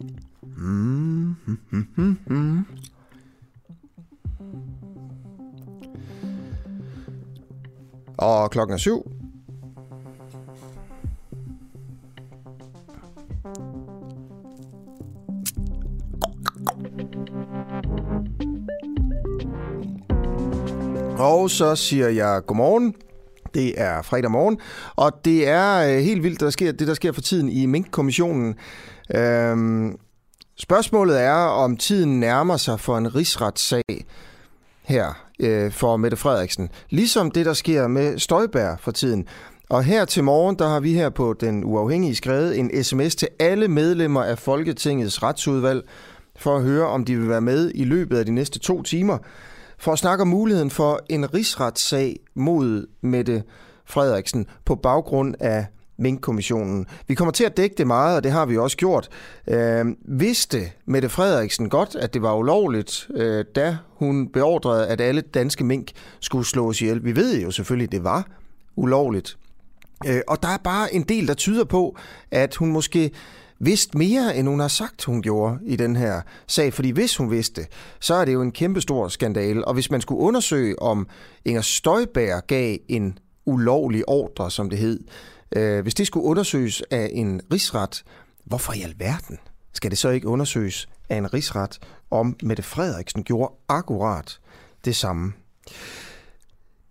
[0.00, 2.64] Mm, mm, mm, mm.
[8.18, 9.10] Og klokken er syv.
[21.18, 22.94] Og så siger jeg godmorgen.
[23.54, 24.58] Det er fredag morgen,
[24.96, 28.54] og det er øh, helt vildt, der sker, det der sker for tiden i Mink-kommissionen.
[29.14, 29.98] Øhm,
[30.56, 33.82] spørgsmålet er, om tiden nærmer sig for en rigsretssag
[34.82, 36.68] her øh, for Mette Frederiksen.
[36.90, 39.26] Ligesom det, der sker med Støjbær for tiden.
[39.70, 43.28] Og her til morgen, der har vi her på Den Uafhængige skrevet en sms til
[43.40, 45.82] alle medlemmer af Folketingets retsudvalg,
[46.36, 49.18] for at høre, om de vil være med i løbet af de næste to timer
[49.78, 53.42] for at snakke om muligheden for en rigsretssag mod Mette
[53.84, 55.66] Frederiksen på baggrund af
[55.98, 56.86] Mink-kommissionen.
[57.06, 59.08] Vi kommer til at dække det meget, og det har vi også gjort.
[59.48, 65.20] Øh, vidste Mette Frederiksen godt, at det var ulovligt, øh, da hun beordrede, at alle
[65.20, 67.04] danske mink skulle slås ihjel?
[67.04, 68.26] Vi ved jo selvfølgelig, at det var
[68.76, 69.38] ulovligt.
[70.06, 71.96] Øh, og der er bare en del, der tyder på,
[72.30, 73.10] at hun måske
[73.60, 76.72] vidste mere, end hun har sagt, hun gjorde i den her sag.
[76.72, 77.66] Fordi hvis hun vidste,
[78.00, 79.64] så er det jo en kæmpestor skandale.
[79.64, 81.06] Og hvis man skulle undersøge, om
[81.44, 85.00] Inger Støjberg gav en ulovlig ordre, som det hed,
[85.56, 88.04] øh, hvis det skulle undersøges af en rigsret,
[88.44, 89.38] hvorfor i alverden
[89.72, 91.78] skal det så ikke undersøges af en rigsret,
[92.10, 94.38] om Mette Frederiksen gjorde akkurat
[94.84, 95.32] det samme?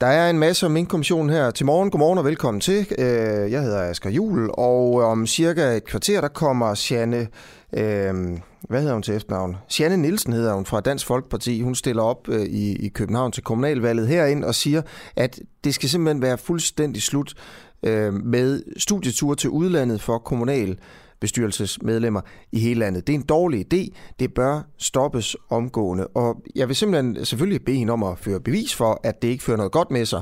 [0.01, 1.89] Der er en masse om minkommissionen her til morgen.
[1.89, 2.87] Godmorgen og velkommen til.
[2.97, 7.27] Øh, jeg hedder Asger Jul, og om cirka et kvarter, der kommer Sianne,
[7.73, 8.13] øh,
[8.69, 9.57] hvad hedder hun til efternavn?
[9.67, 11.61] Sianne Nielsen hedder hun fra Dansk Folkeparti.
[11.61, 14.81] Hun stiller op øh, i, i København til kommunalvalget herind og siger,
[15.15, 17.33] at det skal simpelthen være fuldstændig slut
[17.83, 20.77] Øh, med studietur til udlandet for kommunal
[21.19, 23.07] bestyrelsesmedlemmer i hele landet.
[23.07, 23.95] Det er en dårlig idé.
[24.19, 26.07] Det bør stoppes omgående.
[26.07, 29.43] Og jeg vil simpelthen selvfølgelig bede hende om at føre bevis for, at det ikke
[29.43, 30.21] fører noget godt med sig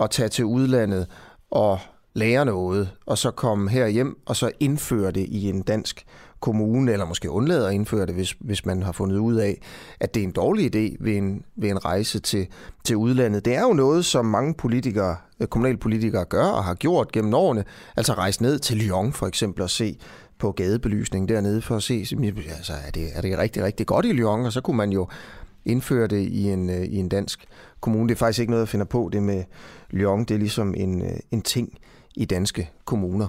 [0.00, 1.06] at tage til udlandet
[1.50, 1.78] og
[2.14, 6.06] lære noget, og så komme her hjem og så indføre det i en dansk
[6.40, 9.60] kommune, eller måske undlade at indføre det, hvis, hvis man har fundet ud af,
[10.00, 12.46] at det er en dårlig idé ved en, ved en rejse til,
[12.84, 13.44] til udlandet.
[13.44, 17.64] Det er jo noget, som mange politikere, øh, kommunalpolitikere gør og har gjort gennem årene,
[17.96, 19.98] altså rejse ned til Lyon for eksempel og se
[20.38, 22.06] på gadebelysning dernede for at se,
[22.56, 25.08] altså, er, det, er det rigtig, rigtig godt i Lyon, og så kunne man jo
[25.64, 27.44] indføre det i en, øh, i en dansk
[27.80, 28.08] kommune.
[28.08, 29.44] Det er faktisk ikke noget, jeg finder på, det med
[29.90, 30.24] Lyon.
[30.24, 31.78] Det er ligesom en, øh, en ting
[32.16, 33.28] i danske kommuner.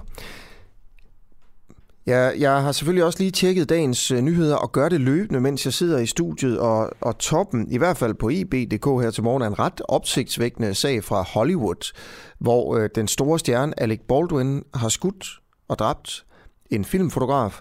[2.10, 5.64] Jeg, jeg har selvfølgelig også lige tjekket dagens øh, nyheder og gør det løbende, mens
[5.64, 6.58] jeg sidder i studiet.
[6.58, 10.74] Og, og toppen, i hvert fald på ib.dk her til morgen, er en ret opsigtsvækkende
[10.74, 11.92] sag fra Hollywood,
[12.38, 15.26] hvor øh, den store stjerne Alec Baldwin har skudt
[15.68, 16.24] og dræbt
[16.70, 17.60] en filmfotograf,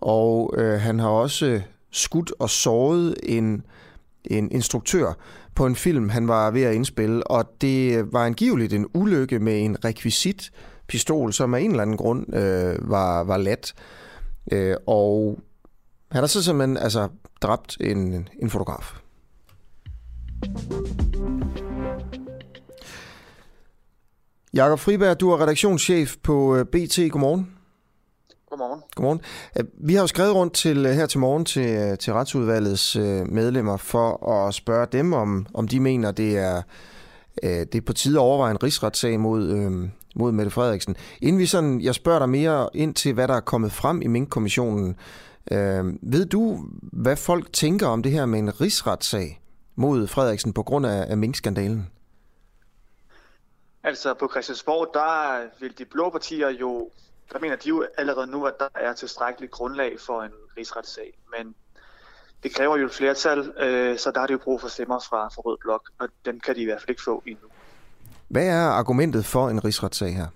[0.00, 1.60] og øh, han har også
[1.90, 3.62] skudt og såret en,
[4.24, 5.12] en instruktør
[5.54, 9.64] på en film, han var ved at indspille, og det var angiveligt en ulykke med
[9.64, 10.50] en rekvisit
[10.88, 13.74] pistol, som af en eller anden grund øh, var, var let.
[14.52, 15.38] Øh, og
[16.10, 17.08] han har så simpelthen altså,
[17.42, 19.00] dræbt en, en fotograf.
[24.54, 26.98] Jakob Friberg, du er redaktionschef på øh, BT.
[27.10, 27.50] Godmorgen.
[28.50, 28.82] Godmorgen.
[28.94, 29.20] Godmorgen.
[29.58, 33.76] Øh, vi har jo skrevet rundt til øh, her til morgen til, til retsudvalgets medlemmer
[33.76, 36.62] for at spørge dem, om, om de mener, det er,
[37.42, 39.50] det er på tide at overveje en rigsretssag mod,
[40.16, 40.96] mod Mette Frederiksen.
[41.22, 44.06] Inden vi sådan, jeg spørger dig mere ind til, hvad der er kommet frem i
[44.06, 44.96] Mink-kommissionen.
[45.50, 49.40] Øh, ved du, hvad folk tænker om det her med en rigsretssag
[49.74, 51.90] mod Frederiksen på grund af, af Mink-skandalen?
[53.84, 56.90] Altså på Christiansborg, der vil de blå partier jo,
[57.32, 61.18] der mener de jo allerede nu, at der er tilstrækkeligt grundlag for en rigsretssag.
[61.38, 61.54] Men
[62.42, 65.28] det kræver jo et flertal, øh, så der har de jo brug for stemmer fra,
[65.28, 67.48] fra Rød Blok, og dem kan de i hvert fald ikke få endnu.
[68.28, 70.26] Hvad er argumentet for en rigsretssag her?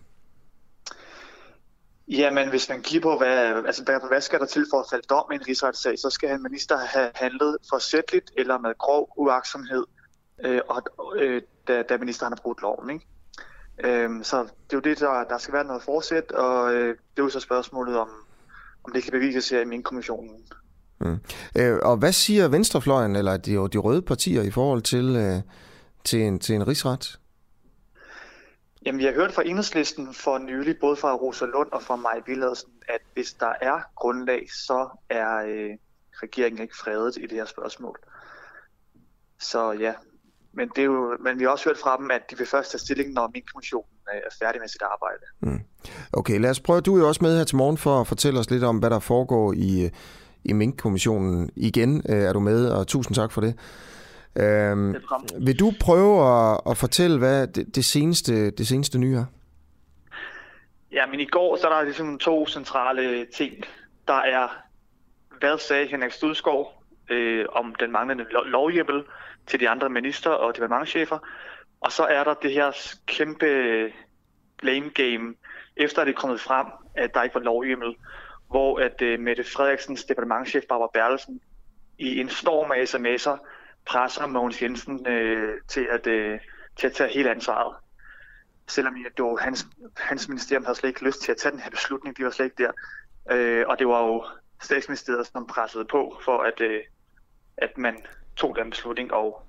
[2.08, 5.06] Jamen, hvis man kigger på, hvad, altså, hvad, hvad skal der til for at falde
[5.10, 9.84] dom i en rigsretssag, så skal en minister have handlet forsætteligt eller med grov uaksomhed,
[10.44, 10.82] øh, og,
[11.16, 12.90] øh, da, da ministeren har brudt loven.
[12.90, 13.06] Ikke?
[13.84, 17.18] Øh, så det er jo det, der, der skal være noget forsæt, og øh, det
[17.18, 18.08] er jo så spørgsmålet om,
[18.84, 20.36] om det kan bevises her i min kommissionen.
[21.00, 21.18] Mm.
[21.56, 25.40] Øh, og hvad siger Venstrefløjen, eller de, de røde partier, i forhold til, øh,
[26.04, 27.19] til, en, til en rigsret?
[28.86, 32.20] Jamen, vi har hørt fra enhedslisten for nylig, både fra Rosa Lund og fra Maj
[32.26, 35.70] Villadsen, at hvis der er grundlag, så er øh,
[36.22, 37.98] regeringen ikke fredet i det her spørgsmål.
[39.40, 39.92] Så ja,
[40.52, 42.70] men, det er jo, men vi har også hørt fra dem, at de vil først
[42.70, 45.22] tage stilling, når min kommissionen øh, er færdig med sit arbejde.
[45.40, 45.60] Mm.
[46.12, 46.80] Okay, lad os prøve.
[46.80, 48.90] Du er jo også med her til morgen for at fortælle os lidt om, hvad
[48.90, 49.90] der foregår i, øh,
[50.44, 51.50] i Mink-kommissionen.
[51.56, 53.54] Igen øh, er du med, og tusind tak for det.
[54.36, 54.94] Øhm,
[55.40, 59.24] vil du prøve at, at fortælle, hvad det, det, seneste, det seneste nye er?
[60.92, 63.54] Ja, men i går så er der ligesom to centrale ting.
[64.08, 64.48] Der er,
[65.38, 69.04] hvad sagde Henrik Studskov øh, om den manglende lovhjemmel
[69.46, 71.18] til de andre minister og departementchefer.
[71.80, 72.72] Og så er der det her
[73.06, 73.92] kæmpe
[74.58, 75.34] blame game,
[75.76, 77.94] efter det er kommet frem, at der ikke var lovhjemmel,
[78.50, 81.40] hvor at uh, Mette Frederiksens departementchef Barbara Berlesen
[81.98, 83.38] i en storm af sms'er
[83.90, 86.40] presser Mogens Jensen uh, til, at, uh,
[86.78, 87.74] til at tage hele ansvaret.
[88.68, 89.66] Selvom det var hans,
[89.96, 92.44] hans ministerium havde slet ikke lyst til at tage den her beslutning, de var slet
[92.44, 92.72] ikke der.
[93.34, 94.24] Uh, og det var jo
[94.62, 96.80] statsministeriet, som pressede på for, at, uh,
[97.58, 97.96] at man
[98.36, 99.42] tog den beslutning, og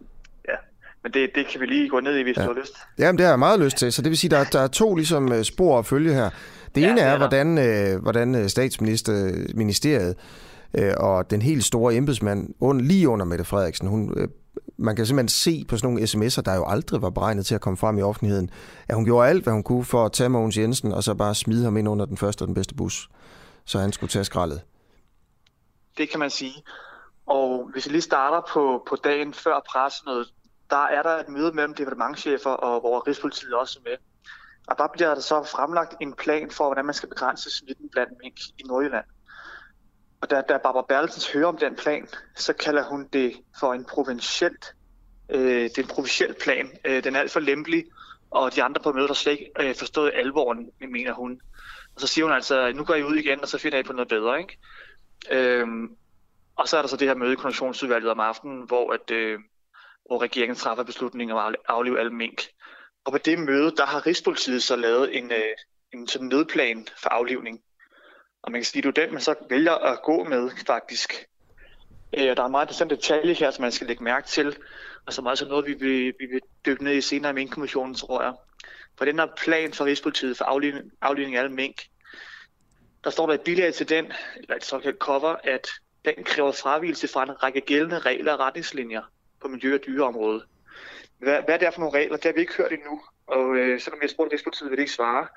[0.47, 0.55] ja,
[1.03, 2.43] men det, det kan vi lige gå ned i, hvis ja.
[2.43, 2.73] du har lyst.
[2.99, 3.93] Jamen, det har jeg meget lyst til.
[3.93, 6.29] Så det vil sige, at der, der er to ligesom, øh, spor at følge her.
[6.75, 10.15] Det ja, ene er, er hvordan, øh, hvordan øh, statsministeriet
[10.73, 14.27] øh, og den helt store embedsmand und, lige under Mette Frederiksen, hun, øh,
[14.77, 17.61] man kan simpelthen se på sådan nogle sms'er, der jo aldrig var beregnet til at
[17.61, 18.49] komme frem i offentligheden,
[18.87, 21.35] at hun gjorde alt, hvad hun kunne for at tage Mogens Jensen, og så bare
[21.35, 23.09] smide ham ind under den første og den bedste bus,
[23.65, 24.61] så han skulle tage skraldet.
[25.97, 26.53] Det kan man sige.
[27.25, 30.27] Og hvis vi lige starter på, på dagen før pressemødet,
[30.69, 33.97] der er der et møde mellem departementchefer, og hvor Rigspolitiet også er med.
[34.67, 38.13] Og der bliver der så fremlagt en plan for, hvordan man skal begrænse smitten blandt
[38.23, 39.05] mink i Nordjylland.
[40.21, 43.85] Og da, da Barbara Berlsens hører om den plan, så kalder hun det for en
[43.85, 44.75] provincielt,
[45.29, 46.71] øh, det er en provinciel plan.
[46.85, 47.85] Øh, den er alt for lempelig,
[48.31, 51.41] og de andre på mødet har slet ikke øh, forstået alvoren, mener hun.
[51.95, 53.93] Og så siger hun altså, nu går I ud igen, og så finder I på
[53.93, 54.39] noget bedre.
[54.39, 54.57] Ikke?
[55.31, 55.95] Øhm,
[56.55, 59.39] og så er der så det her møde i Koordinationsudvalget om aftenen, hvor, at, øh,
[60.05, 62.41] hvor regeringen træffer beslutningen om at aflive alle mink.
[63.05, 65.55] Og på det møde, der har Rigspolitiet så lavet en, øh,
[65.93, 67.61] en sådan nødplan for aflivning.
[68.43, 71.25] Og man kan sige, at det er den, man så vælger at gå med faktisk.
[72.17, 74.57] Øh, der er meget interessante detaljer her, som man skal lægge mærke til,
[75.05, 77.95] og som også er noget, vi vil, vi vil dykke ned i senere i minkkommissionen,
[77.95, 78.33] tror jeg.
[78.97, 81.81] For den her plan for Rigspolitiet for aflivning, aflivning af alle mink,
[83.03, 85.67] der står der et bilag til den, eller et såkaldt cover, at
[86.05, 89.01] den kræver fravielse fra en række gældende regler og retningslinjer
[89.41, 90.43] på miljø- og dyreområdet.
[91.17, 92.15] Hvad, hvad er det for nogle regler?
[92.15, 94.93] Det har vi ikke hørt endnu, og øh, selvom jeg spurgte Rigspolitiet, vil det ikke
[94.93, 95.27] svare.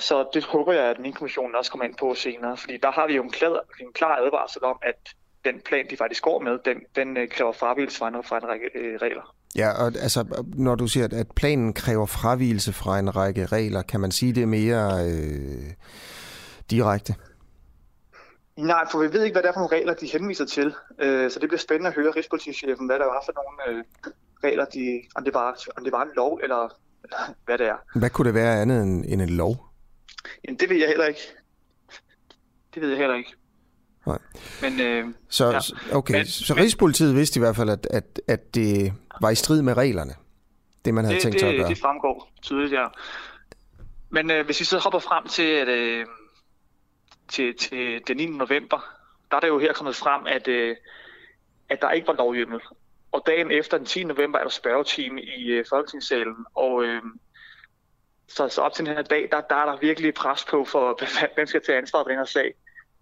[0.00, 3.06] Så det håber jeg, at den kommission også kommer ind på senere, fordi der har
[3.06, 5.14] vi jo en klar, en klar advarsel om, at
[5.44, 8.48] den plan, de faktisk går med, den, den øh, kræver fravigelse fra en, fra en
[8.48, 9.34] række øh, regler.
[9.56, 14.00] Ja, og altså, når du siger, at planen kræver fravigelse fra en række regler, kan
[14.00, 15.72] man sige det mere øh,
[16.70, 17.14] direkte?
[18.56, 20.74] Nej, for vi ved ikke, hvad det er for nogle regler, de henviser til.
[20.98, 23.84] Øh, så det bliver spændende at høre Rigspolitichefen, hvad der var for nogle øh,
[24.44, 27.98] regler, de, om, det var, om det var en lov, eller, eller hvad det er.
[27.98, 29.69] Hvad kunne det være andet end, end en lov?
[30.44, 31.20] Jamen, det ved jeg heller ikke.
[32.74, 33.34] Det ved jeg heller ikke.
[34.06, 34.18] Nej.
[34.62, 35.96] Men, øh, så, ja.
[35.96, 39.62] okay, men, så Rigspolitiet vidste i hvert fald, at, at, at det var i strid
[39.62, 40.14] med reglerne,
[40.84, 41.68] det man havde det, tænkt det, sig at gøre.
[41.68, 42.86] Det fremgår tydeligt, ja.
[44.10, 45.68] Men øh, hvis vi så hopper frem til, at...
[45.68, 46.06] Øh,
[47.30, 48.26] til, til den 9.
[48.26, 48.78] november,
[49.30, 50.76] der er det jo her kommet frem, at, øh,
[51.68, 52.60] at der ikke var lovhjemmel.
[53.12, 54.04] Og dagen efter den 10.
[54.04, 57.02] november er der spørgetime i øh, Folketingssalen, og øh,
[58.36, 60.98] så, så op til den her dag, der, der er der virkelig pres på, for
[61.34, 62.54] hvem skal tage ansvar for den her sag.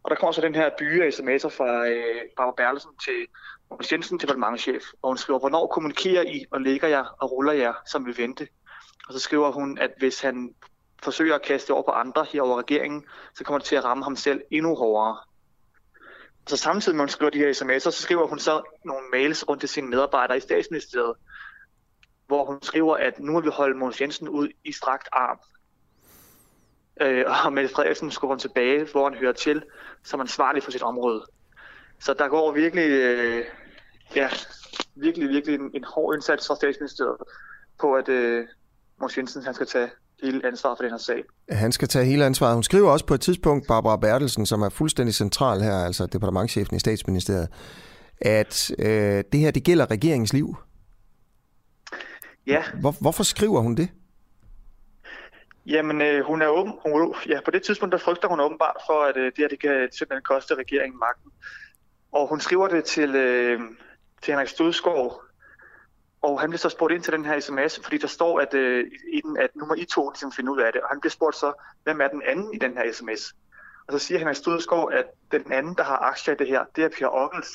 [0.03, 3.27] Og der kommer så den her byge af sms'er fra øh, Barbara Berlesen til
[3.71, 7.73] Mogens Jensen, departementchef, og hun skriver, hvornår kommunikerer I og lægger jeg og ruller jer,
[7.87, 8.49] som vi vente?
[9.09, 10.55] Og så skriver hun, at hvis han
[11.03, 14.05] forsøger at kaste over på andre her over regeringen, så kommer det til at ramme
[14.05, 15.19] ham selv endnu hårdere.
[16.47, 19.49] Så samtidig med, at hun skriver de her sms'er, så skriver hun så nogle mails
[19.49, 21.15] rundt til sine medarbejdere i statsministeriet,
[22.29, 25.39] hvor hun skriver, at nu må vi holde Mogens Jensen ud i strakt arm.
[27.01, 29.63] Øh, og Mette Frederiksen skubber han tilbage, hvor han hører til,
[30.05, 31.25] som ansvarlig for sit område.
[32.01, 33.45] Så der går virkelig, øh,
[34.17, 34.29] ja,
[34.95, 37.17] virkelig, virkelig en, en hård indsats fra statsministeriet
[37.81, 38.47] på, at øh,
[39.01, 39.91] Mogens Jensen han skal tage
[40.23, 41.25] hele ansvaret for den her sag.
[41.51, 42.55] Han skal tage hele ansvaret.
[42.55, 46.77] Hun skriver også på et tidspunkt, Barbara Bertelsen, som er fuldstændig central her, altså departementchefen
[46.77, 47.49] i statsministeriet,
[48.21, 50.57] at øh, det her, det gælder regeringens liv.
[52.49, 52.65] Ja.
[52.81, 53.89] Hvor, hvorfor skriver hun det?
[55.67, 56.73] Jamen, øh, hun er åben.
[56.87, 59.61] Hun, ja, på det tidspunkt, der frygter hun åbenbart for, at øh, det her, det
[59.61, 61.31] kan simpelthen koste regeringen magten.
[62.13, 63.61] Og hun skriver det til, øh,
[64.23, 65.23] til Henrik Stodskov,
[66.23, 68.85] og han bliver så spurgt ind til den her sms, fordi der står at, øh,
[69.13, 70.83] i den, at nu må I to ligesom finde ud af det.
[70.83, 71.53] Og han bliver spurgt så,
[71.85, 73.35] hvem er den anden i den her sms?
[73.87, 76.65] Og så siger han i Studskov, at den anden, der har aktier i det her,
[76.77, 77.51] det er Pierre Ockels.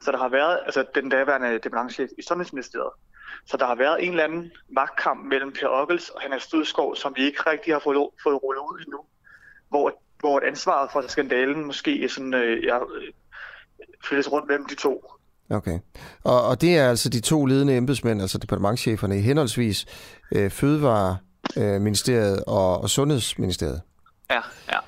[0.00, 2.92] Så der har været altså, den daværende departementchef i Sundhedsministeriet.
[3.46, 7.12] Så der har været en eller anden magtkamp mellem Per Ockels og Henrik Stødskov, som
[7.16, 9.00] vi ikke rigtig har fået, fået rullet ud endnu,
[9.68, 12.78] hvor, hvor ansvaret for skandalen måske er sådan, øh, ja,
[14.04, 15.04] flyttes rundt mellem de to.
[15.50, 15.78] Okay.
[16.24, 19.86] Og, og det er altså de to ledende embedsmænd, altså departementcheferne i henholdsvis
[20.34, 23.82] øh, Fødevareministeriet og, og Sundhedsministeriet.
[24.30, 24.40] Ja,
[24.72, 24.78] ja.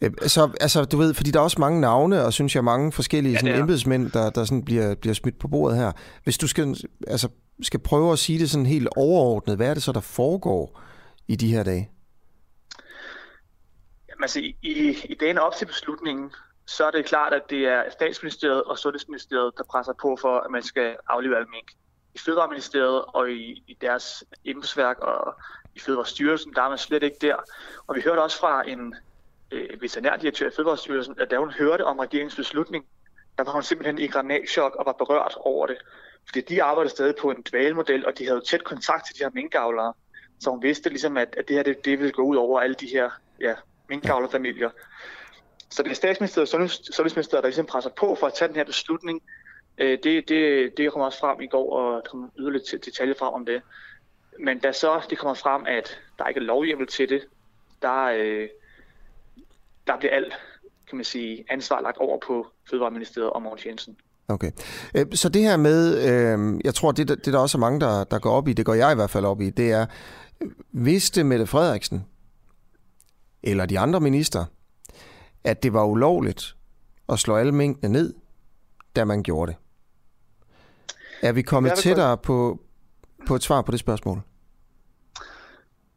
[0.00, 2.92] Øh, så altså, du ved, fordi der er også mange navne, og synes jeg mange
[2.92, 5.92] forskellige sådan, ja, embedsmænd, der, der sådan bliver, bliver smidt på bordet her.
[6.24, 6.76] Hvis du skal,
[7.06, 7.28] altså,
[7.62, 10.80] skal prøve at sige det sådan helt overordnet, hvad er det så, der foregår
[11.28, 11.90] i de her dage?
[14.08, 16.30] Jamen, altså, i, i dagen op til beslutningen,
[16.66, 20.50] så er det klart, at det er statsministeriet og sundhedsministeriet, der presser på for, at
[20.50, 21.70] man skal aflive alle mink.
[22.14, 25.34] I Fødevareministeriet og i, i deres embedsværk og
[25.74, 27.36] i Fødevarestyrelsen, der er man slet ikke der.
[27.86, 28.94] Og vi hørte også fra en
[29.50, 32.86] øh, veterinærdirektør i Fødevarestyrelsen, at da hun hørte om regeringens beslutning,
[33.38, 35.78] der var hun simpelthen i granatschok og var berørt over det.
[36.26, 39.30] Fordi de arbejdede stadig på en dvalemodel, og de havde tæt kontakt til de her
[39.34, 39.92] minkavlere.
[40.40, 42.74] Så hun vidste ligesom, at, at det her det, det ville gå ud over alle
[42.74, 43.54] de her ja,
[43.88, 44.70] minkavlerfamilier.
[45.70, 48.56] Så det er statsministeriet og sundheds, sundhedsministeriet, der ligesom presser på for at tage den
[48.56, 49.22] her beslutning.
[49.78, 53.34] Øh, det, det, det kom også frem i går, og der kom yderligere detaljer frem
[53.34, 53.62] om det.
[54.38, 57.24] Men da så det kommer frem, at der ikke er lovhjemmel til det,
[57.82, 58.48] der, øh,
[59.86, 60.34] der bliver alt
[60.90, 63.96] kan man sige, ansvar lagt over på Fødevareministeriet og Mogens Jensen.
[64.28, 64.50] Okay.
[64.94, 68.04] Øh, så det her med, øh, jeg tror, det, det der også er mange, der,
[68.04, 69.86] der går op i, det går jeg i hvert fald op i, det er,
[70.72, 72.04] vidste Mette Frederiksen,
[73.42, 74.44] eller de andre minister,
[75.44, 76.56] at det var ulovligt
[77.08, 78.14] at slå alle mængdene ned,
[78.96, 79.58] da man gjorde det.
[81.22, 82.60] Er vi kommet tættere på,
[83.26, 84.20] på et svar på det spørgsmål?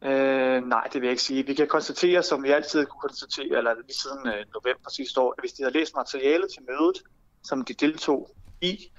[0.04, 1.46] Øh, nej, det vil jeg ikke sige.
[1.46, 5.32] Vi kan konstatere, som vi altid kunne konstatere, eller lige siden øh, november sidste år,
[5.32, 7.02] at hvis de havde læst materialet til mødet,
[7.42, 8.30] som de deltog
[8.60, 8.90] i,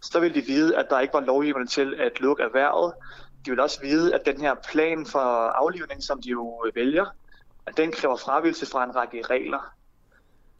[0.00, 2.94] så ville de vide, at der ikke var lovgivning til at lukke erhvervet.
[3.44, 7.06] De vil også vide, at den her plan for aflivning, som de jo vælger,
[7.66, 9.74] at den kræver fravigelse fra en række regler.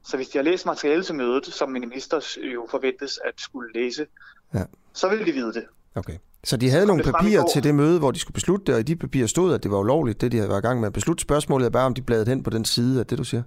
[0.04, 4.06] Så hvis de har læst materiale til mødet, som minister jo forventes at skulle læse,
[4.54, 4.64] ja.
[4.92, 5.66] så vil de vide det.
[5.94, 6.18] Okay.
[6.44, 8.82] Så de havde nogle papirer til det møde, hvor de skulle beslutte det, og i
[8.82, 10.92] de papirer stod, at det var ulovligt, det de havde været i gang med at
[10.92, 11.22] beslutte.
[11.22, 13.42] Spørgsmålet er bare, om de bladede hen på den side af det, du siger.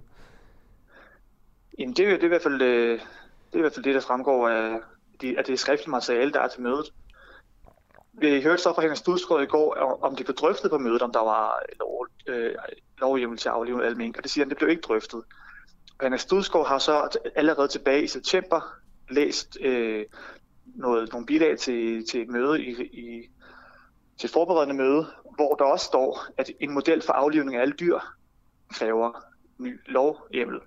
[1.78, 3.94] Jamen, det er, det er, i, hvert fald, øh, det er i hvert fald det,
[3.94, 4.78] der fremgår af,
[5.20, 6.92] de, af det skriftlige materiale, der er til mødet.
[8.12, 11.12] Vi hørte så fra Henrik Studsgaard i går, om det blev drøftet på mødet, om
[11.12, 12.54] der var lov, øh,
[13.00, 15.22] lovhjemmel til at aflive alle mink, og det siger han, det blev ikke drøftet.
[16.00, 18.74] Anna Studskov har så allerede tilbage i september
[19.10, 20.04] læst øh,
[20.74, 23.30] noget, nogle bilag til, til et møde i, i
[24.18, 27.74] til et forberedende møde, hvor der også står, at en model for aflivning af alle
[27.80, 27.98] dyr
[28.72, 29.12] kræver
[29.58, 30.60] ny lovhjemmel.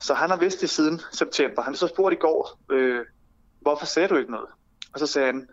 [0.00, 1.62] Så han har vidst det siden september.
[1.62, 3.04] Han så spurgt i går, øh,
[3.60, 4.48] hvorfor sagde du ikke noget?
[4.92, 5.48] Og så sagde han,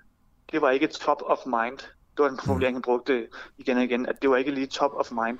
[0.51, 1.77] det var ikke top of mind.
[2.17, 4.91] Det var en formulering, han brugte igen og igen, at det var ikke lige top
[4.93, 5.39] of mind.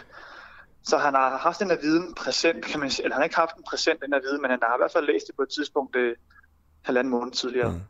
[0.84, 3.36] Så han har haft den her viden præsent, kan man sige, eller han har ikke
[3.36, 5.42] haft den præsent, den her viden, men han har i hvert fald læst det på
[5.42, 6.16] et tidspunkt øh,
[6.82, 7.72] halvanden måned tidligere.
[7.72, 7.82] Mm.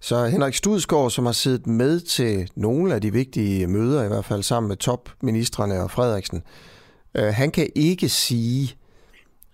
[0.00, 4.24] Så Henrik Studsgaard, som har siddet med til nogle af de vigtige møder, i hvert
[4.24, 6.42] fald sammen med topministerne og Frederiksen,
[7.14, 8.76] øh, han kan ikke sige,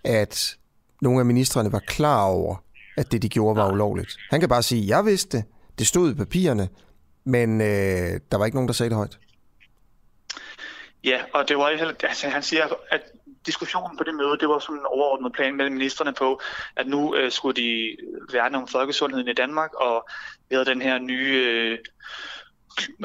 [0.03, 0.57] at
[1.01, 2.63] nogle af ministerne var klar over,
[2.97, 4.17] at det, de gjorde, var ulovligt.
[4.29, 5.45] Han kan bare sige, jeg vidste det,
[5.79, 6.69] det stod i papirerne,
[7.23, 9.19] men øh, der var ikke nogen, der sagde det højt.
[11.03, 11.65] Ja, og det var
[12.03, 13.01] altså, han siger, at
[13.45, 16.41] diskussionen på det møde, det var sådan en overordnet plan mellem ministerne på,
[16.75, 17.97] at nu øh, skulle de
[18.31, 20.07] værne om folkesundheden i Danmark, og
[20.49, 21.77] vi havde den her nye øh,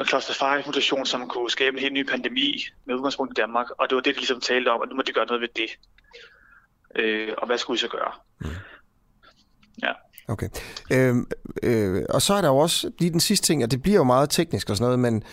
[0.07, 4.01] cluster-5-mutation, som kunne skabe en helt ny pandemi med udgangspunkt i Danmark, og det var
[4.01, 5.69] det, de ligesom talte om, at nu må de gøre noget ved det.
[6.95, 8.11] Øh, og hvad skulle vi så gøre?
[8.41, 8.49] Mm.
[9.83, 9.91] Ja.
[10.27, 10.49] Okay.
[10.91, 11.15] Øh,
[11.63, 14.03] øh, og så er der jo også lige den sidste ting, og det bliver jo
[14.03, 15.23] meget teknisk og sådan noget, men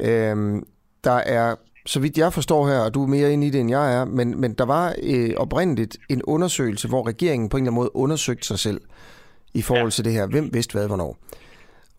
[0.00, 0.62] øh,
[1.04, 3.70] der er så vidt jeg forstår her, og du er mere inde i det, end
[3.70, 7.70] jeg er, men, men der var øh, oprindeligt en undersøgelse, hvor regeringen på en eller
[7.70, 8.80] anden måde undersøgte sig selv
[9.54, 9.90] i forhold ja.
[9.90, 10.26] til det her.
[10.26, 11.16] Hvem vidste hvad, hvornår?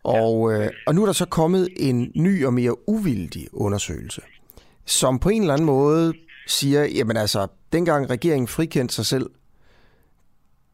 [0.04, 4.22] Og, øh, og nu er der så kommet en ny og mere uvildig undersøgelse,
[4.86, 6.14] som på en eller anden måde
[6.48, 9.30] siger, jamen altså, dengang regeringen frikendte sig selv,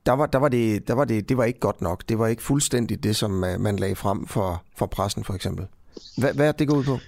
[0.06, 2.04] der var, der var, det, der var det, det var ikke godt nok.
[2.10, 5.68] Det var ikke fuldstændigt det, som øh, man lagde frem for, for pressen, for eksempel.
[6.18, 7.00] Hvad, hvad er det gået ud på?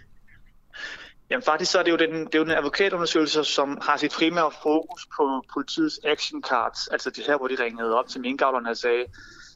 [1.34, 4.12] Jamen faktisk så er det jo den, det er jo den advokatundersøgelse, som har sit
[4.12, 8.70] primære fokus på politiets action cards, altså det her, hvor de ringede op til minkavlerne
[8.70, 9.06] og sagde,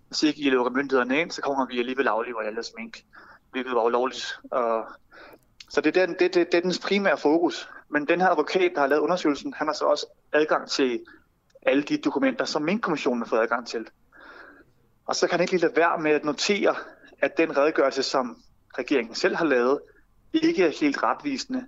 [0.08, 3.04] hvis ikke I lukker myndighederne ind, så kommer vi alligevel aflever alle mink,
[3.52, 4.40] hvilket var ulovligt.
[4.52, 4.86] Og
[5.70, 7.70] så det er, den, det, det, det er dens primære fokus.
[7.90, 11.00] Men den her advokat, der har lavet undersøgelsen, han har så også adgang til
[11.62, 13.88] alle de dokumenter, som Minkkommissionen har fået adgang til.
[15.06, 16.76] Og så kan han ikke lige lade være med at notere,
[17.22, 18.44] at den redegørelse, som
[18.78, 19.80] regeringen selv har lavet,
[20.34, 21.66] ikke er helt retvisende,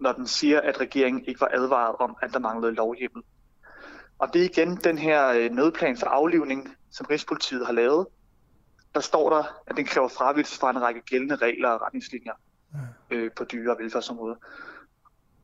[0.00, 3.22] når den siger, at regeringen ikke var advaret om, at der manglede lovhjemmel.
[4.18, 8.06] Og det er igen den her øh, nødplan for aflivning, som Rigspolitiet har lavet.
[8.94, 12.32] Der står der, at den kræver fravigelse fra en række gældende regler og retningslinjer
[13.10, 14.38] øh, på dyre- og velfærdsområdet.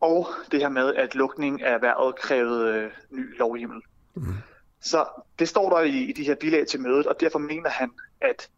[0.00, 3.82] Og det her med, at lukning af erhvervet krævede øh, ny lovhjemmel.
[4.14, 4.34] Mm.
[4.80, 5.06] Så
[5.38, 8.50] det står der i, i de her bilag til mødet, og derfor mener han, at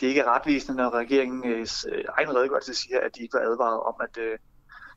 [0.00, 3.80] det ikke er retvisende, når regeringens øh, egen redegørelse siger, at de ikke var advaret
[3.80, 4.38] om, at øh,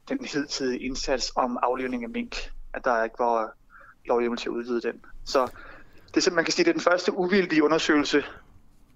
[0.10, 2.36] den hidtidige indsats om aflivning af mink,
[2.74, 3.52] at der ikke var
[4.06, 5.02] lovhjemmel til at udvide den.
[5.26, 5.52] Så
[6.16, 8.24] det er man kan sige, det er den første uvildige undersøgelse,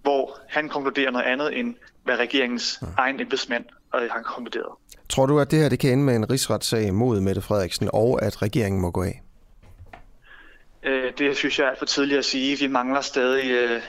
[0.01, 2.88] hvor han konkluderer noget andet, end hvad regeringens ja.
[2.98, 3.65] egen embedsmand
[3.96, 4.74] øh, har konkluderet.
[5.10, 8.24] Tror du, at det her det kan ende med en rigsretssag mod Mette Frederiksen, og
[8.24, 9.22] at regeringen må gå af?
[10.84, 12.58] Øh, det synes jeg er for tidligt at sige.
[12.60, 13.82] Vi mangler stadig øh,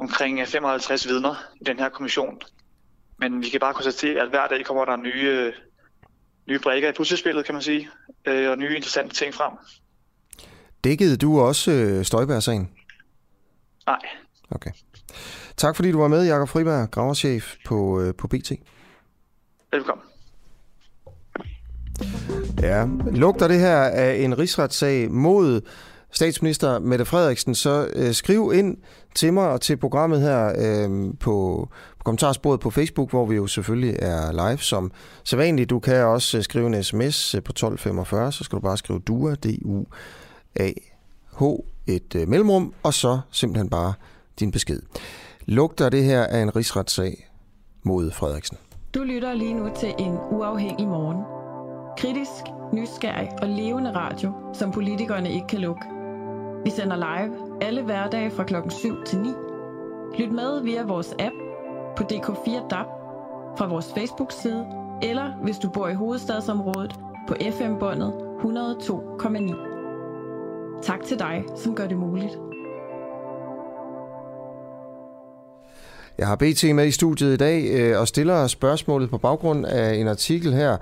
[0.00, 2.40] omkring 55 vidner i den her kommission.
[3.18, 5.52] Men vi kan bare konstatere, at hver dag kommer der nye, øh,
[6.48, 7.88] nye brækker i puslespillet, kan man sige,
[8.24, 9.52] øh, og nye interessante ting frem.
[10.84, 12.70] Dækkede du også øh, Støjbær-sagen?
[13.86, 13.98] Nej.
[14.50, 14.70] Okay.
[15.56, 18.52] Tak fordi du var med, Jakob Friberg, graverchef på, øh, på BT.
[19.72, 20.04] Velkommen.
[22.62, 25.60] Ja, lugter det her af en rigsretssag mod
[26.10, 28.76] statsminister Mette Frederiksen, så øh, skriv ind
[29.14, 33.46] til mig og til programmet her øh, på, på kommentarsporet på Facebook, hvor vi jo
[33.46, 34.92] selvfølgelig er live som
[35.24, 35.70] sædvanligt.
[35.70, 38.98] Du kan også øh, skrive en sms øh, på 1245, så skal du bare skrive
[38.98, 41.42] DUA, D-U-A-H,
[41.86, 43.92] et øh, mellemrum, og så simpelthen bare
[44.40, 44.80] din besked.
[45.46, 47.30] Lugter det her af en rigsretssag
[47.82, 48.56] mod Frederiksen?
[48.94, 51.18] Du lytter lige nu til en uafhængig morgen.
[51.98, 55.82] Kritisk, nysgerrig og levende radio, som politikerne ikke kan lukke.
[56.64, 59.28] Vi sender live alle hverdage fra klokken 7 til 9.
[60.18, 61.34] Lyt med via vores app
[61.96, 62.86] på DK4 DAB,
[63.58, 64.66] fra vores Facebook-side,
[65.02, 70.80] eller hvis du bor i hovedstadsområdet på FM-båndet 102,9.
[70.82, 72.49] Tak til dig, som gør det muligt.
[76.20, 79.94] Jeg har BT med i studiet i dag øh, og stiller spørgsmålet på baggrund af
[79.94, 80.76] en artikel her.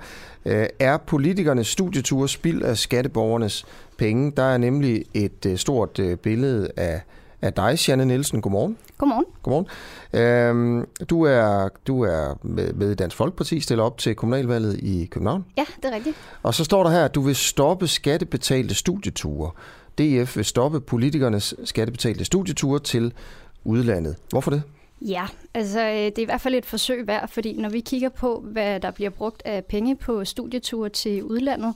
[0.45, 3.65] Øh, er politikernes studietur spild af skatteborgernes
[3.97, 4.31] penge?
[4.37, 7.01] Der er nemlig et øh, stort billede af
[7.41, 8.41] af dig, Janne Nielsen.
[8.41, 8.77] Godmorgen.
[8.97, 9.25] Godmorgen.
[9.43, 9.67] Godmorgen.
[10.13, 15.45] Øhm, du er, du er med, med Dansk Folkeparti, stiller op til kommunalvalget i København.
[15.57, 16.15] Ja, det er rigtigt.
[16.43, 19.51] Og så står der her, at du vil stoppe skattebetalte studieture.
[19.97, 23.13] DF vil stoppe politikernes skattebetalte studieture til
[23.63, 24.15] udlandet.
[24.29, 24.63] Hvorfor det?
[25.01, 28.09] Ja, altså øh, det er i hvert fald et forsøg værd, fordi når vi kigger
[28.09, 31.75] på, hvad der bliver brugt af penge på studieture til udlandet,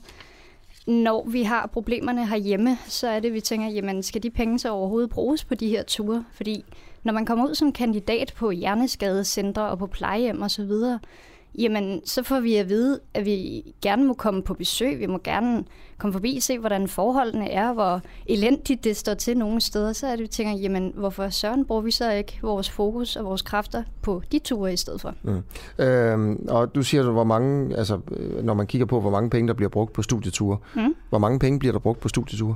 [0.86, 4.70] når vi har problemerne herhjemme, så er det, vi tænker, jamen skal de penge så
[4.70, 6.24] overhovedet bruges på de her ture?
[6.32, 6.64] Fordi
[7.02, 10.72] når man kommer ud som kandidat på hjerneskadecentre og på plejehjem osv.,
[11.58, 15.18] jamen så får vi at vide, at vi gerne må komme på besøg, vi må
[15.24, 15.64] gerne
[15.98, 20.06] komme forbi og se, hvordan forholdene er, hvor elendigt det står til nogle steder, så
[20.06, 23.42] er det, vi tænker, jamen hvorfor søren bruger vi så ikke vores fokus og vores
[23.42, 25.14] kræfter på de ture i stedet for?
[25.22, 25.84] Mm.
[25.84, 28.00] Øhm, og du siger, hvor mange, altså
[28.42, 30.94] når man kigger på, hvor mange penge, der bliver brugt på studieture, mm.
[31.08, 32.54] hvor mange penge bliver der brugt på studieture?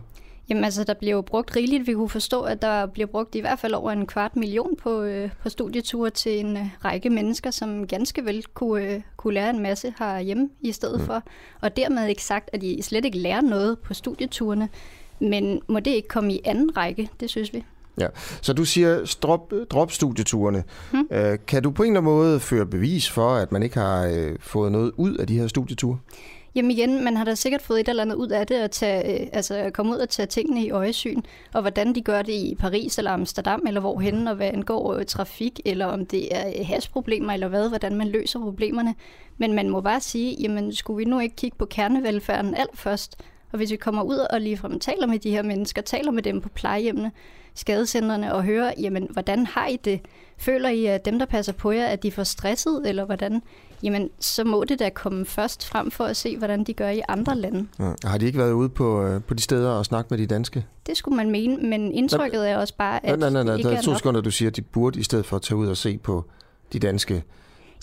[0.49, 1.87] Jamen altså, der bliver jo brugt rigeligt.
[1.87, 5.03] Vi kunne forstå, at der bliver brugt i hvert fald over en kvart million på,
[5.03, 9.51] øh, på studieture til en øh, række mennesker, som ganske vel kunne, øh, kunne lære
[9.51, 11.07] en masse herhjemme i stedet mm.
[11.07, 11.23] for.
[11.61, 14.69] Og dermed ikke sagt, at de slet ikke lærer noget på studieturene.
[15.21, 17.09] Men må det ikke komme i anden række?
[17.21, 17.65] Det synes vi.
[18.01, 18.07] Ja,
[18.43, 20.65] så du siger drop, drop studieturene.
[20.91, 21.09] Hmm.
[21.11, 24.07] Øh, kan du på en eller anden måde føre bevis for, at man ikke har
[24.07, 25.99] øh, fået noget ud af de her studieture?
[26.59, 29.21] Jamen igen, man har da sikkert fået et eller andet ud af det, at tage,
[29.21, 31.23] øh, altså komme ud og tage tingene i øjesyn,
[31.55, 35.07] og hvordan de gør det i Paris eller Amsterdam, eller hvorhen, og hvad angår øh,
[35.07, 38.95] trafik, eller om det er øh, hasproblemer, eller hvad, hvordan man løser problemerne.
[39.37, 43.17] Men man må bare sige, jamen skulle vi nu ikke kigge på kernevelfærden alt først,
[43.53, 46.41] og hvis vi kommer ud og ligefrem taler med de her mennesker, taler med dem
[46.41, 47.13] på plejehjemmene,
[47.55, 50.01] skadecentrene og hører, jamen, hvordan har I det?
[50.39, 53.43] Føler I, at dem, der passer på jer, at de får stresset, eller hvordan?
[53.83, 57.01] Jamen, så må det da komme først frem for at se, hvordan de gør i
[57.09, 57.67] andre lande.
[57.79, 57.93] Ja.
[58.05, 60.67] Har de ikke været ude på, øh, på de steder og snakke med de danske?
[60.87, 63.57] Det skulle man mene, men indtrykket er også bare, at nej, nej, nej.
[63.57, 65.67] Der er to sekunder, du siger, at de burde i stedet for at tage ud
[65.67, 66.25] og se på
[66.73, 67.25] de danske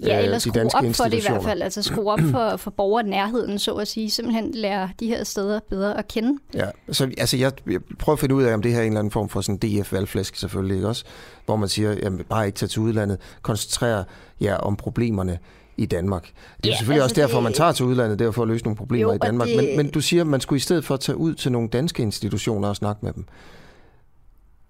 [0.04, 1.62] Ja, eller skrue op for det i hvert fald.
[1.62, 4.10] Altså skrue op for, for borgernærheden, så at sige.
[4.10, 6.40] Simpelthen lære de her steder bedre at kende.
[6.54, 8.88] Ja, så altså jeg, jeg prøver at finde ud af, om det her er en
[8.88, 11.06] eller anden form for sådan DF-valgflæsk selvfølgelig, ikke også?
[11.46, 13.18] Hvor man siger, jamen bare ikke tage til udlandet.
[13.42, 14.04] Koncentrer
[14.42, 15.40] jer om problemerne
[15.78, 16.24] i Danmark.
[16.24, 17.44] Det er ja, selvfølgelig altså også derfor, det...
[17.44, 19.48] man tager til udlandet, det er for at løse nogle problemer jo, i Danmark.
[19.48, 19.58] Det...
[19.58, 22.04] Men, men du siger, at man skulle i stedet for tage ud til nogle danske
[22.04, 23.26] institutioner og snakke med dem.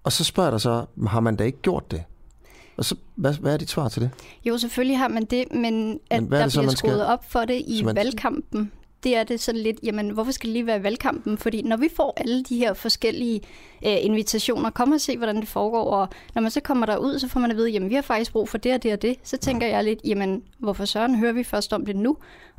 [0.04, 2.02] Og så spørger der så, har man da ikke gjort det?
[2.76, 4.10] Og så, hvad, hvad er dit svar til det?
[4.44, 6.90] Jo, selvfølgelig har man det, men at Men er der det så, bliver man skal-
[6.90, 8.72] skruet op for det i man- valgkampen,
[9.06, 11.38] det er det sådan lidt, jamen hvorfor skal det lige være valgkampen?
[11.38, 13.40] Fordi når vi får alle de her forskellige
[13.86, 17.28] øh, invitationer, kom og se, hvordan det foregår, og når man så kommer derud, så
[17.28, 19.16] får man at vide, jamen vi har faktisk brug for det og det og det.
[19.22, 22.16] Så tænker jeg lidt, jamen hvorfor søren hører vi først om det nu?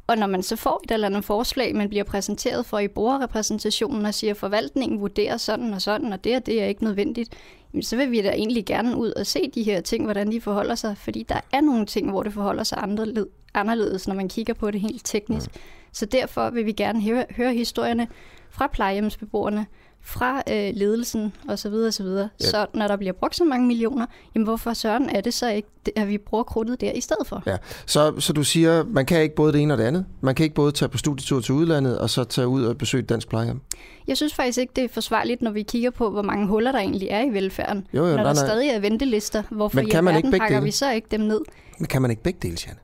[0.07, 4.05] Og når man så får et eller andet forslag, man bliver præsenteret for i borgerrepræsentationen
[4.05, 7.29] og siger, at forvaltningen vurderer sådan og sådan, og det og det er ikke nødvendigt,
[7.73, 10.41] jamen, så vil vi da egentlig gerne ud og se de her ting, hvordan de
[10.41, 10.97] forholder sig.
[10.97, 14.71] Fordi der er nogle ting, hvor det forholder sig anderled- anderledes, når man kigger på
[14.71, 15.49] det helt teknisk.
[15.91, 18.07] Så derfor vil vi gerne høre, høre historierne
[18.49, 19.65] fra plejehjemsbeboerne,
[20.01, 21.73] fra øh, ledelsen osv.
[21.73, 22.05] osv.
[22.05, 22.27] Ja.
[22.39, 25.67] Så når der bliver brugt så mange millioner, jamen hvorfor søren er det så ikke,
[25.95, 27.43] at vi bruger krudtet der i stedet for?
[27.45, 27.57] Ja.
[27.85, 30.05] Så, så du siger, man kan ikke både det ene og det andet?
[30.21, 33.03] Man kan ikke både tage på studietur til udlandet, og så tage ud og besøge
[33.03, 33.61] et dansk plejehjem?
[34.07, 36.79] Jeg synes faktisk ikke, det er forsvarligt, når vi kigger på, hvor mange huller der
[36.79, 37.87] egentlig er i velfærden.
[37.93, 38.45] Jo, jo, når nej, der nej.
[38.45, 41.41] stadig er ventelister, hvorfor Men i kan man ikke pakker vi så ikke dem ned?
[41.79, 42.79] Men kan man ikke begge dele, Janne?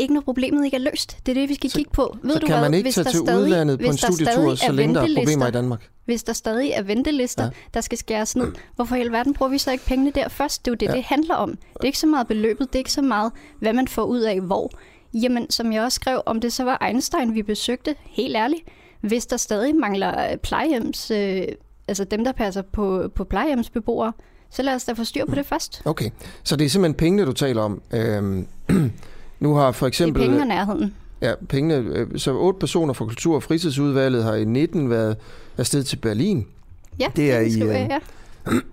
[0.00, 1.18] Ikke når problemet ikke er løst.
[1.26, 2.16] Det er det, vi skal Så- kigge på.
[2.22, 2.62] Ved så du kan hvad?
[2.68, 5.46] man ikke Hvis tage til stadig- udlandet på en studietur, så længe der er problemer
[5.46, 5.88] i Danmark?
[6.04, 7.50] Hvis der stadig er ventelister, Ja.
[7.74, 10.64] der skal skæres ned, hvorfor i alverden bruger vi så ikke pengene der først?
[10.64, 10.92] Det er jo det, Ja.
[10.92, 11.50] det handler om.
[11.50, 14.20] Det er ikke så meget beløbet, det er ikke så meget, hvad man får ud
[14.20, 14.70] af hvor.
[15.14, 18.62] Jamen, som jeg også skrev, om det så var Einstein, vi besøgte, helt ærligt,
[19.00, 21.42] hvis der stadig mangler øh, plejehjems, øh,
[21.88, 24.12] altså dem, der passer på, på plejehjemsbeboere,
[24.50, 25.82] så lad os da få styr på det først.
[25.84, 26.10] Okay,
[26.42, 27.82] så det er simpelthen pengene, du taler om.
[27.92, 28.46] Øhm,
[29.40, 30.22] nu har for Det eksempel...
[30.22, 30.94] penge og nærheden.
[31.22, 31.74] Ja, pengene.
[31.74, 35.16] øh, Så otte personer fra Kultur- og Fritidsudvalget har i 19 været
[35.58, 36.46] afsted til Berlin.
[37.00, 37.98] Ja, Det er i, skriver øh, jeg, ja.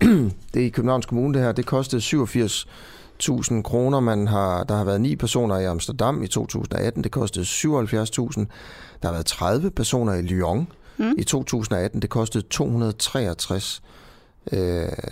[0.54, 1.52] Det er i Københavns Kommune, det her.
[1.52, 4.00] Det kostede 87.000 kroner.
[4.00, 7.04] Man har, der har været ni personer i Amsterdam i 2018.
[7.04, 8.46] Det kostede 77.000.
[9.02, 10.68] Der har været 30 personer i Lyon
[11.00, 11.14] Mm.
[11.18, 12.02] i 2018.
[12.02, 13.82] Det kostede 263.
[14.52, 14.58] Øh,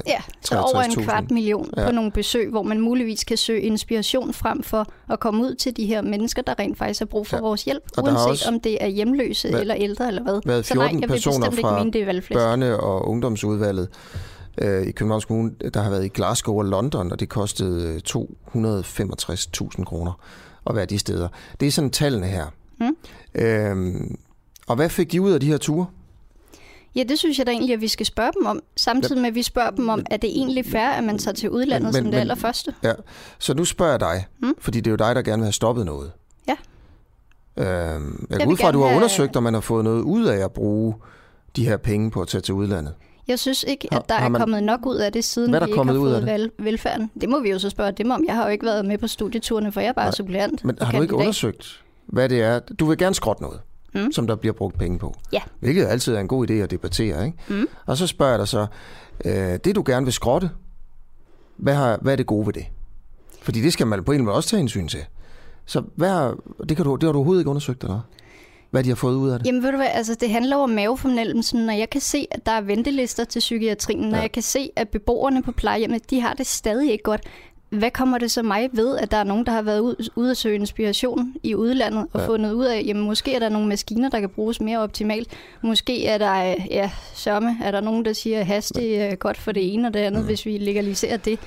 [0.06, 1.04] Ja, så over en 63.000.
[1.04, 1.86] kvart million Ja.
[1.86, 5.76] på nogle besøg, hvor man muligvis kan søge inspiration frem for at komme ud til
[5.76, 7.40] de her mennesker, der rent faktisk har brug for Ja.
[7.42, 10.40] vores hjælp, Og uanset også om det er hjemløse været- eller ældre eller hvad.
[10.46, 13.88] været så nej, 14 jeg vil personer fra ikke mene, det er børne- og ungdomsudvalget
[14.62, 18.00] øh, i Københavns Kommune, der har været i Glasgow og London, og det kostede øh,
[18.08, 20.12] 265.000 kroner
[20.70, 21.28] at være de steder.
[21.60, 22.46] Det er sådan tallene her.
[22.80, 22.96] Mm.
[23.34, 24.16] Øhm,
[24.66, 25.86] og hvad fik de ud af de her ture?
[26.96, 28.60] Ja, det synes jeg da egentlig, at vi skal spørge dem om.
[28.76, 31.50] Samtidig med, at vi spørger dem om, er det egentlig fair, at man tager til
[31.50, 32.74] udlandet Men- som men- det allerførste?
[33.38, 34.54] Så nu spørger jeg dig, Mm.
[34.58, 36.12] fordi det er jo dig, der gerne vil have stoppet noget.
[36.48, 36.56] Ja.
[37.56, 40.02] Øhm, jeg går ud fra, at du har have- undersøgt, om man har fået noget
[40.02, 40.94] ud af at bruge
[41.56, 42.94] de her penge på at tage til udlandet.
[43.28, 45.50] Jeg synes ikke, Har- at der har er man- kommet nok ud af det, siden
[45.50, 46.32] Hvad er der vi ikke har ud af fået det?
[46.32, 47.10] vel- velfærden.
[47.20, 48.24] Det må vi jo så spørge dem om.
[48.26, 50.12] Jeg har jo ikke været med på studieturene, for jeg er bare Nej.
[50.14, 50.64] suppleant.
[50.64, 52.58] Men har du ikke undersøgt, hvad det er?
[52.58, 53.60] Du vil gerne skrotte noget,
[54.04, 54.12] Mm.
[54.12, 55.14] som der bliver brugt penge på.
[55.32, 55.40] Ja.
[55.60, 57.38] Hvilket altid er en god idé at debattere, ikke?
[57.48, 57.66] Mm.
[57.86, 58.66] Og så spørger jeg dig så,
[59.24, 59.32] øh,
[59.64, 60.50] det du gerne vil skrotte,
[61.56, 62.66] hvad, har, hvad er det gode ved det?
[63.42, 65.04] Fordi det skal man på en eller anden måde også tage hensyn til.
[65.66, 66.36] Så hvad har,
[66.68, 68.02] det, kan du, det har du overhovedet ikke undersøgt, eller hvad?
[68.70, 69.46] Hvad de har fået ud af det?
[69.46, 72.52] Jamen ved du hvad, altså det handler om mavefornemmelsen, når jeg kan se, at der
[72.52, 74.22] er ventelister til psykiatrien, når Ja.
[74.22, 77.20] jeg kan se, at beboerne på plejehjemmet, de har det stadig ikke godt.
[77.68, 80.30] Hvad kommer det så mig ved, at der er nogen, der har været ud, ude
[80.30, 82.26] at søge inspiration i udlandet og Ja.
[82.26, 85.28] fundet ud af, jamen måske er der nogle maskiner, der kan bruges mere optimalt.
[85.62, 86.34] Måske er der,
[86.70, 89.88] ja, sørme, er der nogen, der siger, at has det er godt for det ene
[89.88, 90.26] og det andet, Mm.
[90.26, 91.38] hvis vi legaliserer det.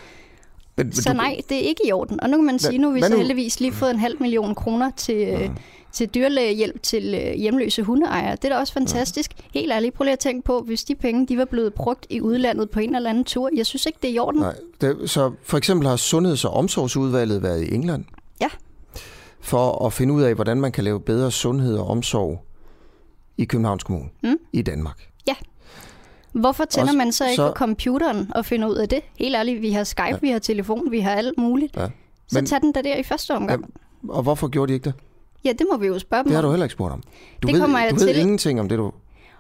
[0.86, 2.20] Men, Så nej, det er ikke i orden.
[2.24, 4.56] Og nu kan man sige, nu har vi så heldigvis lige fået en halv million
[4.56, 5.50] kroner til, øh,
[5.92, 8.36] til dyrlægehjælp til øh, hjemløse hundeejere.
[8.36, 9.32] Det er da også fantastisk.
[9.54, 12.22] Helt ærligt, prøv lige at tænke på, hvis de penge de var blevet brugt i
[12.22, 13.50] udlandet på en eller anden tur.
[13.56, 14.42] Jeg synes ikke, det er i orden.
[14.42, 18.06] Nej, det, så for eksempel har Sundheds- og Omsorgsudvalget været i England.
[18.42, 18.50] Ja.
[19.42, 22.46] For at finde ud af, hvordan man kan lave bedre sundhed og omsorg
[23.38, 24.10] i Københavns Kommune.
[24.24, 24.38] Mm.
[24.54, 25.10] I Danmark.
[26.34, 29.00] Hvorfor tænder Også- man så ikke så- på computeren og finder ud af det?
[29.20, 30.10] Helt ærligt, vi har Skype, Ja.
[30.10, 30.18] ja.
[30.22, 31.76] vi har telefon, vi har alt muligt.
[31.78, 31.88] Ja.
[32.28, 33.74] Så Men- tag den der der i første omgang.
[34.10, 34.94] Og hvorfor gjorde de ikke det?
[35.46, 36.46] Ja, det må vi jo spørge dem Det har om.
[36.48, 37.02] du heller ikke spurgt om.
[37.42, 38.18] Du Det ved, kommer jeg du ved til.
[38.20, 38.92] ingenting om det, du...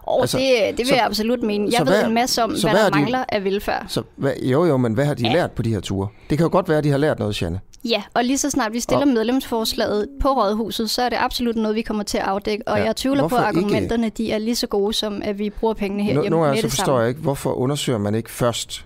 [0.04, 1.70] Og altså, det, det vil så- jeg absolut mene.
[1.72, 3.86] Jeg ved hvad- en masse om, hvad hvad der er de- mangler af velfærd.
[3.88, 5.34] Så, hvad, jo, jo, men hvad har de Ja.
[5.34, 6.08] lært på de her ture?
[6.30, 7.60] Det kan jo godt være, at de har lært noget, Janne.
[7.86, 11.56] Ja, og lige så snart vi stiller Og- medlemsforslaget på Rådhuset, så er det absolut
[11.56, 12.68] noget, vi kommer til at afdække.
[12.68, 13.48] Og Ja, jeg tvivler på, at ikke?
[13.60, 16.44] argumenterne de er lige så gode, som at vi bruger pengene her Nu, hjemme nu
[16.44, 18.86] er jeg, så det forstår jeg ikke, hvorfor undersøger man ikke først?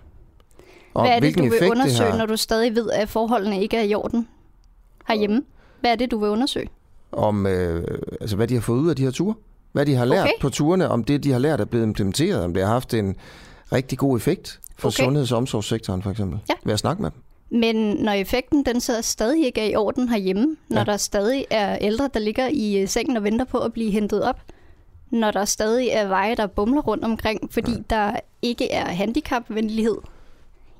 [0.94, 3.78] Og Hvad er det, du vil undersøge, det når du stadig ved, at forholdene ikke
[3.78, 4.28] er i orden
[5.08, 5.42] herhjemme?
[5.82, 6.70] Hvad er det, du vil undersøge?
[7.12, 7.84] om, øh,
[8.22, 9.36] altså, hvad de har fået ud af de her ture?
[9.74, 10.32] Hvad de har lært Okay.
[10.42, 13.16] på turene, om det, de har lært, er blevet implementeret, om det har haft en
[13.72, 15.04] rigtig god effekt for Okay.
[15.04, 16.40] sundheds- og omsorgssektoren, for eksempel.
[16.50, 16.54] Ja.
[16.64, 17.20] Ved at snakke med dem.
[17.62, 20.84] Men når effekten den så stadig ikke er i orden herhjemme, når Ja.
[20.84, 24.24] der stadig er ældre, der ligger i øh, sengen og venter på at blive hentet
[24.24, 24.40] op,
[25.10, 27.78] når der stadig er veje, der bumler rundt omkring, fordi ja.
[27.96, 29.98] der ikke er handicapvenlighed,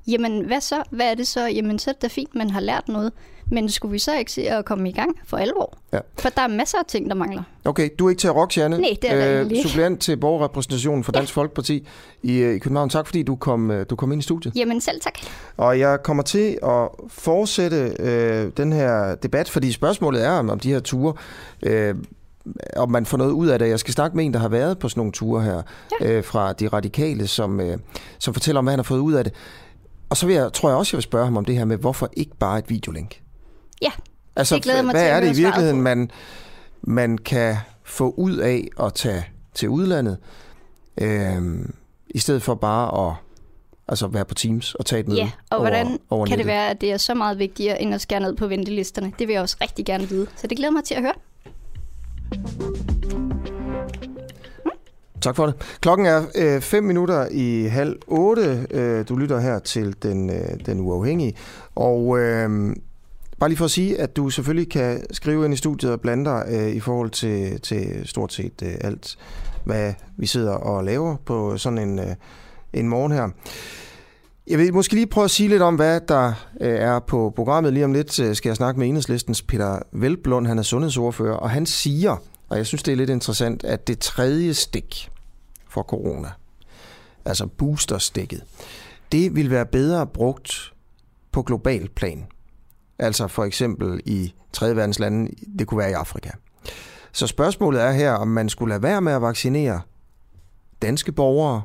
[0.06, 0.82] Jamen, hvad så?
[0.90, 1.46] Hvad er det så?
[1.46, 3.12] Jamen, så er det fint, man har lært noget.
[3.50, 5.78] Men skulle vi så ikke se at komme i gang for alvor?
[5.92, 5.98] Ja.
[6.18, 7.42] For der er masser af ting, der mangler.
[7.64, 8.78] Okay, du er ikke til at rokke, Janne.
[8.78, 9.68] Nej, det er ikke.
[9.68, 11.40] Suppleant til borgerrepræsentationen for Dansk ja.
[11.40, 11.88] Folkeparti
[12.22, 12.88] i, øh, i København.
[12.88, 14.56] Tak fordi du kom, øh, du kom ind i studiet.
[14.56, 15.14] Jamen selv tak.
[15.56, 20.60] Og jeg kommer til at fortsætte øh, den her debat, fordi spørgsmålet er om, om
[20.60, 21.14] de her ture,
[21.62, 21.94] øh,
[22.76, 23.68] om man får noget ud af det.
[23.68, 25.62] Jeg skal snakke med en, der har været på sådan nogle ture her,
[26.00, 26.12] ja.
[26.12, 27.78] øh, fra de radikale, som, øh,
[28.18, 29.32] som fortæller om, hvad han har fået ud af det.
[30.10, 31.76] Og så vil jeg, tror jeg også, jeg vil spørge ham om det her med,
[31.76, 33.20] hvorfor ikke bare et videolink?
[33.82, 33.90] Ja,
[34.36, 36.10] altså, det glæder mig hvad til er at det i virkeligheden, man,
[36.82, 40.18] man kan få ud af at tage til udlandet,
[41.00, 41.42] øh,
[42.10, 43.14] i stedet for bare at
[43.88, 46.46] altså være på Teams og tage et møde Ja, og over, hvordan over kan det
[46.46, 49.12] være, at det er så meget vigtigere, end at skære ned på ventelisterne?
[49.18, 50.26] Det vil jeg også rigtig gerne vide.
[50.36, 51.12] Så det glæder mig til at høre.
[55.20, 55.54] Tak for det.
[55.80, 58.66] Klokken er øh, fem minutter i halv otte.
[58.70, 61.36] Øh, du lytter her til den, øh, den uafhængige.
[61.74, 62.76] Og øh,
[63.38, 66.24] bare lige for at sige, at du selvfølgelig kan skrive ind i studiet og blande
[66.24, 69.18] dig øh, i forhold til, til stort set øh, alt,
[69.64, 72.14] hvad vi sidder og laver på sådan en, øh,
[72.72, 73.28] en morgen her.
[74.46, 77.72] Jeg vil måske lige prøve at sige lidt om, hvad der øh, er på programmet.
[77.72, 81.50] Lige om lidt øh, skal jeg snakke med enhedslistens Peter Velblund, han er sundhedsordfører, og
[81.50, 82.16] han siger,
[82.48, 85.10] og jeg synes, det er lidt interessant, at det tredje stik
[85.68, 86.28] for corona,
[87.24, 88.42] altså boosterstikket,
[89.12, 90.72] det vil være bedre brugt
[91.32, 92.26] på global plan.
[92.98, 96.30] Altså for eksempel i tredje verdens lande, det kunne være i Afrika.
[97.12, 99.80] Så spørgsmålet er her, om man skulle lade være med at vaccinere
[100.82, 101.62] danske borgere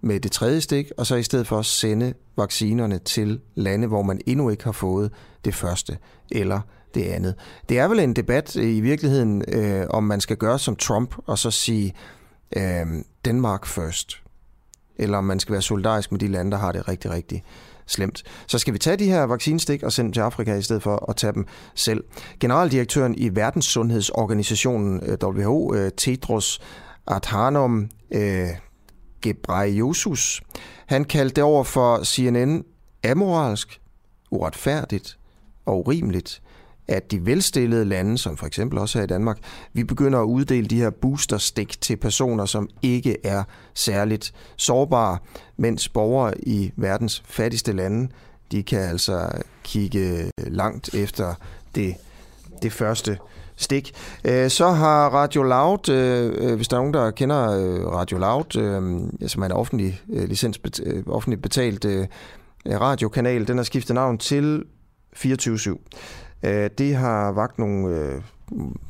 [0.00, 4.20] med det tredje stik, og så i stedet for sende vaccinerne til lande, hvor man
[4.26, 5.12] endnu ikke har fået
[5.44, 5.98] det første
[6.30, 6.60] eller
[6.94, 7.34] det andet.
[7.68, 11.38] Det er vel en debat i virkeligheden, øh, om man skal gøre som Trump og
[11.38, 11.94] så sige
[12.56, 12.86] øh,
[13.24, 14.22] Denmark first,
[14.96, 17.44] eller om man skal være solidarisk med de lande, der har det rigtig, rigtig
[17.86, 18.22] slemt.
[18.46, 21.10] Så skal vi tage de her vaccinestik og sende dem til Afrika i stedet for
[21.10, 22.04] at tage dem selv.
[22.40, 26.60] Generaldirektøren i Verdenssundhedsorganisationen øh, WHO, øh, Tedros
[27.06, 28.48] Adhanom øh,
[29.22, 30.42] Ghebreyesus,
[30.86, 32.64] han kaldte det over for CNN
[33.04, 33.80] amoralsk,
[34.30, 35.18] uretfærdigt
[35.66, 36.42] og urimeligt,
[36.88, 39.38] at de velstillede lande, som for eksempel også her i Danmark,
[39.72, 43.42] vi begynder at uddele de her boosterstik til personer, som ikke er
[43.74, 45.18] særligt sårbare,
[45.56, 48.08] mens borgere i verdens fattigste lande,
[48.52, 49.28] de kan altså
[49.64, 51.34] kigge langt efter
[51.74, 51.94] det,
[52.62, 53.18] det første
[53.56, 53.92] stik.
[54.24, 57.48] Øh, så har Radio Loud, øh, øh, hvis der er nogen, der kender
[57.88, 58.52] Radio Loud,
[59.28, 60.60] som er en offentlig licens,
[61.06, 61.86] offentligt betalt
[62.66, 64.64] radiokanal, den har skiftet navn til
[65.16, 65.76] 24-7.
[66.78, 68.22] Det har vagt nogle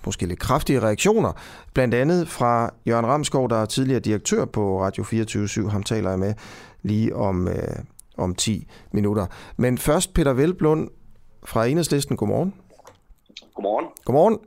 [0.07, 1.33] måske lidt kraftige reaktioner,
[1.75, 6.19] blandt andet fra Jørgen Ramskov, der er tidligere direktør på Radio 24 Ham taler jeg
[6.19, 6.35] med
[6.83, 7.77] lige om, øh,
[8.17, 9.27] om 10 minutter.
[9.57, 10.91] Men først Peter Velblund
[11.45, 12.17] fra Enhedslisten.
[12.17, 12.55] Godmorgen.
[13.55, 13.87] Godmorgen.
[14.05, 14.39] Godmorgen.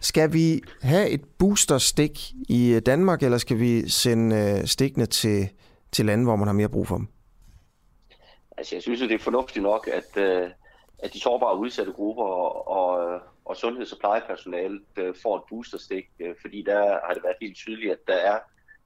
[0.00, 5.48] Skal vi have et boosterstik i Danmark, eller skal vi sende stikkene til,
[5.92, 7.06] til lande, hvor man har mere brug for dem?
[8.58, 10.22] Altså, jeg synes, det er fornuftigt nok, at,
[11.02, 14.82] at de sårbare udsatte grupper og, og, og sundheds- og plejepersonalet
[15.22, 18.38] får et boosterstik, øh, fordi der har det været helt tydeligt, at der er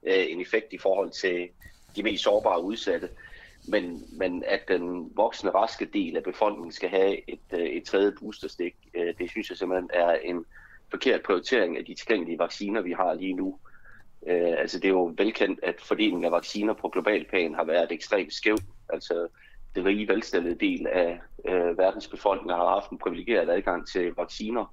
[0.02, 1.48] øh, en effekt i forhold til
[1.96, 3.08] de mest sårbare udsatte.
[3.68, 8.12] Men, men at den voksne, raske del af befolkningen skal have et, øh, et tredje
[8.20, 8.74] boosterstik,
[9.18, 10.44] det synes jeg simpelthen er en
[10.90, 13.58] forkert prioritering af de tilgængelige vacciner, vi har lige nu.
[14.26, 18.34] Altså det er jo velkendt, at fordelingen af vacciner på global plan har været ekstremt
[18.34, 18.58] skæv.
[18.88, 19.28] Altså
[19.74, 24.64] den rige, velstillede del af øh, verdens befolkning har haft en privilegeret adgang til vacciner,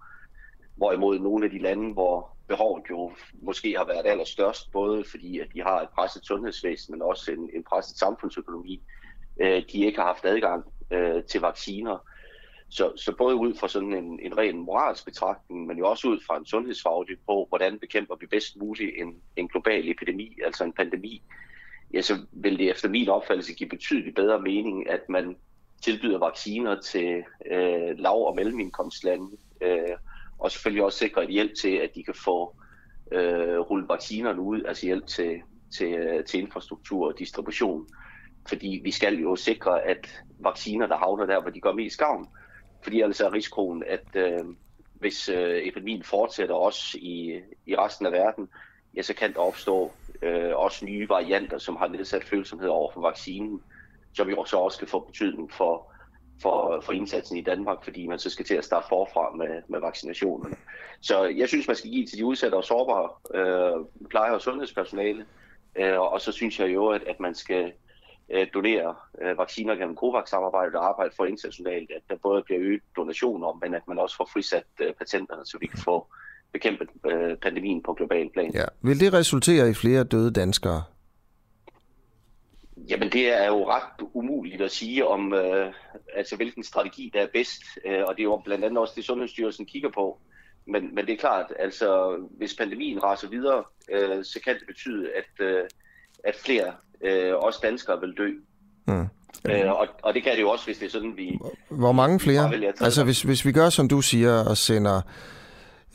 [0.75, 5.47] hvorimod nogle af de lande, hvor behovet jo måske har været allerstørst, både fordi at
[5.53, 8.81] de har et presset sundhedsvæsen, men også en, en presset samfundsøkonomi,
[9.41, 11.97] øh, de ikke har haft adgang øh, til vacciner.
[12.69, 16.19] Så, så både ud fra sådan en, en ren moralsk betragtning, men jo også ud
[16.27, 20.73] fra en sundhedsfaglig på, hvordan bekæmper vi bedst muligt en, en global epidemi, altså en
[20.73, 21.23] pandemi,
[21.93, 25.35] ja, så vil det efter min opfattelse give betydeligt bedre mening, at man
[25.81, 29.95] tilbyder vacciner til øh, lav- og mellemindkomstlande, øh,
[30.37, 32.55] og selvfølgelig også sikrer et hjælp til, at de kan få
[33.11, 35.41] øh, rullet vaccinerne ud, altså hjælp til,
[35.77, 37.87] til, øh, til infrastruktur og distribution.
[38.47, 42.27] Fordi vi skal jo sikre, at vacciner, der havner der, hvor de gør mest gavn,
[42.83, 44.45] fordi ellers er risikoen, at øh,
[44.93, 48.49] hvis øh, epidemien fortsætter også i, i resten af verden,
[48.95, 53.01] ja, så kan der opstå øh, også nye varianter, som har nedsat følsomhed over for
[53.01, 53.61] vaccinen,
[54.13, 55.91] som jo så også kan få betydning for,
[56.41, 59.79] for, for indsatsen i Danmark, fordi man så skal til at starte forfra med, med
[59.79, 60.55] vaccinationerne.
[61.01, 65.25] Så jeg synes, man skal give til de udsatte og sårbare øh, pleje- og sundhedspersonale,
[65.75, 67.73] øh, og så synes jeg jo, at, at man skal
[68.29, 72.81] øh, donere øh, vacciner gennem COVAX-samarbejdet og arbejde for internationalt, at der både bliver øget
[72.95, 76.07] donationer, men at man også får frisat øh, patenterne, så vi kan få
[76.53, 78.51] bekæmpet øh, pandemien på global plan.
[78.53, 78.65] Ja.
[78.81, 80.83] Vil det resultere i flere døde danskere?
[82.89, 85.73] Jamen det er jo ret umuligt at sige om, øh,
[86.15, 89.05] altså hvilken strategi der er bedst, øh, og det er jo blandt andet også det
[89.05, 90.19] Sundhedsstyrelsen kigger på.
[90.67, 95.09] Men, men det er klart, altså hvis pandemien raser videre, øh, så kan det betyde,
[95.17, 95.63] at, øh,
[96.23, 98.29] at flere, øh, også danskere, vil dø.
[98.87, 99.07] Mm.
[99.49, 101.39] Øh, og, og det kan det jo også, hvis det er sådan, vi...
[101.69, 102.53] Hvor mange flere?
[102.81, 105.01] Altså hvis, hvis vi gør, som du siger, og sender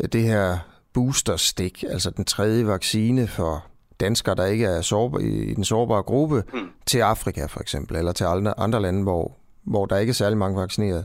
[0.02, 0.58] det her
[0.92, 3.66] boosterstik, altså den tredje vaccine for
[4.00, 6.68] danskere, der ikke er sårbar, i den sårbare gruppe, mm.
[6.86, 10.38] til Afrika for eksempel, eller til andre, andre lande, hvor, hvor der ikke er særlig
[10.38, 11.04] mange vaccineret.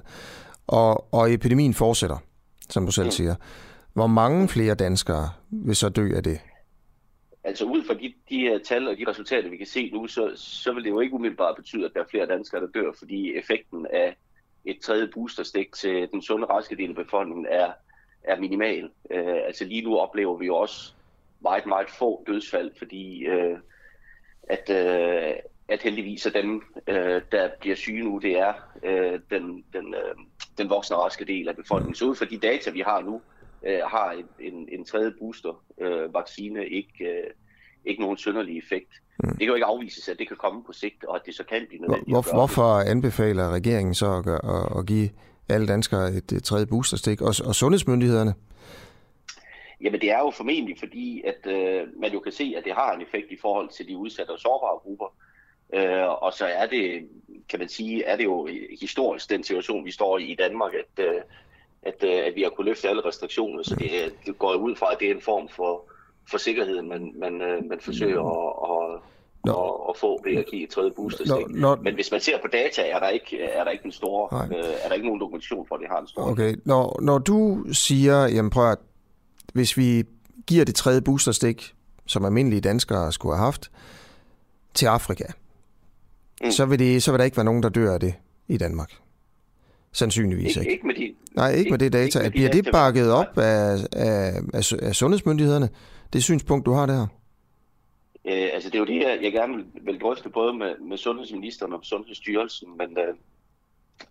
[0.68, 2.18] Og, og epidemien fortsætter,
[2.70, 3.12] som du selv mm.
[3.12, 3.36] siger.
[3.94, 6.40] Hvor mange flere danskere vil så dø af det?
[7.44, 10.32] Altså ud fra de, de her tal og de resultater, vi kan se nu, så,
[10.36, 13.34] så vil det jo ikke umiddelbart betyde, at der er flere danskere, der dør, fordi
[13.38, 14.16] effekten af
[14.66, 17.72] et tredje boosterstik til den sunde, raske del af befolkningen er,
[18.24, 18.90] er minimal.
[19.04, 20.94] Uh, altså lige nu oplever vi jo også
[21.42, 23.58] meget, meget få dødsfald, fordi uh,
[24.44, 25.36] at, uh,
[25.68, 28.54] at heldigvis er dem, uh, der bliver syge nu, det er
[28.84, 30.24] uh, den, den, uh,
[30.58, 31.96] den voksne raske del af befolkningen.
[31.96, 33.22] Så ud fra de data, vi har nu,
[33.62, 37.32] uh, har en, en, en tredje booster-vaccine uh, ikke, uh,
[37.86, 38.90] ikke nogen synderlig effekt.
[39.24, 39.30] Mm.
[39.30, 41.44] Det kan jo ikke afvises, at det kan komme på sigt, og at det så
[41.44, 42.16] kan blive nødvendigt.
[42.16, 45.10] Hvor, hvorfor anbefaler regeringen så at, at, at give
[45.52, 48.34] alle danskere et, tredje boosterstik, og, og sundhedsmyndighederne?
[49.82, 52.94] Jamen det er jo formentlig fordi, at øh, man jo kan se, at det har
[52.94, 55.14] en effekt i forhold til de udsatte og sårbare grupper.
[55.74, 57.08] Øh, og så er det,
[57.50, 58.48] kan man sige, er det jo
[58.82, 61.22] historisk den situation, vi står i i Danmark, at, øh,
[61.82, 63.64] at, øh, at vi har kunnet løfte alle restriktioner.
[63.64, 63.92] Så det,
[64.26, 65.92] det går ud fra, at det er en form for,
[66.30, 69.02] for sikkerhed, man, man, øh, man forsøger at, at
[69.46, 69.52] Nå.
[69.52, 71.48] Og, at få ved at give et tredje boosterstik.
[71.50, 71.76] Nå, nå.
[71.76, 74.50] Men hvis man ser på data, er der ikke, er der ikke en stor, øh,
[74.84, 76.32] er der ikke nogen dokumentation for, at det har en stor.
[76.32, 78.78] Okay, når, når du siger, jamen prøv at,
[79.54, 80.04] hvis vi
[80.48, 81.74] giver det tredje boosterstik,
[82.06, 83.72] som almindelige danskere skulle have haft,
[84.74, 85.26] til Afrika,
[86.44, 86.52] mm.
[86.52, 88.14] så, vil det, så vil der ikke være nogen, der dør af det
[88.48, 88.92] i Danmark.
[89.92, 90.60] Sandsynligvis ikke.
[90.60, 92.04] Ikke, ikke med de, Nej, ikke, ikke med det data.
[92.04, 95.70] Ikke med de Bliver det bakket op af, af, af, af sundhedsmyndighederne,
[96.14, 97.08] det synspunkt, du har der?
[98.28, 100.98] Øh, altså det er jo det, jeg, jeg gerne vil, vil drøfte både med, med
[100.98, 103.14] sundhedsministeren og Sundhedsstyrelsen, men, øh,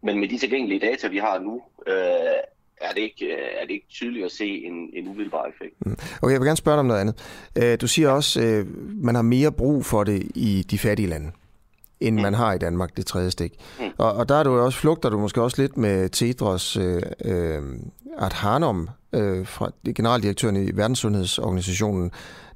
[0.03, 1.95] men med de tilgængelige data, vi har nu, øh,
[2.81, 5.87] er det ikke, øh, er det ikke tydeligt at se en, en umiddelbar effekt.
[5.87, 5.97] Mm.
[6.23, 7.49] Okay, jeg vil gerne spørge dig om noget andet.
[7.59, 8.67] Øh, du siger også, at
[9.03, 11.33] man har mere brug for det i de fattige lande
[12.01, 12.23] end mm.
[12.23, 13.53] man har i Danmark, det tredje stik.
[13.81, 13.85] Mm.
[13.99, 17.63] Og, og der er du også, flugter du måske også lidt med Tedros øh, øh,
[18.19, 22.11] Adhanom, øh, fra generaldirektøren i Verdenssundhedsorganisationen,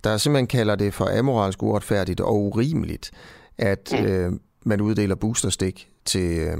[0.04, 3.10] der simpelthen kalder det for amoralsk uretfærdigt og urimeligt,
[3.58, 4.32] at øh,
[4.64, 6.58] man uddeler boosterstik til, øh,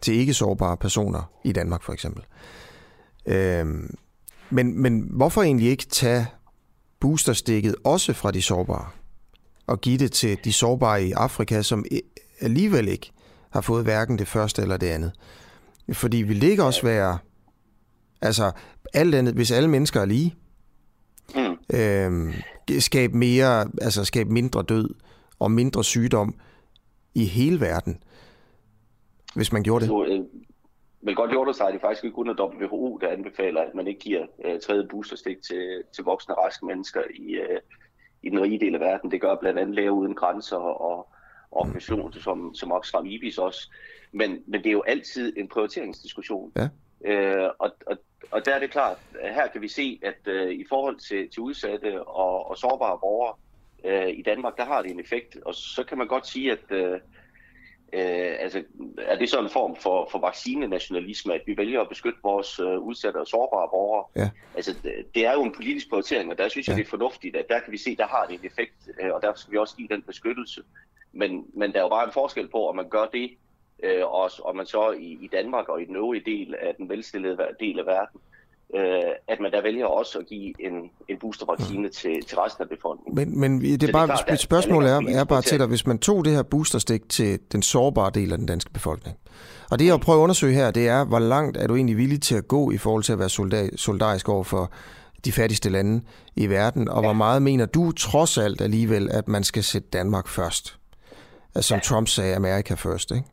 [0.00, 2.22] til ikke sårbare personer i Danmark for eksempel.
[3.26, 3.66] Øh,
[4.50, 6.26] men, men hvorfor egentlig ikke tage
[7.00, 8.86] boosterstikket også fra de sårbare?
[9.66, 11.84] og give det til de sårbare i Afrika, som
[12.40, 13.12] alligevel ikke
[13.50, 15.12] har fået hverken det første eller det andet.
[15.92, 17.18] Fordi vil det ikke også være,
[18.22, 18.52] altså
[18.96, 20.34] alt andet, hvis alle mennesker er lige,
[21.34, 21.76] mm.
[21.76, 22.32] øhm,
[22.78, 24.94] skabe mere, altså skabe mindre død
[25.38, 26.34] og mindre sygdom
[27.14, 28.02] i hele verden,
[29.34, 29.88] hvis man gjorde det?
[29.88, 30.20] Så, øh,
[31.00, 33.74] men godt gjorde det sig, at det faktisk ikke kun er WHO, der anbefaler, at
[33.74, 37.60] man ikke giver øh, tredje boosterstik til, til voksne raske mennesker i, øh,
[38.22, 39.10] i den rige del af verden.
[39.10, 41.08] Det gør blandt andet Læger Uden Grænser og
[41.50, 43.70] organisationer som, som Oxfam Ibis også.
[44.12, 46.52] Men, men det er jo altid en prioriteringsdiskussion.
[46.56, 46.68] Ja.
[47.04, 47.96] Øh, og, og,
[48.30, 51.30] og der er det klart, at her kan vi se, at øh, i forhold til,
[51.30, 53.34] til udsatte og, og sårbare borgere
[53.84, 55.36] øh, i Danmark, der har det en effekt.
[55.44, 57.00] Og så kan man godt sige, at øh,
[57.92, 58.62] Øh, altså,
[58.98, 62.78] er det så en form for, for vaccinenationalisme, at vi vælger at beskytte vores øh,
[62.78, 64.04] udsatte og sårbare borgere?
[64.16, 64.30] Ja.
[64.54, 64.74] Altså,
[65.14, 66.78] det er jo en politisk prioritering, og der synes jeg, ja.
[66.78, 69.22] det er fornuftigt, at der kan vi se, der har det en effekt, øh, og
[69.22, 70.62] der skal vi også give den beskyttelse.
[71.12, 73.30] Men, men der er jo bare en forskel på, om man gør det,
[73.82, 76.88] øh, og om man så i, i Danmark og i den øvrige del af den
[76.88, 78.20] velstillede del af verden,
[78.74, 81.92] øh, at man der vælger også at give en, en boostervaccine mm.
[81.92, 83.14] til, til resten af befolkningen.
[83.14, 85.66] Men, men det er bare, det er klart, mit spørgsmål er, er bare til dig,
[85.66, 89.16] hvis man tog det her boosterstik til den sårbare del af den danske befolkning,
[89.70, 92.22] og det jeg prøver at undersøge her, det er, hvor langt er du egentlig villig
[92.22, 93.28] til at gå i forhold til at være
[93.76, 94.72] solidarisk over for
[95.24, 96.04] de fattigste lande
[96.36, 97.06] i verden, og ja.
[97.06, 100.78] hvor meget mener du trods alt alligevel, at man skal sætte Danmark først?
[101.54, 101.80] Altså, som ja.
[101.80, 103.24] Trump sagde, America first, ikke?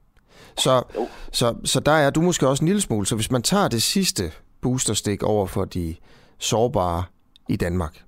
[0.57, 0.83] Så,
[1.31, 3.05] så, så der er du måske også en lille smule.
[3.05, 4.31] Så hvis man tager det sidste
[4.61, 5.95] boosterstik over for de
[6.37, 7.03] sårbare
[7.49, 8.03] i Danmark.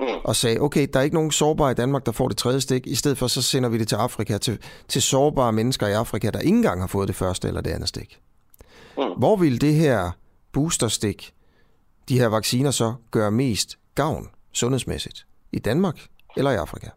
[0.00, 0.06] mm.
[0.24, 2.86] og sagde, okay, der er ikke nogen sårbare i Danmark, der får det tredje stik.
[2.86, 4.58] I stedet for, så sender vi det til Afrika, til,
[4.88, 7.88] til sårbare mennesker i Afrika, der ikke engang har fået det første eller det andet
[7.88, 8.20] stik.
[8.98, 9.02] Mm.
[9.18, 10.10] Hvor vil det her
[10.52, 11.34] boosterstik,
[12.08, 15.26] de her vacciner så gøre mest gavn sundhedsmæssigt?
[15.52, 16.06] I Danmark
[16.36, 16.88] eller i Afrika?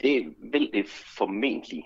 [0.00, 0.84] Det vil det
[1.18, 1.84] formentlig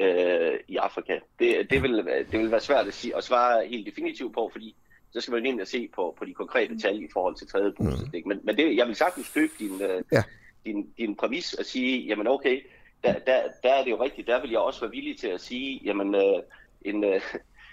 [0.00, 1.18] øh, i Afrika.
[1.38, 4.76] Det, det, vil, det vil være svært at, sige, at svare helt definitivt på, fordi
[5.12, 7.72] så skal man ind og se på, på de konkrete tal i forhold til tredje
[7.72, 8.26] boosterstik.
[8.26, 8.28] Mm.
[8.28, 10.22] Men, men det, jeg vil sagtens købe din, øh, ja.
[10.66, 12.60] din, din præmis og sige, jamen okay,
[13.04, 15.40] der, der, der er det jo rigtigt, der vil jeg også være villig til at
[15.40, 16.42] sige, jamen øh,
[16.82, 17.20] en, øh,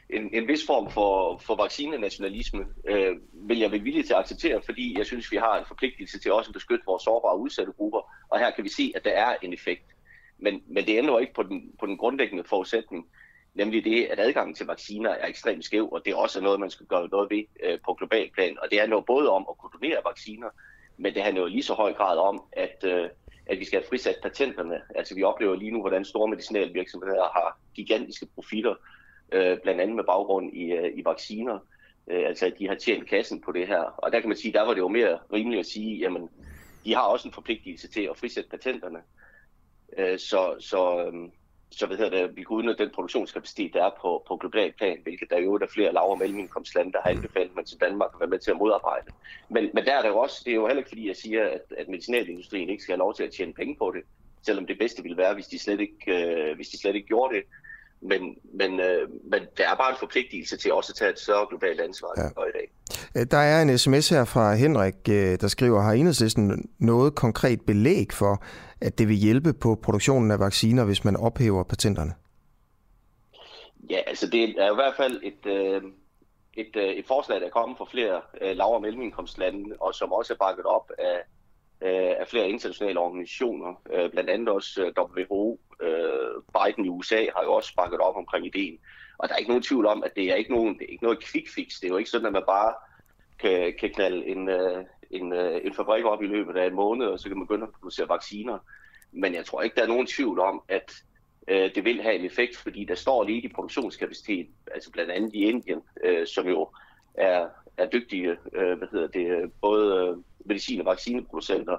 [0.09, 4.61] en, en vis form for, for vaccinenationalisme øh, vil jeg være villig til at acceptere,
[4.65, 7.71] fordi jeg synes, vi har en forpligtelse til også at beskytte vores sårbare og udsatte
[7.71, 9.86] grupper, og her kan vi se, at der er en effekt.
[10.38, 13.08] Men, men det ændrer ikke på den, på den grundlæggende forudsætning,
[13.54, 16.70] nemlig det, at adgangen til vacciner er ekstremt skæv, og det er også noget, man
[16.70, 18.58] skal gøre noget ved øh, på global plan.
[18.62, 20.50] Og det handler jo både om at kunne donere vacciner,
[20.98, 23.10] men det handler jo lige så høj grad om, at, øh,
[23.46, 24.82] at vi skal have frisat patenterne.
[24.96, 28.76] Altså vi oplever lige nu, hvordan store medicinalvirksomheder har gigantiske profitter,
[29.32, 31.60] øh, blandt andet med baggrund i, øh, i vacciner.
[32.08, 33.82] Øh, altså at de har tjent kassen på det her.
[33.82, 36.30] Og der kan man sige, der var det jo mere rimeligt at sige, jamen
[36.86, 39.00] de har også en forpligtelse til at frisætte patenterne.
[39.98, 41.32] Øh, så, så, øhm,
[41.72, 45.00] så hvad hedder det, vi kan udnytte den produktionskapacitet, der er på, på global plan,
[45.04, 48.20] hvilket der jo er flere lav- og mellemindkomstlande, der har anbefalet man til Danmark at
[48.20, 49.12] være med til at modarbejde.
[49.50, 51.50] Men, men der er det jo også, det er jo heller ikke fordi, jeg siger,
[51.50, 54.04] at, at medicinalindustrien ikke skal have lov til at tjene penge på det,
[54.46, 57.36] selvom det bedste ville være, hvis de slet ikke, øh, hvis de slet ikke gjorde
[57.36, 57.44] det.
[58.02, 61.45] Men, men, øh, men der er bare en forpligtelse til også at tage et større
[61.50, 62.28] globalt ansvar ja.
[62.28, 62.72] i dag.
[63.16, 67.62] Øh, der er en sms her fra Henrik, øh, der skriver, har enhedslisten noget konkret
[67.62, 68.43] belæg for,
[68.82, 72.14] at det vil hjælpe på produktionen af vacciner, hvis man ophæver patenterne?
[73.89, 75.82] Ja, altså det er i hvert fald et, øh,
[76.54, 80.12] et, øh, et forslag, der er kommet fra flere øh, lav- og mellemindkomstlande, og som
[80.12, 81.18] også er bakket op af,
[81.82, 85.59] øh, af flere internationale organisationer, øh, blandt andet også øh, WHO.
[85.82, 88.80] Øh, Biden i USA har jo også bakket op omkring ideen.
[89.17, 91.03] Og der er ikke nogen tvivl om, at det er ikke, nogen, det er ikke
[91.03, 91.80] noget quick fix.
[91.82, 92.73] Det er jo ikke sådan, at man bare
[93.39, 97.07] kan, kan knalde en, øh, en, øh, en fabrik op i løbet af en måned,
[97.07, 98.57] og så kan man begynde at producere vacciner.
[99.11, 100.91] Men jeg tror ikke, der er nogen tvivl om, at
[101.47, 105.34] øh, det vil have en effekt, fordi der står lige i produktionskapacitet, altså blandt andet
[105.34, 106.69] i Indien, øh, som jo
[107.13, 107.47] er,
[107.78, 110.17] er dygtige øh, hvad hedder det, både øh,
[110.48, 111.78] medicin- og vaccineproducenter.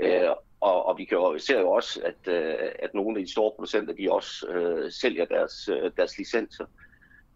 [0.00, 0.30] Øh,
[0.60, 3.52] og, og vi kan jo, ser jo også, at, øh, at nogle af de store
[3.56, 6.64] producenter, de også øh, sælger deres, øh, deres licenser.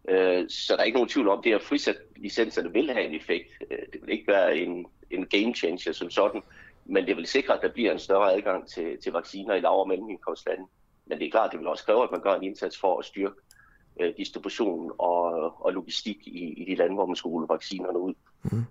[0.08, 3.06] Øh, så der er ikke nogen tvivl om, at det at frisætte licenserne vil have
[3.06, 3.48] en effekt.
[3.70, 6.42] Øh, det vil ikke være en, en game changer som sådan,
[6.84, 9.80] men det vil sikre, at der bliver en større adgang til, til vacciner i lav-
[9.80, 10.64] og mellemindkomstlande.
[11.06, 13.04] Men det er klart, det vil også kræve, at man gør en indsats for at
[13.04, 13.40] styrke
[14.00, 18.14] øh, distribution og, og logistik i, i de lande, hvor man skal rulle vaccinerne ud.
[18.44, 18.64] Mm.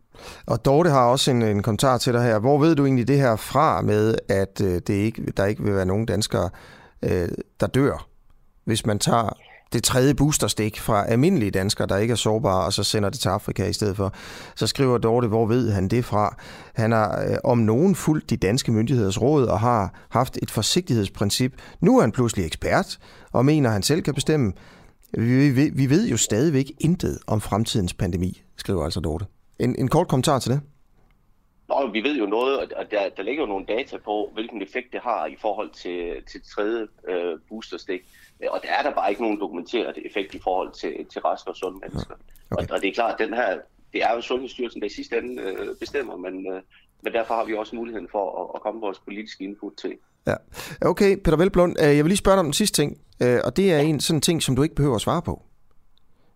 [0.45, 2.39] Og Dorte har også en, en kommentar til dig her.
[2.39, 5.76] Hvor ved du egentlig det her fra med, at øh, det ikke, der ikke vil
[5.76, 6.49] være nogen danskere,
[7.03, 8.07] øh, der dør,
[8.65, 9.38] hvis man tager
[9.74, 13.30] det tredje boosterstik fra almindelige danskere, der ikke er sårbare, og så sender det til
[13.30, 14.13] Afrika i stedet for.
[14.55, 16.38] Så skriver Dorte, hvor ved han det fra?
[16.74, 21.53] Han har øh, om nogen fulgt de danske myndigheders råd og har haft et forsigtighedsprincip.
[21.82, 22.99] Nu er han pludselig ekspert
[23.32, 24.53] og mener, at han selv kan bestemme.
[25.17, 29.26] Vi, vi, vi ved jo stadigvæk intet om fremtidens pandemi, skriver altså Dorte.
[29.60, 30.62] En, en kort kommentar til det.
[31.70, 34.88] Nå, vi ved jo noget, og der, der ligger jo nogle data på, hvilken effekt
[34.93, 38.01] det har i forhold til, til tredje øh, boosterstik.
[38.49, 41.56] Og der er der bare ikke nogen dokumenteret effekt i forhold til, til raske og
[41.56, 42.16] sunde mennesker.
[42.51, 42.64] Okay.
[42.64, 43.58] Og, og det er klart, at den her,
[43.93, 46.62] det er jo Sundhedsstyrelsen, der i sidste ende øh, bestemmer, men, øh,
[47.04, 49.93] men derfor har vi også muligheden for at, at komme vores politiske input til.
[50.28, 50.36] Ja.
[50.82, 53.58] Okay, Peter Velblund, øh, jeg vil lige spørge dig om den sidste ting, øh, og
[53.58, 55.41] det er en sådan ting, som du ikke behøver at svare på.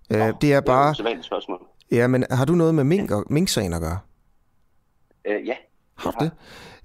[0.09, 0.93] Nå, det er bare...
[0.93, 1.68] Det er et spørgsmål.
[1.91, 3.99] Ja, men har du noget med mink og mink-sagen at gøre?
[5.27, 5.53] Øh, ja.
[5.95, 6.31] Har du det?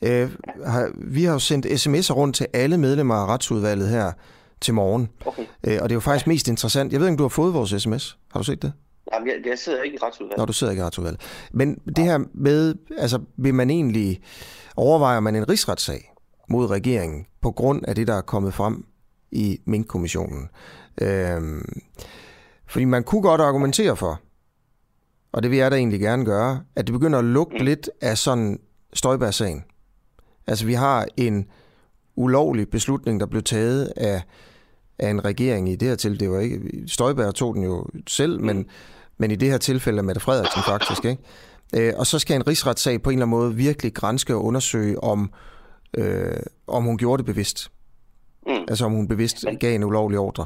[0.02, 0.30] Øh,
[0.66, 4.12] har, vi har jo sendt sms'er rundt til alle medlemmer af retsudvalget her
[4.60, 5.08] til morgen.
[5.26, 5.42] Okay.
[5.42, 6.92] Øh, og det er jo faktisk mest interessant.
[6.92, 8.18] Jeg ved ikke, om du har fået vores sms.
[8.32, 8.72] Har du set det?
[9.12, 10.38] Jamen, jeg, jeg sidder ikke i retsudvalget.
[10.38, 11.20] Nå, du sidder ikke i retsudvalget.
[11.52, 14.20] Men det her med, altså vil man egentlig,
[14.76, 16.12] overvejer man en rigsretssag
[16.48, 18.84] mod regeringen på grund af det, der er kommet frem
[19.30, 20.48] i Mink-kommissionen?
[21.00, 21.82] Øhm,
[22.66, 24.20] fordi man kunne godt argumentere for,
[25.32, 27.64] og det vil jeg da egentlig gerne gøre, at det begynder at lugte mm.
[27.64, 28.60] lidt af sådan
[28.92, 29.64] Støjberg-sagen.
[30.46, 31.46] Altså vi har en
[32.16, 34.22] ulovlig beslutning, der blev taget af,
[34.98, 36.24] af en regering i det her tilfælde.
[36.24, 38.46] Det var ikke, Støjberg tog den jo selv, mm.
[38.46, 38.66] men,
[39.18, 41.04] men i det her tilfælde er Mette Frederiksen faktisk.
[41.04, 41.22] Ikke?
[41.76, 45.04] Øh, og så skal en rigsretssag på en eller anden måde virkelig grænske og undersøge,
[45.04, 45.32] om,
[45.96, 47.70] øh, om hun gjorde det bevidst.
[48.46, 48.52] Mm.
[48.68, 50.44] Altså om hun bevidst gav en ulovlig ordre.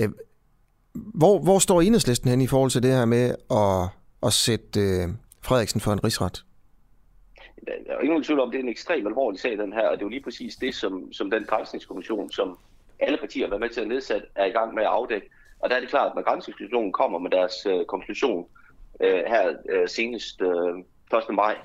[0.00, 0.08] Øh,
[0.94, 3.88] hvor, hvor står enhedslisten hen i forhold til det her med at,
[4.22, 5.08] at sætte øh,
[5.42, 6.44] Frederiksen for en rigsret?
[7.66, 10.02] der er ingen tvivl om, det er en ekstremt alvorlig sag, den her, og det
[10.02, 12.58] er jo lige præcis det, som, som den grænsningskommission, som
[12.98, 15.30] alle partier har været med til at nedsætte, er i gang med at afdække.
[15.58, 18.46] Og der er det klart, at når grænsningskommissionen kommer med deres øh, konklusion
[19.00, 21.34] øh, her øh, senest øh, 1.
[21.34, 21.56] maj,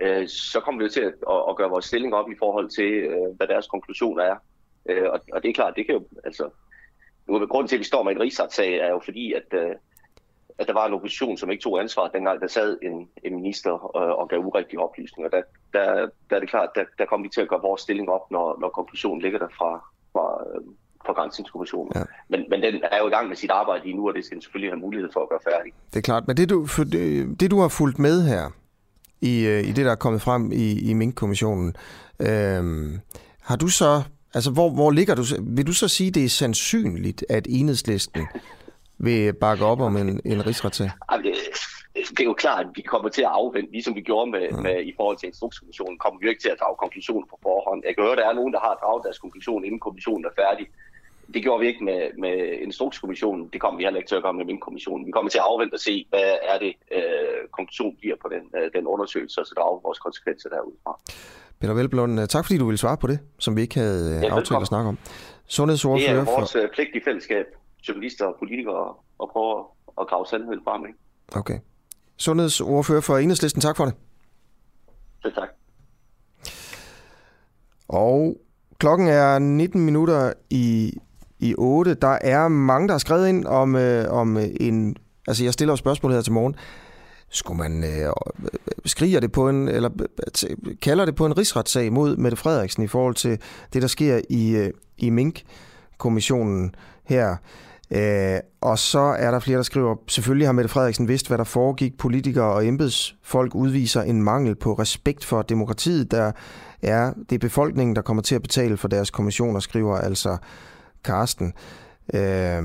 [0.00, 2.68] øh, så kommer vi jo til at, at, at gøre vores stilling op i forhold
[2.70, 4.36] til, øh, hvad deres konklusion er.
[4.88, 6.50] Øh, og, og det er klart, det kan jo, altså,
[7.28, 9.74] nu, grunden til, at vi står med en rigsretssag, er jo fordi, at, øh,
[10.58, 13.70] at der var en opposition, som ikke tog ansvar, dengang der sad en, en minister
[13.70, 15.30] og, og gav urigtige oplysninger.
[15.30, 15.42] Der,
[15.72, 18.30] der, der er det klart, der, der kommer vi til at gøre vores stilling op,
[18.30, 19.70] når, når konklusionen ligger der fra,
[20.12, 20.60] fra, øh,
[21.06, 21.92] fra Grænsningskommissionen.
[21.94, 22.02] Ja.
[22.28, 24.34] Men, men den er jo i gang med sit arbejde lige nu, og det skal
[24.34, 25.72] den selvfølgelig have mulighed for at gøre færdig.
[25.90, 28.50] Det er klart, men det du, for det, det, du har fulgt med her,
[29.20, 31.76] i, øh, i det, der er kommet frem i, i Mink-kommissionen,
[32.20, 32.64] øh,
[33.42, 34.02] har du så
[34.34, 35.24] Altså, hvor, hvor ligger du?
[35.40, 38.26] Vil du så sige, det er sandsynligt, at enhedslisten
[38.98, 40.90] vil bakke op om en, en rigsretssag?
[41.22, 41.34] Det,
[42.10, 44.56] det er jo klart, at vi kommer til at afvente, ligesom vi gjorde med, ja.
[44.56, 47.82] med i forhold til instrukskommissionen, kommer vi ikke til at drage konklusionen på forhånd.
[47.86, 50.34] Jeg kan høre, at der er nogen, der har draget deres konklusion, inden kommissionen er
[50.42, 50.66] færdig.
[51.34, 52.36] Det gjorde vi ikke med, med
[52.66, 55.06] instrukskommissionen, det kommer vi heller ikke til at gøre med min kommission.
[55.06, 58.44] Vi kommer til at afvente og se, hvad er det, øh, konklusionen bliver på den,
[58.58, 60.92] øh, den undersøgelse, og så drage vores konsekvenser derudfra.
[61.60, 64.22] Peter Velblom, øh, tak fordi du ville svare på det, som vi ikke havde øh,
[64.22, 64.98] ja, aftalt at snakke om.
[65.46, 66.62] Sundhedsordfører det er vores for...
[66.62, 67.46] Øh, pligt i fællesskab,
[67.88, 69.64] journalister og politikere, at prøve
[70.00, 70.86] at grave sandheden frem.
[70.86, 70.98] Ikke?
[71.36, 71.58] Okay.
[72.16, 73.94] Sundhedsordfører for Enhedslisten, tak for det.
[75.22, 75.48] Selv tak.
[77.88, 78.36] Og
[78.78, 80.92] klokken er 19 minutter i,
[81.38, 81.94] i 8.
[81.94, 84.96] Der er mange, der har skrevet ind om, øh, om en...
[85.28, 86.56] Altså, jeg stiller jo spørgsmål her til morgen
[87.28, 88.12] skulle man øh,
[88.84, 89.90] skriger det på en eller
[90.82, 93.40] kalder det på en rigsretssag mod Mette Frederiksen i forhold til
[93.72, 95.42] det der sker i øh, i Mink
[95.98, 96.74] kommissionen
[97.04, 97.36] her.
[97.90, 101.44] Øh, og så er der flere, der skriver, selvfølgelig har Mette Frederiksen vidst, hvad der
[101.44, 101.98] foregik.
[101.98, 106.10] Politikere og embedsfolk udviser en mangel på respekt for demokratiet.
[106.10, 106.32] Der
[106.82, 110.36] er det er befolkningen, der kommer til at betale for deres kommissioner, skriver altså
[111.04, 111.52] Karsten.
[112.14, 112.62] Øh,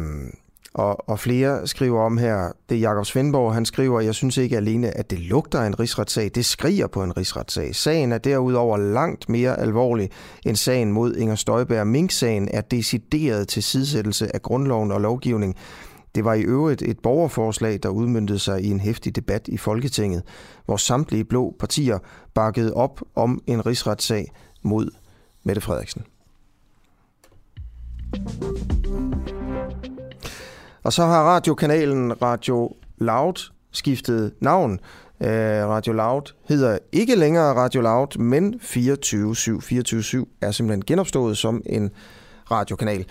[0.73, 4.57] og, og flere skriver om her, det er Jakob Svendborg, han skriver, jeg synes ikke
[4.57, 7.75] alene, at det lugter af en rigsretssag, det skriger på en rigsretssag.
[7.75, 10.09] Sagen er derudover langt mere alvorlig
[10.45, 11.87] end sagen mod Inger Støjberg.
[11.87, 15.55] Mink-sagen er decideret til sidsættelse af grundloven og lovgivning.
[16.15, 20.23] Det var i øvrigt et borgerforslag, der udmyndtede sig i en hæftig debat i Folketinget,
[20.65, 21.99] hvor samtlige blå partier
[22.33, 24.91] bakkede op om en rigsretssag mod
[25.43, 26.03] Mette Frederiksen.
[30.83, 34.79] Og så har radiokanalen Radio Loud skiftet navn.
[35.19, 38.59] Uh, Radio Loud hedder ikke længere Radio Loud, men 24-7.
[40.23, 41.91] 24-7 er simpelthen genopstået som en
[42.51, 43.05] radiokanal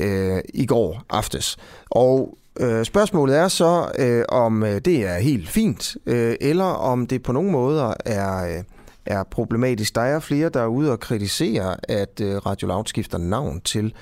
[0.00, 1.56] øh, i går aftes.
[1.90, 7.06] Og øh, spørgsmålet er så, øh, om øh, det er helt fint, øh, eller om
[7.06, 8.56] det på nogen måder er...
[8.58, 8.64] Øh,
[9.06, 9.94] er problematisk.
[9.94, 13.94] Der er flere, der er ude og kritisere, at øh, Radio Loud skifter navn til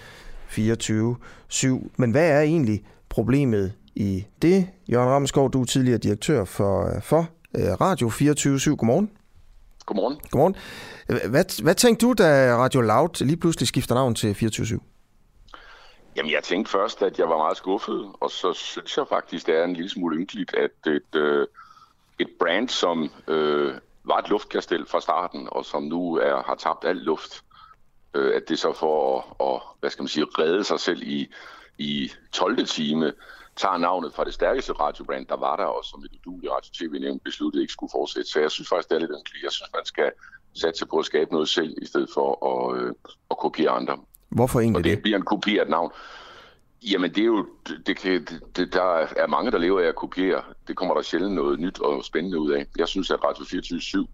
[0.51, 1.67] 24-7.
[1.97, 2.83] Men hvad er egentlig
[3.15, 4.69] problemet i det.
[4.93, 9.11] Jørgen Ramskov, du er tidligere direktør for, for øh, Radio 24 Godmorgen.
[9.87, 10.17] Godmorgen.
[10.31, 10.57] Godmorgen.
[11.31, 14.81] Hvad, hvad tænkte du, da Radio Loud lige pludselig skifter navn til 24
[16.17, 19.57] Jamen, jeg tænkte først, at jeg var meget skuffet, og så synes jeg faktisk, det
[19.57, 21.47] er en lille smule ynkeligt, at et, øh,
[22.19, 26.85] et brand, som øh, var et luftkastel fra starten, og som nu er, har tabt
[26.85, 27.45] al luft,
[28.15, 31.29] øh, at det så for at, at hvad skal man sige, redde sig selv i
[31.79, 32.67] i 12.
[32.67, 33.13] time
[33.57, 37.63] tager navnet fra det stærkeste radiobrand, der var der, og som et uduligt radio-tv-nævn besluttede
[37.63, 38.31] ikke skulle fortsætte.
[38.31, 39.45] Så jeg synes faktisk, det er lidt ønskeligt.
[39.45, 40.11] Jeg synes, man skal
[40.55, 42.93] satse på at skabe noget selv, i stedet for at, øh,
[43.31, 43.99] at kopiere andre.
[44.29, 44.91] Hvorfor egentlig og det?
[44.91, 45.91] det bliver en kopi af et navn.
[46.83, 47.47] Jamen, det er jo,
[47.87, 50.43] det kan, det, der er mange, der lever af at kopiere.
[50.69, 52.67] Det kommer der sjældent noget nyt og spændende ud af.
[52.79, 54.07] Jeg synes, at Radio 24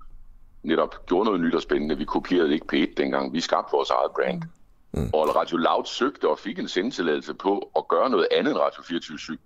[0.62, 1.98] netop gjorde noget nyt og spændende.
[1.98, 3.32] Vi kopierede ikke P1 dengang.
[3.32, 4.42] Vi skabte vores eget brand.
[4.42, 4.59] Mm.
[4.92, 8.82] Og Radio Loud søgte og fik en sendtilladelse på at gøre noget andet end Radio
[8.82, 9.38] 24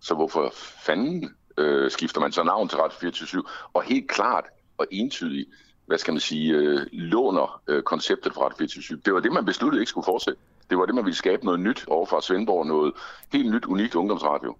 [0.00, 0.52] Så hvorfor
[0.86, 3.42] fanden øh, skifter man så navn til Radio 24
[3.72, 4.44] Og helt klart
[4.78, 5.48] og entydigt,
[5.86, 9.44] hvad skal man sige, øh, låner øh, konceptet fra Radio 24 Det var det, man
[9.44, 10.40] besluttede ikke skulle fortsætte.
[10.70, 12.92] Det var det, man ville skabe noget nyt overfor Svendborg, noget
[13.32, 14.56] helt nyt, unikt ungdomsradio.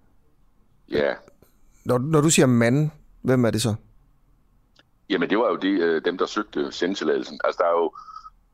[0.91, 1.13] Ja.
[1.85, 2.89] Når, når du siger mand,
[3.21, 3.75] hvem er det så?
[5.09, 7.39] Jamen, det var jo det, øh, dem, der søgte sendtilladelsen.
[7.43, 7.93] Altså, der er jo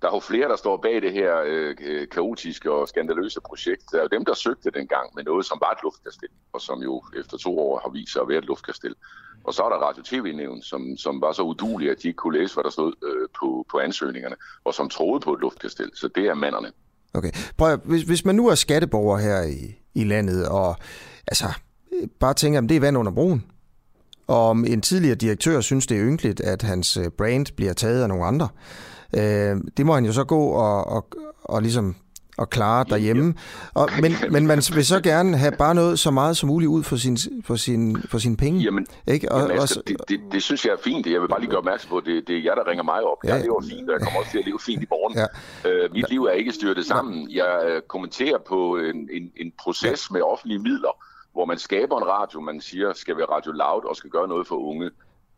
[0.06, 3.84] der er jo flere, der står bag det her øh, øh, kaotiske og skandaløse projekt.
[3.92, 6.78] Der er jo dem, der søgte dengang med noget, som var et luftkastel, og som
[6.84, 8.96] jo efter to år har vist sig at være et luftkastel.
[9.44, 12.40] Og så er der Radio TV-nævn, som, som var så udulige, at de ikke kunne
[12.40, 15.92] læse, hvad der stod øh, på, på ansøgningerne, og som troede på et luftkastel.
[15.94, 16.72] Så det er manderne.
[17.14, 17.32] Okay.
[17.58, 20.76] Prøv, hvis, hvis man nu er skatteborger her i, i landet, og
[21.28, 21.48] altså,
[22.20, 23.46] bare tænker, at det er vand under broen,
[24.28, 28.02] og om en tidligere direktør synes, det er ynkeligt, at hans øh, brand bliver taget
[28.02, 28.50] af nogle andre.
[28.56, 28.95] Øh,
[29.78, 31.08] det må han jo så gå og, og,
[31.44, 31.96] og ligesom
[32.40, 33.34] at klare derhjemme.
[33.74, 36.84] Og, men, men man vil så gerne have bare noget så meget som muligt ud
[36.84, 38.60] for sin, for sin, for sin penge.
[38.62, 39.32] Jamen, ikke?
[39.32, 41.08] Og, jamen altså, det, det, det, synes jeg er fint.
[41.08, 43.04] Jeg vil bare lige gøre opmærksom på, at det, det er jer, der ringer mig
[43.04, 43.18] op.
[43.24, 43.44] Jeg ja.
[43.44, 45.18] lever fint, og jeg kommer også til at leve fint i morgen.
[45.18, 45.70] Ja.
[45.70, 47.32] Øh, mit liv er ikke styrt sammen.
[47.32, 50.14] Jeg øh, kommenterer på en, en, en proces ja.
[50.14, 50.94] med offentlige midler,
[51.34, 54.48] hvor man skaber en radio, man siger skal være Radio Loud og skal gøre noget
[54.48, 54.90] for unge.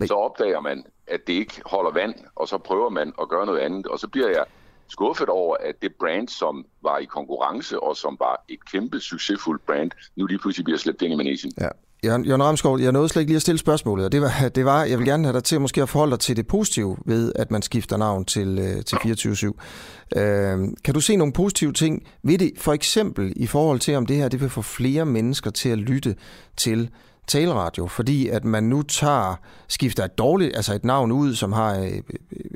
[0.06, 3.60] Så opdager man, at det ikke holder vand, og så prøver man at gøre noget
[3.60, 4.46] andet, og så bliver jeg
[4.88, 9.66] skuffet over, at det brand, som var i konkurrence, og som var et kæmpe succesfuldt
[9.66, 11.52] brand, nu lige pludselig bliver slæbt ind i manesien.
[11.62, 11.70] Ja.
[12.06, 14.66] Jørgen, Jørgen Ramskov, jeg nåede slet ikke lige at stille spørgsmålet, og det var, det
[14.66, 17.34] var, jeg vil gerne have dig til måske at forholde dig til det positive ved,
[17.36, 20.20] at man skifter navn til, øh, til 24-7.
[20.20, 24.06] Øh, kan du se nogle positive ting ved det, for eksempel i forhold til, om
[24.06, 26.16] det her det vil få flere mennesker til at lytte
[26.58, 26.90] til
[27.28, 29.36] taleradio, fordi at man nu tager,
[29.68, 32.02] skifter et dårligt, altså et navn ud, som har øh, øh, en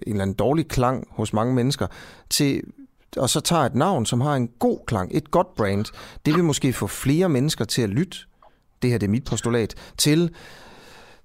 [0.06, 1.88] eller anden dårlig klang hos mange mennesker,
[2.30, 2.64] til
[3.18, 5.86] og så tager et navn, som har en god klang, et godt brand,
[6.26, 8.18] det vil måske få flere mennesker til at lytte,
[8.82, 10.36] det her det er mit postulat, til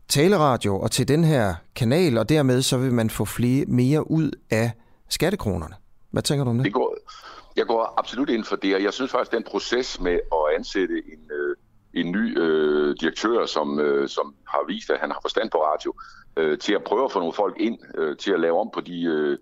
[0.08, 4.30] taleradio og til den her kanal, og dermed så vil man få flere, mere ud
[4.50, 4.70] af
[5.08, 5.74] skattekronerne.
[6.10, 6.64] Hvad tænker du om det?
[6.64, 6.96] det går,
[7.56, 10.56] jeg går absolut ind for det, og jeg synes faktisk, at den proces med at
[10.58, 11.45] ansætte en, øh,
[11.96, 15.94] en ny øh, direktør, som, øh, som har vist, at han har forstand på radio,
[16.36, 18.80] øh, til at prøve at få nogle folk ind, øh, til at lave om på
[18.80, 19.38] de, øh,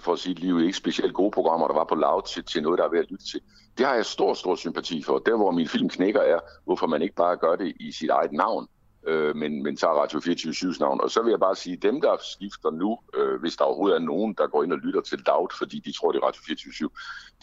[0.00, 2.78] for at sige livet ikke specielt gode programmer, der var på lav til, til noget,
[2.78, 3.40] der er ved at lytte til.
[3.78, 5.18] Det har jeg stor, stor sympati for.
[5.18, 8.32] Der, hvor min film knækker, er, hvorfor man ikke bare gør det i sit eget
[8.32, 8.68] navn,
[9.06, 11.00] øh, men, men tager Radio 24 navn.
[11.00, 14.00] Og så vil jeg bare sige, dem, der skifter nu, øh, hvis der overhovedet er
[14.00, 16.90] nogen, der går ind og lytter til Loud, fordi de tror, det er Radio 24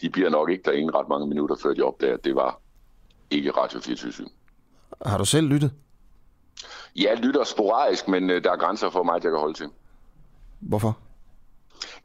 [0.00, 2.60] de bliver nok ikke derinde ret mange minutter, før de opdager, at det var
[3.30, 4.12] ikke Radio 24
[5.06, 5.72] har du selv lyttet?
[6.96, 9.54] Ja, jeg lytter sporadisk, men øh, der er grænser for mig, at jeg kan holde
[9.54, 9.68] til.
[10.60, 10.98] Hvorfor?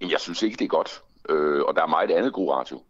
[0.02, 1.02] Jeg synes ikke, det er godt.
[1.30, 2.82] Øh, og der er meget andet god radio.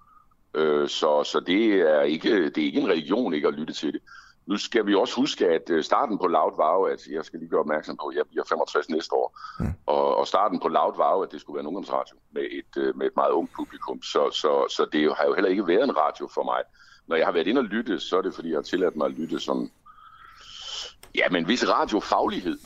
[0.53, 3.93] Øh, så så det, er ikke, det er ikke en religion ikke at lytte til
[3.93, 4.01] det.
[4.45, 7.39] Nu skal vi også huske, at øh, starten på Loud var jo, at jeg skal
[7.39, 9.39] lige gøre opmærksom på, at jeg bliver 65 næste år.
[9.59, 9.73] Mm.
[9.85, 12.81] Og, og starten på Loud var jo, at det skulle være en ungdomsradio med et,
[12.81, 14.01] øh, med et meget ungt publikum.
[14.01, 16.61] Så, så, så det har jo heller ikke været en radio for mig.
[17.07, 19.05] Når jeg har været inde og lytte, så er det, fordi jeg har tilladt mig
[19.05, 19.71] at lytte som
[21.15, 22.57] Ja, men vis radiofaglighed.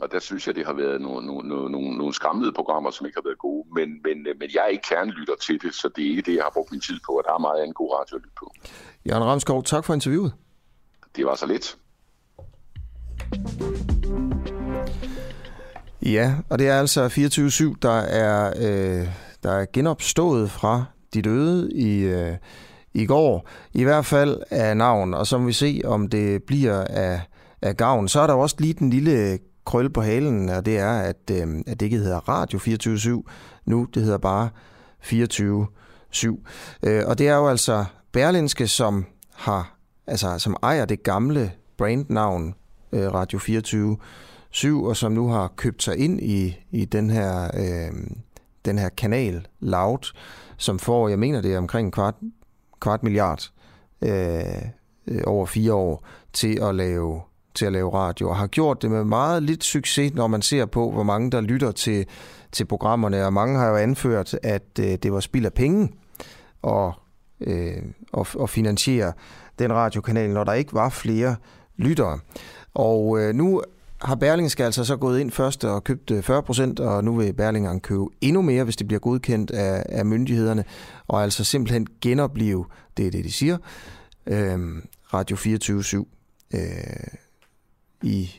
[0.00, 3.16] Og der synes jeg, det har været nogle, nogle, nogle, nogle skræmmede programmer, som ikke
[3.16, 3.66] har været gode.
[3.74, 6.42] Men, men, men jeg er ikke kernelytter til det, så det er ikke det, jeg
[6.42, 7.16] har brugt min tid på.
[7.16, 8.52] At der er meget en god radio at lytte på.
[9.08, 10.32] Jørgen Ramskov, tak for interviewet.
[11.16, 11.76] Det var så lidt.
[16.02, 17.06] Ja, og det er altså
[17.74, 19.08] 24-7, der er, øh,
[19.42, 20.84] der er genopstået fra
[21.14, 22.36] de døde i, øh,
[22.94, 23.48] i går.
[23.72, 27.20] I hvert fald af navn, og så må vi se, om det bliver af
[27.62, 28.08] af gavn.
[28.08, 31.48] Så er der også lige den lille krølle på halen, og det er, at, øh,
[31.66, 33.30] at det ikke hedder Radio 24-7
[33.64, 34.48] nu, det hedder bare
[35.02, 36.26] 24-7.
[36.82, 42.54] Øh, og det er jo altså Berlinske, som har altså som ejer det gamle brandnavn
[42.92, 43.96] øh, Radio 24
[44.50, 47.92] 7, og som nu har købt sig ind i, i den, her, øh,
[48.64, 50.12] den her kanal Loud,
[50.56, 52.14] som får, jeg mener det er omkring kvart,
[52.80, 53.50] kvart milliard
[54.02, 54.40] øh,
[55.06, 57.20] øh over fire år til at lave
[57.58, 60.66] til at lave radio, og har gjort det med meget lidt succes, når man ser
[60.66, 62.06] på, hvor mange der lytter til,
[62.52, 63.26] til programmerne.
[63.26, 65.92] Og mange har jo anført, at øh, det var spild af penge
[66.62, 66.92] og,
[67.40, 67.82] øh,
[68.12, 69.12] og, og finansiere
[69.58, 71.36] den radiokanal, når der ikke var flere
[71.76, 72.18] lyttere.
[72.74, 73.62] Og øh, nu
[74.02, 77.32] har Berlingske altså så gået ind først og købt øh, 40 procent, og nu vil
[77.32, 80.64] Berlingeren købe endnu mere, hvis det bliver godkendt af, af myndighederne,
[81.08, 82.64] og altså simpelthen genopleve,
[82.96, 83.56] det er det, de siger,
[84.26, 84.82] øhm, øh,
[85.14, 86.04] Radio 24
[86.54, 86.60] øh,
[88.02, 88.30] i,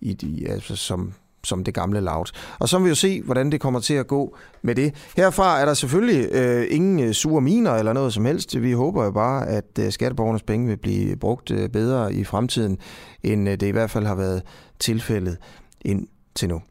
[0.00, 1.12] i de, altså som,
[1.44, 2.32] som det gamle laut.
[2.58, 4.94] Og så vil vi jo se, hvordan det kommer til at gå med det.
[5.16, 8.62] Herfra er der selvfølgelig øh, ingen øh, sure miner eller noget som helst.
[8.62, 12.78] Vi håber jo bare, at øh, skatteborgernes penge vil blive brugt øh, bedre i fremtiden,
[13.22, 14.42] end øh, det i hvert fald har været
[14.78, 15.36] tilfældet
[15.80, 16.62] ind til nu.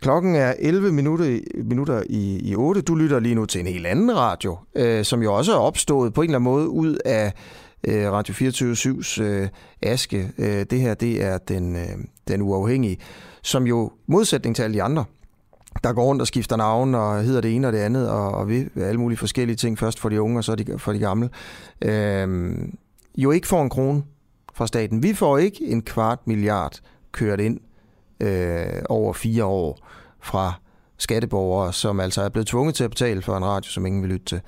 [0.00, 2.82] Klokken er 11 minutter, minutter i, i 8.
[2.82, 6.14] Du lytter lige nu til en helt anden radio, øh, som jo også er opstået
[6.14, 7.32] på en eller anden måde ud af
[7.88, 9.48] øh, Radio 24-7's øh,
[9.82, 10.32] aske.
[10.38, 11.88] Øh, det her, det er den, øh,
[12.28, 12.98] den uafhængige,
[13.42, 15.04] som jo modsætning til alle de andre,
[15.84, 18.48] der går rundt og skifter navn og hedder det ene og det andet, og, og
[18.48, 21.30] vil alle mulige forskellige ting, først for de unge og så de, for de gamle,
[21.82, 22.58] øh,
[23.16, 24.02] jo ikke får en krone
[24.54, 25.02] fra staten.
[25.02, 26.80] Vi får ikke en kvart milliard
[27.12, 27.60] kørt ind
[28.20, 29.78] øh, over fire år
[30.20, 30.52] fra
[30.98, 34.10] skatteborgere, som altså er blevet tvunget til at betale for en radio, som ingen vil
[34.10, 34.40] lytte til.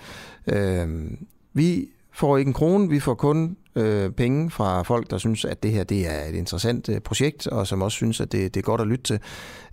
[0.46, 1.10] Øh,
[1.52, 5.62] vi får ikke en krone, vi får kun øh, penge fra folk, der synes, at
[5.62, 8.60] det her det er et interessant øh, projekt, og som også synes, at det, det
[8.60, 9.20] er godt at lytte til.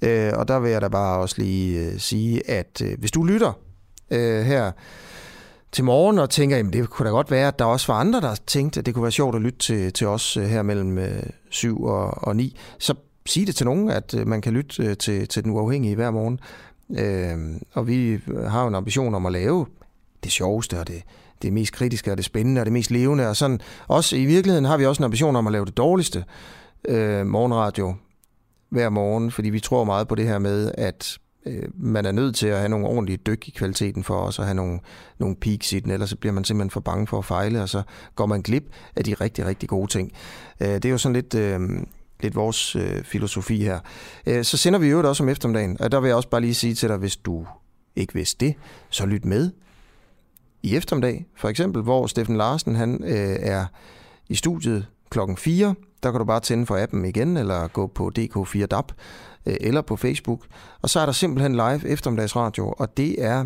[0.01, 3.23] Øh, og der vil jeg da bare også lige øh, sige, at øh, hvis du
[3.23, 3.53] lytter
[4.11, 4.71] øh, her
[5.71, 8.21] til morgen og tænker, jamen det kunne da godt være, at der også var andre,
[8.21, 10.97] der tænkte, at det kunne være sjovt at lytte til, til os øh, her mellem
[10.97, 14.83] øh, 7 og, og 9, så sig det til nogen, at øh, man kan lytte
[14.83, 16.39] øh, til, til Den Uafhængige hver morgen.
[16.97, 19.65] Øh, og vi har jo en ambition om at lave
[20.23, 21.03] det sjoveste og det,
[21.41, 23.29] det mest kritiske og det spændende og det mest levende.
[23.29, 23.59] Og sådan.
[23.87, 26.23] Også i virkeligheden har vi også en ambition om at lave det dårligste
[26.87, 27.95] øh, morgenradio
[28.69, 32.35] hver morgen, fordi vi tror meget på det her med, at øh, man er nødt
[32.35, 34.79] til at have nogle ordentlige dyk i kvaliteten for os, og have nogle,
[35.19, 37.69] nogle peaks i den, ellers så bliver man simpelthen for bange for at fejle, og
[37.69, 37.81] så
[38.15, 38.63] går man glip
[38.95, 40.11] af de rigtig, rigtig gode ting.
[40.59, 41.35] Øh, det er jo sådan lidt...
[41.35, 41.59] Øh,
[42.23, 43.79] lidt vores øh, filosofi her.
[44.27, 46.41] Øh, så sender vi jo det også om eftermiddagen, og der vil jeg også bare
[46.41, 47.45] lige sige til dig, hvis du
[47.95, 48.55] ikke vidste det,
[48.89, 49.51] så lyt med
[50.63, 53.65] i eftermiddag, for eksempel, hvor Steffen Larsen han øh, er
[54.29, 55.75] i studiet klokken 4.
[56.03, 58.91] Der kan du bare tænde for appen igen, eller gå på DK4 DAP,
[59.45, 60.41] øh, eller på Facebook.
[60.81, 63.45] Og så er der simpelthen live eftermiddagsradio, og det er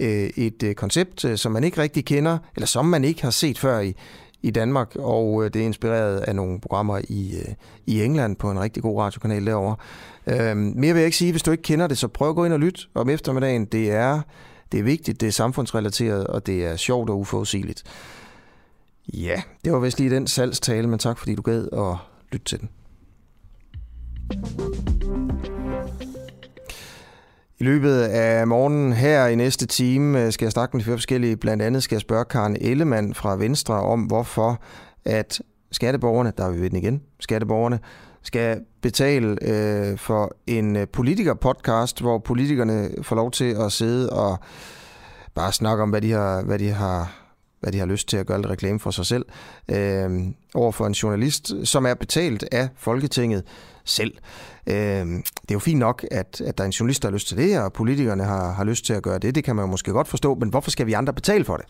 [0.00, 3.30] øh, et øh, koncept, øh, som man ikke rigtig kender, eller som man ikke har
[3.30, 3.94] set før i,
[4.42, 7.54] i Danmark, og øh, det er inspireret af nogle programmer i, øh,
[7.86, 9.76] i England på en rigtig god radiokanal derovre.
[10.26, 12.44] Øh, mere vil jeg ikke sige, hvis du ikke kender det, så prøv at gå
[12.44, 13.64] ind og lytte om eftermiddagen.
[13.64, 14.20] Det er
[14.72, 17.82] det er vigtigt, det er samfundsrelateret, og det er sjovt og uforudsigeligt.
[19.14, 21.96] Ja, det var vist lige den salgstale, men tak fordi du gad at
[22.32, 22.68] lytte til den.
[27.58, 31.36] I løbet af morgenen her i næste time øh, skal jeg snakke med flere forskellige.
[31.36, 34.62] Blandt andet skal jeg spørge Karen Ellemann fra Venstre om, hvorfor
[35.04, 35.42] at
[35.72, 37.78] skatteborgerne, der er vi ved den igen, skatteborgerne,
[38.22, 44.38] skal betale øh, for en øh, politiker-podcast, hvor politikerne får lov til at sidde og
[45.34, 47.12] bare snakke om, hvad de har, hvad de har,
[47.60, 49.24] hvad de har lyst til at gøre lidt reklame for sig selv,
[49.68, 50.10] øh,
[50.54, 53.44] over for en journalist, som er betalt af Folketinget
[53.84, 54.14] selv.
[54.66, 57.28] Øh, det er jo fint nok, at, at der er en journalist, der har lyst
[57.28, 59.34] til det, og politikerne har, har lyst til at gøre det.
[59.34, 61.66] Det kan man jo måske godt forstå, men hvorfor skal vi andre betale for det?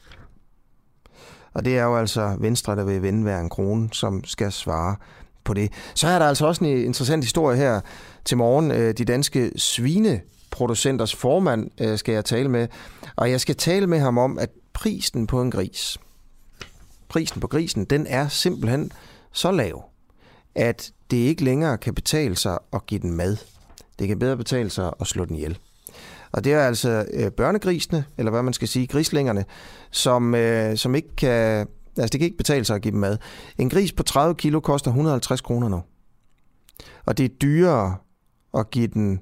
[1.54, 4.96] Og det er jo altså Venstre, der vil vende hver en krone, som skal svare
[5.44, 5.72] på det.
[5.94, 7.80] Så er der altså også en øh, interessant historie her
[8.24, 8.70] til morgen.
[8.70, 12.68] Øh, de danske svineproducenters formand øh, skal jeg tale med,
[13.16, 15.98] og jeg skal tale med ham om, at prisen på en gris,
[17.08, 18.92] prisen på grisen, den er simpelthen
[19.32, 19.84] så lav,
[20.54, 23.36] at det ikke længere kan betale sig at give den mad.
[23.98, 25.58] Det kan bedre betale sig at slå den ihjel.
[26.32, 29.44] Og det er altså øh, børnegrisene, eller hvad man skal sige, grislingerne,
[29.90, 31.66] som, øh, som ikke kan
[31.96, 33.18] Altså, det kan ikke betale sig at give dem mad.
[33.58, 35.82] En gris på 30 kilo koster 150 kroner nu.
[37.04, 37.96] Og det er dyrere
[38.54, 39.20] at give den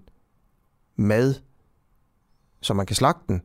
[0.97, 1.35] mad,
[2.61, 3.43] så man kan slagte den,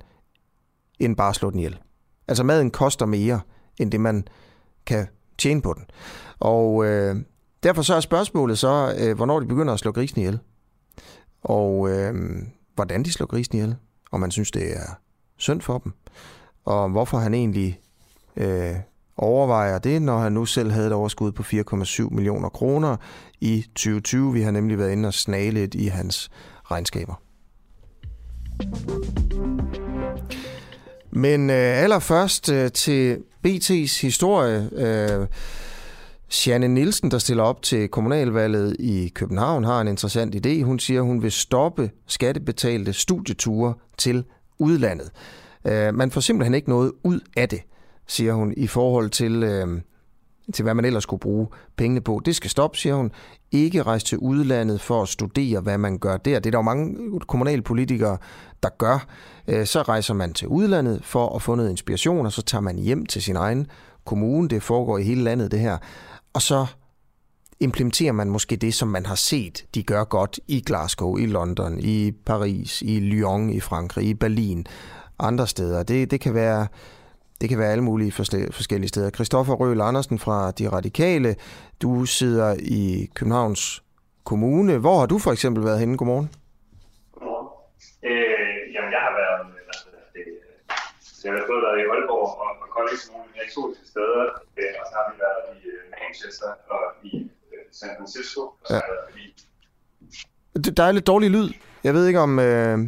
[1.00, 1.80] end bare at slå den ihjel.
[2.28, 3.42] Altså maden koster mere,
[3.80, 4.28] end det man
[4.86, 5.08] kan
[5.38, 5.86] tjene på den.
[6.40, 7.16] Og øh,
[7.64, 10.40] derfor så er spørgsmålet så, øh, hvornår de begynder at slå grisen ihjel.
[11.42, 12.14] Og øh,
[12.76, 13.76] hvordan de slår grisen ihjel.
[14.12, 15.00] Og man synes, det er
[15.38, 15.94] synd for dem.
[16.66, 17.80] Og hvorfor han egentlig
[18.36, 18.76] øh,
[19.18, 22.97] overvejer det, når han nu selv havde et overskud på 4,7 millioner kroner
[23.41, 24.34] i 2020.
[24.34, 26.30] Vi har nemlig været inde og snage lidt i hans
[26.72, 27.22] regnskaber.
[31.11, 34.70] Men øh, allerførst øh, til BT's historie.
[34.74, 35.28] Øh,
[36.47, 40.63] Janne Nielsen, der stiller op til kommunalvalget i København, har en interessant idé.
[40.63, 44.24] Hun siger, hun vil stoppe skattebetalte studieture til
[44.59, 45.11] udlandet.
[45.66, 47.61] Øh, man får simpelthen ikke noget ud af det
[48.08, 49.82] siger hun, i forhold til, øh,
[50.53, 52.22] til hvad man ellers skulle bruge pengene på.
[52.26, 53.12] Det skal stoppe, siger hun.
[53.51, 56.39] Ikke rejse til udlandet for at studere, hvad man gør der.
[56.39, 58.18] Det er der jo mange kommunalpolitikere,
[58.64, 59.06] der gør.
[59.47, 62.78] Øh, så rejser man til udlandet for at få noget inspiration, og så tager man
[62.78, 63.68] hjem til sin egen
[64.06, 64.49] kommune.
[64.49, 65.78] Det foregår i hele landet, det her.
[66.34, 66.66] Og så
[67.60, 71.80] implementerer man måske det, som man har set, de gør godt i Glasgow, i London,
[71.80, 74.68] i Paris, i Lyon i Frankrig, i Berlin,
[75.20, 75.84] andre steder.
[75.84, 76.68] Det, det kan være
[77.42, 79.10] det kan være alle mulige forskellige steder.
[79.10, 81.36] Christoffer Røhl Andersen fra De Radikale,
[81.82, 83.84] du sidder i Københavns
[84.24, 84.78] Kommune.
[84.78, 85.98] Hvor har du for eksempel været henne?
[85.98, 86.30] Godmorgen.
[87.14, 87.48] Godmorgen.
[88.10, 90.24] Øh, jamen, jeg har været, altså, det,
[91.24, 94.24] jeg har både været i Aalborg og, og Kolding, som nogle eksotiske steder,
[94.60, 97.14] øh, og så har vi været i øh, Manchester og i
[97.54, 98.80] øh, San Francisco, og så ja.
[98.80, 99.26] har jeg været i
[100.56, 101.50] der er lidt dårlig lyd.
[101.84, 102.80] Jeg ved ikke, om, øh,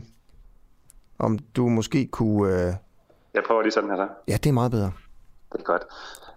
[1.19, 2.73] om du måske kunne øh,
[3.37, 4.07] jeg prøver lige sådan her så.
[4.27, 4.91] Ja, det er meget bedre.
[5.51, 5.83] Det er godt.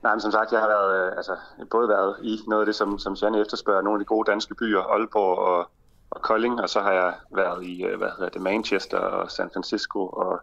[0.02, 1.36] Nej, men som sagt, jeg har været, øh, altså,
[1.70, 4.54] både været i noget af det, som, som Janne efterspørger, nogle af de gode danske
[4.54, 5.70] byer, Aalborg og,
[6.10, 9.50] og Kolding, og så har jeg været i, øh, hvad hedder det, Manchester og San
[9.52, 10.40] Francisco og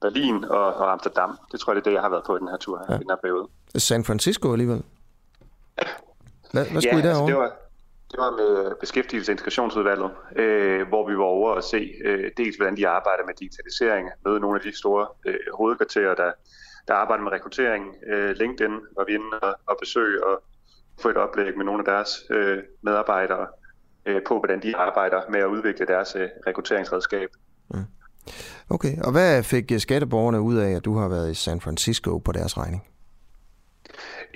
[0.00, 1.38] Berlin og, og Amsterdam.
[1.52, 2.84] Det tror jeg, det er det, jeg har været på i den her tur her,
[2.88, 2.94] ja.
[2.94, 3.48] i den her periode.
[3.76, 4.82] San Francisco alligevel?
[6.52, 7.08] Hvad, hvad skulle ja, I derovre?
[7.08, 7.52] Altså, det, var,
[8.16, 12.56] det var med beskæftigelse- og integrationsudvalget, øh, hvor vi var over og se øh, dels,
[12.56, 16.30] hvordan de arbejder med digitalisering, møde nogle af de store øh, hovedkvarterer, der,
[16.88, 17.84] der arbejder med rekruttering.
[18.12, 20.42] Øh, LinkedIn var vi inde og, og besøge og
[21.02, 23.46] få et oplæg med nogle af deres øh, medarbejdere
[24.06, 27.28] øh, på, hvordan de arbejder med at udvikle deres øh, rekrutteringsredskab.
[27.70, 27.84] Mm.
[28.70, 32.18] Okay, og hvad fik øh, skatteborgerne ud af, at du har været i San Francisco
[32.18, 32.82] på deres regning?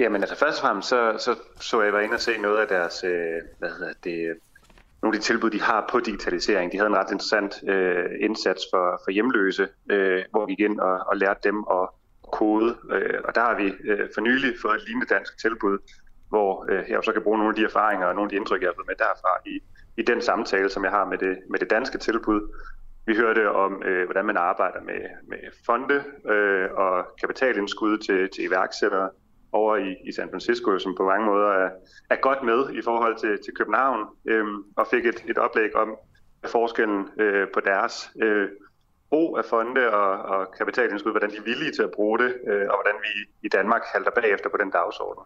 [0.00, 2.68] Jamen altså først og fremmest så så, så jeg var inde og se noget af
[2.68, 4.36] deres, øh, hvad hedder det,
[5.02, 6.72] nogle af de tilbud, de har på digitalisering.
[6.72, 10.80] De havde en ret interessant øh, indsats for, for hjemløse, øh, hvor vi gik ind
[10.80, 11.88] og, og lærte dem at
[12.32, 12.76] kode.
[12.92, 15.78] Øh, og der har vi øh, for nylig fået et lignende dansk tilbud,
[16.28, 18.62] hvor øh, jeg så kan bruge nogle af de erfaringer og nogle af de indtryk,
[18.62, 19.62] jeg har fået med derfra i,
[19.96, 22.40] i den samtale, som jeg har med det, med det danske tilbud.
[23.06, 28.44] Vi hørte om, øh, hvordan man arbejder med, med fonde øh, og kapitalindskud til, til
[28.44, 29.10] iværksættere
[29.52, 31.70] over i, i San Francisco, som på mange måder er,
[32.10, 34.46] er godt med i forhold til, til København, øh,
[34.76, 35.96] og fik et, et oplæg om
[36.46, 38.48] forskellen øh, på deres øh,
[39.10, 42.66] brug af fonde og, og kapitalindskud, hvordan de er villige til at bruge det, øh,
[42.70, 45.24] og hvordan vi i Danmark halter bagefter på den dagsorden.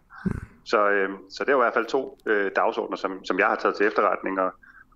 [0.65, 3.47] Så, øh, så det er jo i hvert fald to øh, dagsordner, som, som jeg
[3.47, 4.51] har taget til efterretning, og,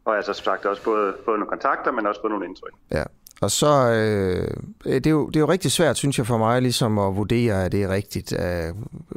[0.05, 2.73] og altså som sagt også både, både nogle kontakter, men også både nogle indtryk.
[2.91, 3.03] Ja,
[3.41, 4.47] og så, øh,
[4.83, 7.65] det, er jo, det er jo rigtig svært, synes jeg for mig, ligesom at vurdere,
[7.65, 8.33] at det er rigtigt.
[8.33, 8.39] Øh,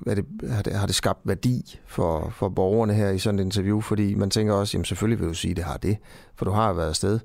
[0.06, 3.44] er det, har, det, har det skabt værdi for, for borgerne her i sådan et
[3.44, 3.80] interview?
[3.80, 5.96] Fordi man tænker også, jamen selvfølgelig vil du sige, at det har det,
[6.36, 7.20] for du har været afsted.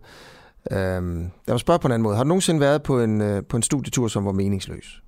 [0.71, 2.15] Øh, lad mig spørge på en anden måde.
[2.15, 5.01] Har du nogensinde været på en, øh, på en studietur, som var meningsløs?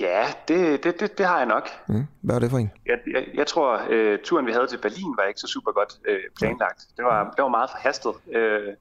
[0.00, 1.68] Ja, det, det, det, det har jeg nok.
[1.88, 2.06] Mm.
[2.22, 2.72] Hvad var det for en?
[2.86, 5.92] Jeg, jeg, jeg tror, øh, turen vi havde til Berlin var ikke så super godt
[6.08, 6.80] øh, planlagt.
[6.96, 8.14] Det var, det var meget forhastet.
[8.32, 8.74] Øh,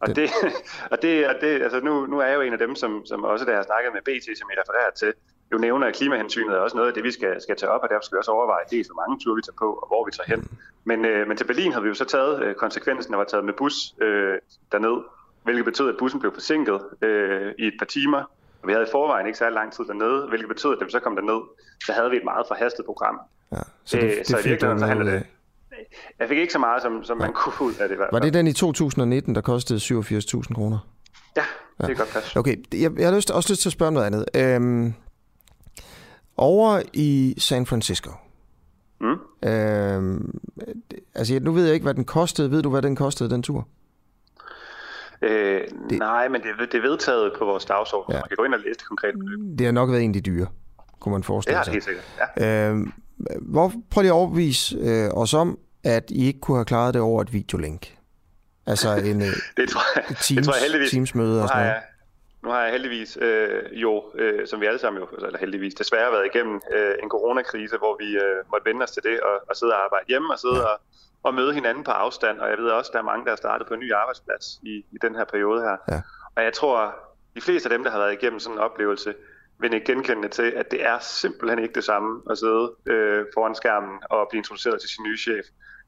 [0.00, 0.30] og det, det
[0.92, 3.24] og det, og det altså nu, nu er jeg jo en af dem, som, som
[3.24, 5.12] også da jeg snakkede med BT, som jeg refererer til,
[5.52, 7.88] jo nævner, at klimahensynet er også noget af det, vi skal, skal tage op, og
[7.88, 10.12] derfor skal vi også overveje dels, hvor mange ture vi tager på, og hvor vi
[10.12, 10.58] tager hen.
[10.84, 13.44] Men, øh, men til Berlin havde vi jo så taget øh, konsekvensen af at taget
[13.44, 14.38] med bus øh,
[14.72, 14.98] derned,
[15.44, 18.28] hvilket betød, at bussen blev forsinket øh, i et par timer, og
[18.66, 21.00] vi havde i forvejen ikke særlig lang tid dernede, hvilket betød, at da vi så
[21.00, 21.40] kom derned,
[21.86, 23.20] så havde vi et meget forhastet program.
[23.52, 25.28] Ja, så det, Øh, det så i fik du virkeligheden så handler noget det-.
[26.18, 28.18] Jeg fik ikke så meget, som, som man kunne ud af det i hvert Var
[28.18, 28.24] fald.
[28.32, 30.78] det den i 2019, der kostede 87.000 kroner?
[31.36, 31.42] Ja,
[31.80, 32.36] det er godt plads.
[32.36, 34.24] Okay, jeg, jeg har lyst, også lyst til at spørge om noget andet.
[34.36, 34.94] Øhm,
[36.36, 38.10] over i San Francisco.
[39.00, 39.48] Mm.
[39.48, 40.38] Øhm,
[41.14, 42.50] altså, nu ved jeg ikke, hvad den kostede.
[42.50, 43.66] Ved du, hvad den kostede, den tur?
[45.22, 45.60] Øh,
[45.90, 48.12] nej, men det, er- det er vedtaget på vores dagsorden.
[48.14, 48.18] Ja.
[48.18, 49.38] Man kan gå ind og læse det konkrete beløb.
[49.58, 50.46] Det har nok været en af de dyre,
[51.00, 51.72] kunne man Det forestille har det sig.
[51.72, 52.36] helt sikkert.
[52.36, 52.68] Ja.
[52.70, 52.92] Øhm,
[53.42, 57.02] hvor, prøv lige at overbevise øh, os om, at I ikke kunne have klaret det
[57.02, 57.94] over et videolink.
[58.66, 60.90] Altså en øh, Det tror jeg, Teams, det tror jeg heldigvis.
[60.90, 61.82] Teams-møde og sådan har noget.
[62.42, 66.12] nu har jeg heldigvis øh, jo, øh, som vi alle sammen jo, eller heldigvis desværre
[66.12, 69.56] været igennem øh, en coronakrise, hvor vi øh, måtte vende os til det og, og
[69.56, 70.62] sidde og arbejde hjemme og sidde ja.
[70.72, 70.76] og,
[71.22, 72.38] og møde hinanden på afstand.
[72.38, 74.84] Og jeg ved også, der er mange, der er startet på en ny arbejdsplads i,
[74.92, 75.76] i den her periode her.
[75.88, 76.00] Ja.
[76.36, 76.94] Og jeg tror,
[77.36, 79.14] de fleste af dem, der har været igennem sådan en oplevelse,
[79.60, 83.54] vil ikke genkende til, at det er simpelthen ikke det samme at sidde øh, foran
[83.54, 85.44] skærmen og blive introduceret til sin nye chef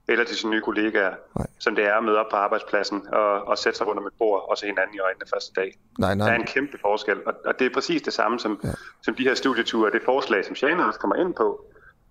[0.09, 1.47] eller til sine nye kollegaer, Nej.
[1.61, 4.13] som det er at møde op på arbejdspladsen og, og sætte sig rundt om et
[4.19, 5.79] bord og se hinanden i øjnene første dag.
[5.99, 6.35] Nej, Der er nej.
[6.37, 8.69] en kæmpe forskel, og, og det er præcis det samme som, Ja.
[9.03, 11.65] som de her studieture, det forslag, som Shane også kommer ind på,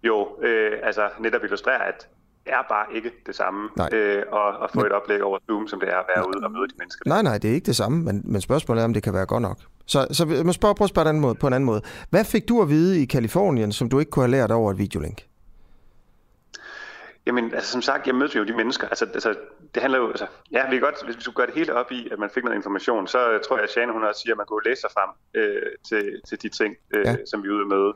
[0.03, 2.07] jo øh, altså netop illustrerer, at
[2.49, 3.89] er bare ikke det samme Nej.
[3.93, 6.51] øh, at, at få et oplæg over Zoom, som det er at være ude og
[6.51, 7.01] møde de mennesker.
[7.05, 9.25] Nej, nej, det er ikke det samme, men, men spørgsmålet er, om det kan være
[9.25, 9.57] godt nok.
[9.85, 11.81] Så, så jeg må spørge, prøv at spørge den anden måde, på en anden måde.
[12.09, 14.77] Hvad fik du at vide i Kalifornien, som du ikke kunne have lært over et
[14.77, 15.25] videolink?
[17.25, 18.87] Jamen, altså som sagt, jeg mødte jo de mennesker.
[18.87, 19.35] Altså, altså
[19.73, 21.91] det handler jo, altså, ja, vi kan godt, hvis vi skulle gøre det hele op
[21.91, 24.37] i, at man fik noget information, så tror jeg, at Shane, hun også siger, at
[24.37, 27.15] man kunne læse sig frem øh, til, til de ting, øh, Ja.
[27.31, 27.93] som vi er ude møde.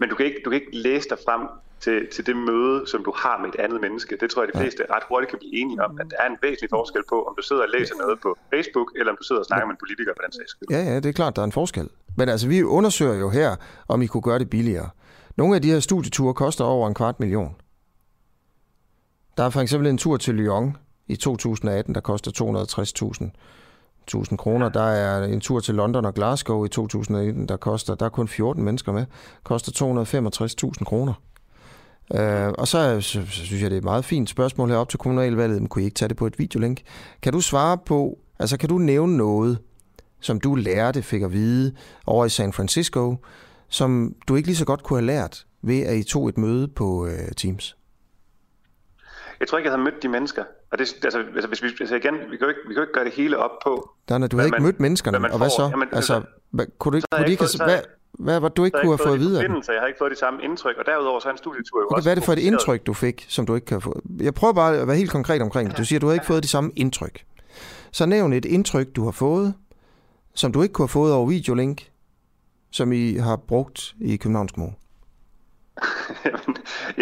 [0.00, 1.42] Men du kan ikke, du kan ikke læse dig frem
[1.80, 4.16] til, til det møde, som du har med et andet menneske.
[4.20, 6.38] Det tror jeg, de fleste ret hurtigt kan blive enige om, at der er en
[6.42, 9.40] væsentlig forskel på, om du sidder og læser noget på Facebook, eller om du sidder
[9.40, 10.68] og snakker med en politiker på den sags skyld.
[10.70, 11.88] Ja, ja, det er klart, der er en forskel.
[12.16, 13.56] Men altså, vi undersøger jo her,
[13.88, 14.88] om I kunne gøre det billigere.
[15.36, 17.54] Nogle af de her studieture koster over en kvart million.
[19.36, 22.30] Der er for eksempel en tur til Lyon i 2018, der koster
[23.22, 23.30] 260.000
[24.06, 24.68] 1000 kroner.
[24.68, 28.28] Der er en tur til London og Glasgow i 2019, der koster, der er kun
[28.28, 29.06] 14 mennesker med,
[29.42, 29.72] koster
[30.78, 31.12] 265.000 kroner.
[32.14, 34.88] Øh, og så, så, så synes jeg, det er et meget fint spørgsmål her op
[34.88, 35.60] til kommunalvalget.
[35.62, 36.80] Men kunne I ikke tage det på et videolink?
[37.22, 39.58] Kan du svare på, altså kan du nævne noget,
[40.20, 41.74] som du lærte, fik at vide
[42.06, 43.16] over i San Francisco,
[43.68, 46.68] som du ikke lige så godt kunne have lært ved, at I tog et møde
[46.68, 47.76] på øh, Teams?
[49.40, 51.96] Jeg tror ikke, jeg havde mødt de mennesker, Og det, altså, altså, hvis vi, altså
[51.96, 53.90] igen, vi kan, jo ikke, vi kan jo ikke gøre det hele op på.
[54.08, 55.56] Nej, nej, du havde ikke mødt menneskerne, man og hvad får.
[55.56, 55.68] så?
[55.70, 57.80] Jamen, altså, altså, hvad, kunne du ikke, kunne ikke ikke, hvad,
[58.18, 59.62] hvad var du ikke kunne have fået de videre?
[59.68, 61.96] Jeg har ikke fået de samme indtryk, og derudover så er en studietur jo Okay,
[61.96, 64.00] også hvad er det for et indtryk, du fik, som du ikke kan få?
[64.20, 65.78] Jeg prøver bare at være helt konkret omkring det.
[65.78, 67.24] Du siger, du har ikke fået de samme indtryk.
[67.92, 69.54] Så nævn et indtryk, du har fået,
[70.34, 71.90] som du ikke kunne have fået over videolink,
[72.70, 74.74] som I har brugt i Københavns Kommune.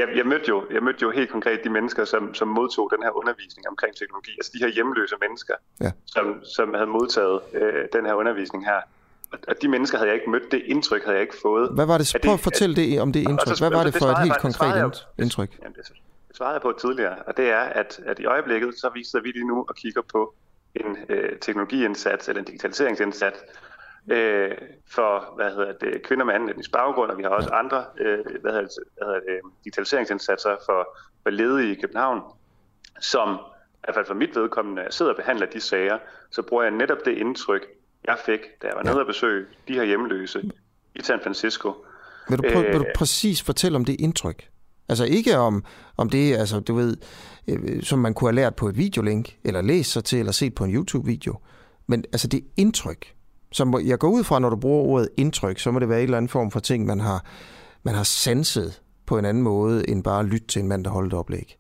[0.01, 3.03] Jeg, jeg, mødte jo, jeg mødte jo helt konkret de mennesker, som, som modtog den
[3.03, 4.31] her undervisning omkring teknologi.
[4.39, 5.91] Altså de her hjemløse mennesker, Ja.
[6.07, 8.81] som, som havde modtaget øh, den her undervisning her.
[9.33, 10.53] Og, og de mennesker havde jeg ikke mødt.
[10.53, 11.71] Det indtryk havde jeg ikke fået.
[11.75, 12.11] Hvad var det?
[12.13, 13.59] Det- Prøv at fortælle det om det indtryk.
[13.59, 15.51] Hvad var det det for et helt konkret jeg- indtryk?
[15.63, 15.89] Jamen, det,
[16.29, 19.29] det svarede jeg på tidligere, og det er, at, at i øjeblikket, så viser vi
[19.29, 20.35] lige nu og kigger på
[20.75, 23.39] en øh, teknologiindsats eller en digitaliseringsindsats
[24.11, 24.51] øh,
[24.91, 28.19] for hvad hedder det, kvinder med anden etnisk baggrund, og vi har også andre øh,
[28.41, 32.21] hvad hedder det, hvad hedder det, digitaliseringsindsatser for, for ledige i København,
[33.01, 35.99] som i hvert fald for mit vedkommende, sidder og behandler de sager,
[36.31, 37.67] så bruger jeg netop det indtryk,
[38.09, 40.51] jeg fik, da jeg var nede og besøge de her hjemløse
[40.95, 41.73] i San Francisco.
[42.29, 44.49] Vil du, prøve, Øh, vil du præcis fortælle om det indtryk?
[44.89, 45.65] Altså ikke om,
[45.97, 46.97] om det, altså du ved,
[47.49, 50.55] øh, som man kunne have lært på et videolink, eller læst sig til, eller set
[50.55, 51.39] på en YouTube-video.
[51.87, 53.15] Men altså det indtryk,
[53.53, 56.05] som jeg går ud fra, når du bruger ordet indtryk, så må det være en
[56.05, 57.25] eller anden form for ting, man har,
[57.83, 60.91] man har sanset på en anden måde, end bare at lytte til en mand, der
[60.91, 61.59] holder et oplæg.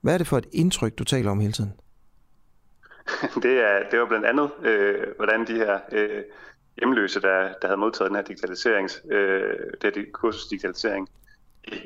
[0.00, 1.72] Hvad er det for et indtryk, du taler om hele tiden?
[3.42, 6.22] Det, er, det var blandt andet, øh, hvordan de her øh,
[6.78, 11.08] hjemløse, der, der havde modtaget den her digitaliserings, øh, det her kursus digitalisering,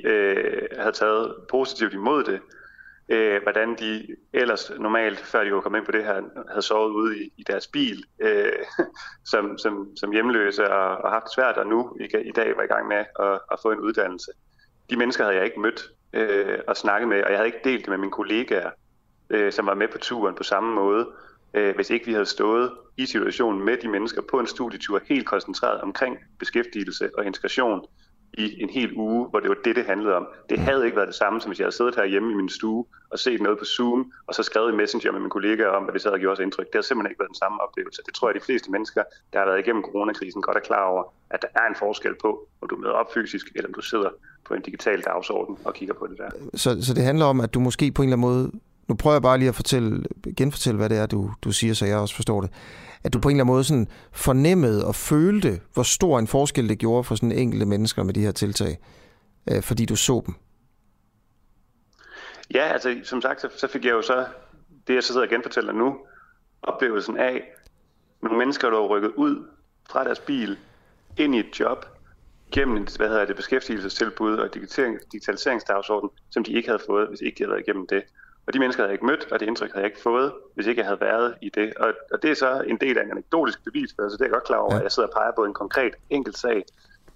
[0.05, 2.41] øh, havde taget positivt imod det.
[3.09, 6.91] Øh, hvordan de ellers normalt, før de var kommet ind på det her, havde sovet
[6.91, 8.53] ude i, i deres bil øh,
[9.33, 12.63] som, som, som hjemløse og, og haft det svært, og nu i, i dag var
[12.63, 14.31] i gang med at, at få en uddannelse.
[14.91, 17.81] De mennesker havde jeg ikke mødt øh, og snakket med, og jeg havde ikke delt
[17.81, 18.71] det med mine kollegaer,
[19.31, 21.07] øh, som var med på turen på samme måde,
[21.55, 25.27] øh, hvis ikke vi havde stået i situationen med de mennesker på en studietur, helt
[25.27, 27.81] koncentreret omkring beskæftigelse og integration
[28.35, 30.27] i en hel uge, hvor det var det, det handlede om.
[30.51, 32.85] Det havde ikke været det samme, som hvis jeg havde siddet herhjemme i min stue
[33.11, 35.95] og set noget på Zoom, og så skrevet i Messenger med mine kollegaer om, hvad
[35.95, 36.67] det så havde gjort os indtryk.
[36.67, 38.03] Det har simpelthen ikke været den samme oplevelse.
[38.07, 39.03] Det tror jeg, de fleste mennesker,
[39.33, 42.49] der har været igennem coronakrisen, godt er klar over, at der er en forskel på,
[42.61, 44.11] om du møder op fysisk, eller om du sidder
[44.47, 46.31] på en digital dagsorden og kigger på det der.
[46.55, 48.53] Så, så det handler om, at du måske på en eller anden måde,
[48.89, 50.05] nu prøver jeg bare lige at fortælle,
[50.37, 52.51] genfortælle, hvad det er, du, du siger, så jeg også forstår det.
[53.05, 56.69] At du på en eller anden måde sådan fornemmede og følte, hvor stor en forskel
[56.69, 58.79] det gjorde for sådan enkelte mennesker med de her tiltag,
[59.51, 60.35] øh, fordi du så dem.
[62.55, 64.27] Ja, altså som sagt, så, så fik jeg jo så
[64.87, 65.97] det, jeg så sidder og genfortæller nu,
[66.63, 67.43] oplevelsen af
[68.23, 69.47] nogle mennesker, der var rykket ud
[69.91, 70.59] fra deres bil,
[71.19, 71.87] ind i et job,
[72.53, 74.55] gennem et, hvad hedder det, beskæftigelsestilbud og
[75.13, 78.03] digitaliseringsdagsorden, som de ikke havde fået, hvis ikke de havde været igennem det.
[78.49, 80.67] Og de mennesker havde jeg ikke mødt, og det indtryk havde jeg ikke fået, hvis
[80.67, 81.75] ikke jeg havde været i det.
[81.75, 84.45] Og, og det er så en del af en anekdotisk bevisførelse, det er jeg godt
[84.45, 84.79] klar over, Ja.
[84.79, 86.65] at jeg sidder og peger på en konkret enkelt sag,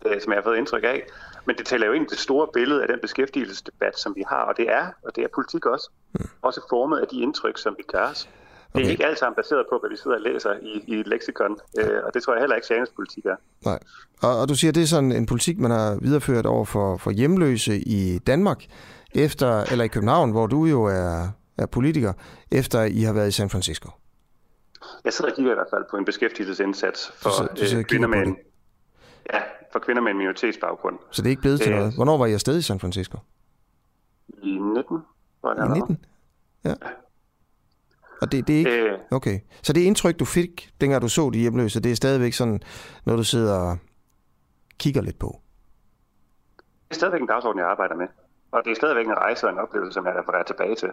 [0.06, 1.02] øh, som jeg har fået indtryk af.
[1.46, 4.42] Men det taler jo ind i det store billede af den beskæftigelsesdebat, som vi har,
[4.42, 5.90] og det er, og det er politik også,
[6.42, 8.28] også formet af de indtryk, som vi gør os.
[8.72, 8.90] Det er Okay.
[8.90, 11.98] ikke alt sammen baseret på, hvad vi sidder og læser i, i et leksikon, øh,
[12.04, 13.36] og det tror jeg heller ikke, Sagens politik er.
[13.64, 13.78] Nej.
[14.22, 17.10] Og, og du siger, det er sådan en politik, man har videreført over for, for
[17.10, 18.64] hjemløse i Danmark,
[19.14, 22.12] efter, eller i København, hvor du jo er, er politiker,
[22.50, 23.90] efter I har været i San Francisco.
[25.04, 27.84] Jeg sidder og kigger i hvert fald på en beskæftigelsesindsats for Du sidder- du øh,
[27.84, 28.36] kvinder på med en,
[29.32, 29.40] ja,
[29.72, 30.98] for kvinder med en minoritetsbaggrund.
[31.10, 31.78] Så det er ikke blevet til Øh.
[31.78, 31.94] noget.
[31.94, 33.18] Hvornår var I afsted i San Francisco?
[34.42, 34.98] I 19,
[35.42, 35.98] var det I 19?
[36.64, 36.74] Ja.
[38.20, 38.70] Og det, det er ikke...
[38.70, 39.40] Øh, Okay.
[39.62, 42.60] Så det indtryk, du fik, dengang du så de hjemløse, det er stadigvæk sådan,
[43.04, 43.78] når du sidder og
[44.78, 45.40] kigger lidt på.
[46.58, 48.06] det er stadigvæk en dagsorden, jeg arbejder med.
[48.52, 50.92] Og det er stadigvæk en rejse og en oplevelse, som jeg refererer tilbage til.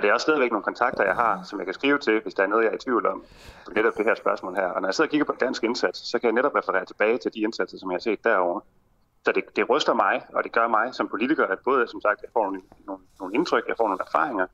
[0.00, 2.42] Det er også stadigvæk nogle kontakter, jeg har, som jeg kan skrive til, hvis der
[2.42, 3.24] er noget, jeg er i tvivl om.
[3.64, 4.66] på Netop det her spørgsmål her.
[4.66, 7.18] Og når jeg sidder og kigger på dansk indsats, så kan jeg netop referere tilbage
[7.18, 8.60] til de indsatser, som jeg har set derovre.
[9.24, 12.22] Så det, det ryster mig, og det gør mig som politiker, at både, som sagt,
[12.22, 14.46] jeg får nogle, nogle, nogle indtryk, jeg får nogle erfaringer,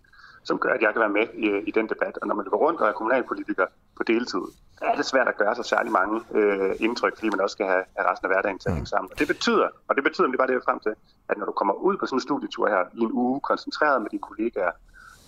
[0.49, 2.15] som gør, at jeg kan være med i, i den debat.
[2.21, 4.45] Og når man løber rundt og er kommunalpolitiker på deltid,
[4.83, 7.85] er det svært at gøre sig særlig mange øh, indtryk, fordi man også skal have,
[7.97, 9.09] have resten af hverdagen til at hænge sammen.
[9.13, 10.95] Og det betyder, og det betyder, det bare det, jeg frem til,
[11.31, 14.11] at når du kommer ud på sådan en studietur her i en uge, koncentreret med
[14.11, 14.73] dine kollegaer,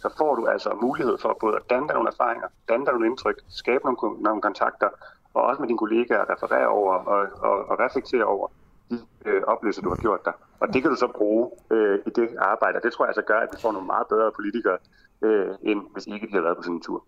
[0.02, 3.06] så får du altså mulighed for både at danne dig nogle erfaringer, danne dig nogle
[3.06, 4.88] indtryk, skabe nogle, nogle kontakter,
[5.34, 8.48] og også med dine kollegaer referere over og, og, og reflektere over
[8.90, 10.32] de øh, oplevelser, du har gjort dig.
[10.60, 13.22] Og det kan du så bruge øh, i det arbejde, og det tror jeg altså
[13.22, 14.78] gør, at vi får nogle meget bedre politikere,
[15.24, 17.04] øh, end hvis ikke de har været på sådan en tur.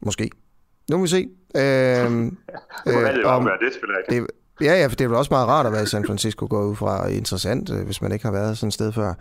[0.00, 0.30] Måske.
[0.90, 1.28] Nu må vi se.
[1.56, 2.36] Øhm,
[2.86, 4.30] Det øh, valget jo om- afgøre, det er selvfølgelig rigtigt.
[4.58, 6.46] det, ja, ja, for det er vel også meget rart at være i San Francisco,
[6.50, 9.14] går ud fra interessant, øh, hvis man ikke har været sådan et sted før.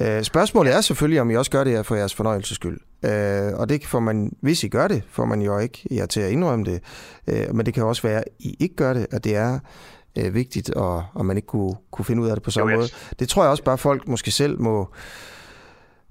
[0.00, 2.80] Øh, spørgsmålet er selvfølgelig, om I også gør det her for jeres fornøjelses skyld.
[3.04, 6.20] Øh, og det får man, hvis I gør det, får man jo ikke jer til
[6.20, 6.82] at indrømme det.
[7.28, 9.58] Øh, men det kan også være, at I ikke gør det, og det er
[10.18, 12.78] øh, vigtigt, og, og man ikke kunne, kunne finde ud af det på samme Jo,
[12.78, 12.88] måde.
[13.10, 14.88] jeg- Det tror jeg også bare, folk måske selv må,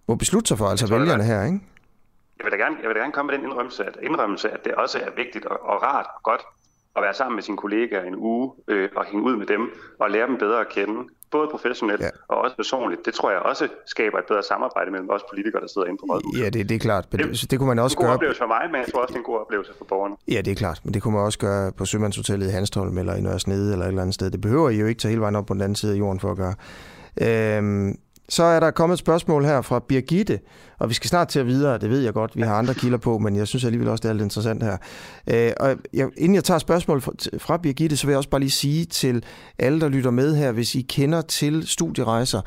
[0.07, 1.59] må beslutte sig for, altså tror vælgerne her, ikke?
[2.37, 4.59] Jeg vil da gerne, jeg vil da gerne komme med den indrømmelse, at, indrømmelse, at
[4.65, 6.41] det også er vigtigt og, og rart og godt
[6.95, 9.61] at være sammen med sine kollegaer en uge øh, og hænge ud med dem
[9.99, 10.95] og lære dem bedre at kende,
[11.31, 12.09] både professionelt Ja.
[12.27, 13.05] og også personligt.
[13.05, 16.05] Det tror jeg også skaber et bedre samarbejde mellem os politikere, der sidder inde på
[16.13, 16.43] rådhuset.
[16.43, 17.05] Ja, det, det er klart.
[17.11, 18.13] Men det, Det- kunne man også en god gøre...
[18.13, 20.15] oplevelse for mig, men jeg tror også, det er en god oplevelse for borgerne.
[20.27, 20.81] Ja, det er klart.
[20.83, 23.85] Men det kunne man også gøre på Sømandshotellet i Hanstholm, eller i Nørre Snede, eller
[23.85, 24.31] et eller andet sted.
[24.31, 26.19] Det behøver I jo ikke tage hele vejen op på den anden side af jorden
[26.19, 26.55] for at gøre.
[27.21, 27.97] Øhm,
[28.29, 30.39] så er der kommet et spørgsmål her fra Birgitte,
[30.79, 32.97] og vi skal snart til at videre, det ved jeg godt, vi har andre kilder
[32.97, 34.77] på, men jeg synes alligevel også, det er lidt interessant her.
[35.27, 38.41] Øh, og jeg, inden jeg tager spørgsmål fra, fra Birgitte, så vil jeg også bare
[38.41, 39.23] lige sige til
[39.59, 42.41] alle, der lytter med her, hvis I kender til studierejser,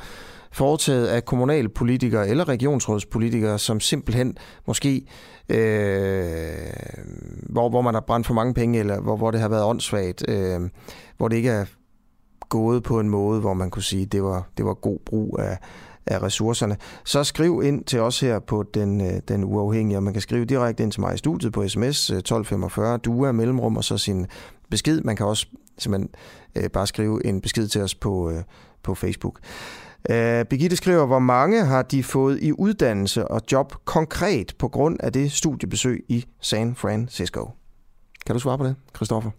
[0.53, 5.07] foretaget af kommunalpolitikere eller regionsrådspolitikere, som simpelthen måske,
[5.49, 6.55] øh,
[7.43, 10.25] hvor, hvor man har brændt for mange penge, eller hvor, hvor det har været åndssvagt,
[10.29, 10.61] øh,
[11.17, 11.65] hvor det ikke er
[12.49, 15.59] gået på en måde, hvor man kunne sige, det var, det var god brug af,
[16.07, 16.77] af ressourcerne.
[17.05, 20.45] Så skriv ind til os her på den, øh, den uafhængige, og man kan skrive
[20.45, 23.99] direkte ind til mig i studiet på sms 1245, øh, du er mellemrum, og så
[23.99, 24.27] sin
[24.71, 25.01] besked.
[25.01, 25.47] Man kan også
[25.79, 26.11] simpelthen
[26.57, 28.43] øh, bare skrive en besked til os på, øh,
[28.83, 29.41] på Facebook.
[30.11, 34.97] Øh, Birgitte skriver, hvor mange har de fået i uddannelse og job konkret på grund
[35.01, 37.51] af det studiebesøg i San Francisco?
[38.27, 39.31] Kan du svare på det, Christoffer?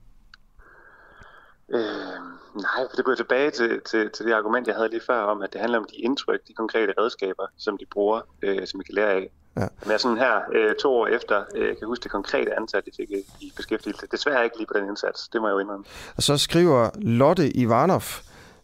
[1.74, 2.27] Øh,
[2.62, 5.42] nej, for det går tilbage til, til, til det argument, jeg havde lige før om,
[5.42, 8.84] at det handler om de indtryk, de konkrete redskaber, som de bruger, øh, som vi
[8.84, 9.30] kan lære af.
[9.58, 9.68] Ja.
[9.84, 12.92] Men jeg sådan her øh, to år efter øh, kan huske det konkrete antal, de
[12.98, 14.08] fik i- i beskæftigelse.
[14.12, 15.86] Desværre ikke lige på den indsats, det må jeg jo indrømme.
[16.18, 18.02] Og så skriver Lotte Ivanov,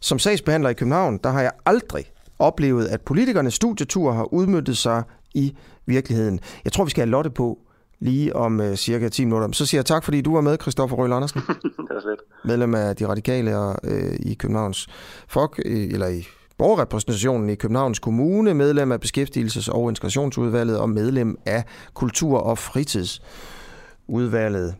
[0.00, 5.02] som sagsbehandler i København, der har jeg aldrig oplevet, at politikernes studietur har udmyndtet sig
[5.34, 6.40] i virkeligheden.
[6.64, 7.58] Jeg tror, vi skal have Lotte på
[7.98, 9.48] lige om uh, cirka 10 minutter.
[9.52, 12.18] Så siger jeg tak, fordi du var med, Christoffer Røhl Andersen, det er slet.
[12.44, 14.86] medlem af De Radikale og, uh, i Københavns
[15.28, 16.26] Folk, eller i
[16.58, 21.64] borgerrepræsentationen i Københavns Kommune, medlem af Beskæftigelses- og Integrationsudvalget og medlem af
[21.94, 24.74] Kultur- og Fritidsudvalget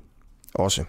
[0.54, 0.84] også.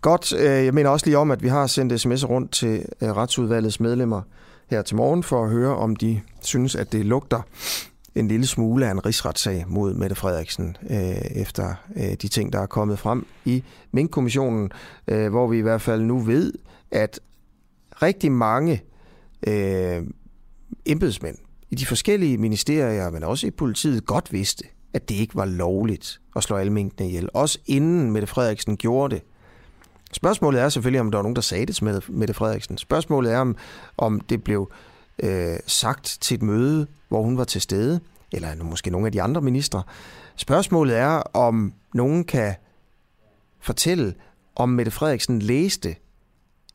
[0.00, 3.16] Godt, øh, jeg mener også lige om, at vi har sendt sms'er rundt til øh,
[3.16, 4.22] retsudvalgets medlemmer
[4.70, 7.40] her til morgen for at høre, om de synes, at det lugter
[8.14, 12.60] en lille smule af en rigsretssag mod Mette Frederiksen øh, efter øh, de ting, der
[12.60, 14.70] er kommet frem i Mink-kommissionen,
[15.08, 16.52] øh, hvor vi i hvert fald nu ved,
[16.90, 17.20] at
[18.02, 18.82] rigtig mange
[19.46, 20.02] øh,
[20.86, 21.36] embedsmænd
[21.70, 26.20] i de forskellige ministerier, men også i politiet, godt vidste, at det ikke var lovligt
[26.36, 27.28] at slå alle minkene ihjel.
[27.34, 29.22] Også inden Mette Frederiksen gjorde det.
[30.12, 32.78] Spørgsmålet er selvfølgelig, om der var nogen, der sagde det til Mette- Mette Frederiksen.
[32.78, 33.56] Spørgsmålet er, om,
[33.96, 34.72] om det blev
[35.22, 38.00] øh, sagt til et møde, hvor hun var til stede,
[38.32, 39.82] eller måske nogle af de andre ministre.
[40.36, 42.54] Spørgsmålet er, om nogen kan
[43.60, 44.14] fortælle,
[44.56, 45.96] om Mette Frederiksen læste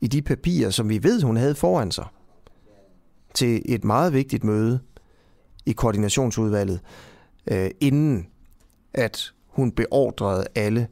[0.00, 2.06] i de papirer, som vi ved, hun havde foran sig,
[3.34, 4.80] til et meget vigtigt møde
[5.66, 6.80] i koordinationsudvalget,
[7.50, 8.26] øh, inden
[8.94, 10.88] at hun beordrede alle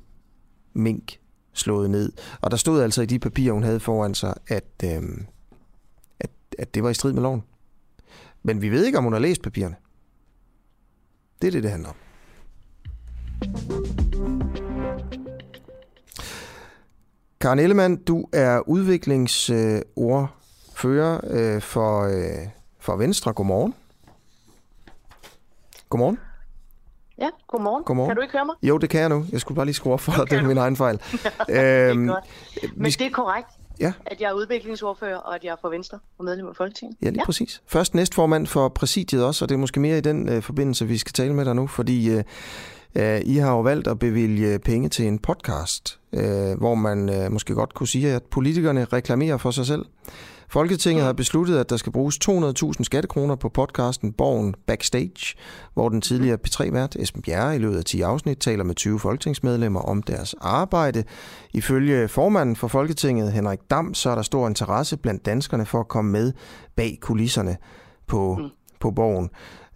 [0.72, 1.18] mink
[1.52, 2.12] slået ned.
[2.40, 5.02] Og der stod altså i de papirer, hun havde foran sig, at, øh,
[6.58, 7.44] at, det var i strid med loven.
[8.42, 9.76] Men vi ved ikke, om hun har læst papirerne.
[11.42, 11.94] Det er det, det handler om.
[17.40, 22.48] Karen Ellemann, du er udviklingsordfører øh, for, øh,
[22.78, 23.32] for Venstre.
[23.32, 23.74] Godmorgen.
[25.88, 26.18] Godmorgen.
[27.18, 27.84] Ja, godmorgen.
[27.84, 28.10] Godmorgen.
[28.10, 28.54] Kan du ikke høre mig?
[28.62, 29.26] Jo, det kan jeg nu.
[29.32, 30.12] Jeg skulle bare lige skrue op for.
[30.12, 30.98] Det er min egen fejl.
[31.46, 32.24] Det er øhm, godt.
[32.76, 33.48] Men vi det er korrekt,
[33.80, 33.92] Ja.
[34.06, 36.96] at jeg er udviklingsordfører, og at jeg er fra Venstre og medlem af Folketinget.
[37.02, 37.24] ja, lige ja.
[37.24, 37.62] præcis.
[37.66, 40.98] Først næstformand for præsidiet også, og det er måske mere i den øh, forbindelse, vi
[40.98, 42.24] skal tale med dig nu, fordi øh,
[42.94, 47.32] øh, I har jo valgt at bevilge penge til en podcast, øh, hvor man øh,
[47.32, 49.84] måske godt kunne sige, at politikerne reklamerer for sig selv.
[50.50, 55.36] Folketinget har besluttet, at der skal bruges 200.000 skattekroner på podcasten Borgen Backstage,
[55.74, 59.80] hvor den tidligere P3-vært Esben Bjerre i løbet af 10 afsnit taler med 20 folketingsmedlemmer
[59.80, 61.04] om deres arbejde.
[61.54, 65.88] Ifølge formanden for Folketinget, Henrik Dam, så er der stor interesse blandt danskerne for at
[65.88, 66.32] komme med
[66.76, 67.56] bag kulisserne
[68.06, 68.48] på, mm.
[68.80, 69.30] på Borgen.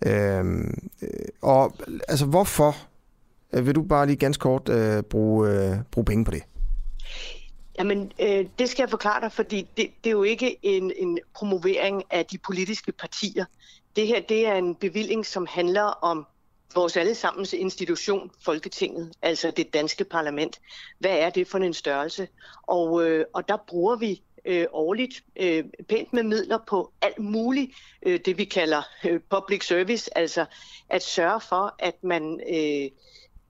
[0.06, 1.08] Øhm, øh,
[1.42, 1.74] og
[2.08, 2.76] altså, hvorfor
[3.52, 6.42] øh, vil du bare lige ganske kort øh, bruge, øh, bruge penge på det?
[7.78, 11.18] Jamen, øh, det skal jeg forklare dig, fordi det, det er jo ikke en, en
[11.34, 13.44] promovering af de politiske partier.
[13.96, 16.26] Det her, det er en bevilling, som handler om
[16.74, 20.60] vores allesammens institution, Folketinget, altså det danske parlament.
[20.98, 22.28] Hvad er det for en størrelse?
[22.62, 27.72] Og, øh, og der bruger vi øh, årligt øh, pænt med midler på alt muligt,
[28.02, 30.44] øh, det vi kalder øh, public service, altså
[30.88, 32.90] at sørge for, at man øh,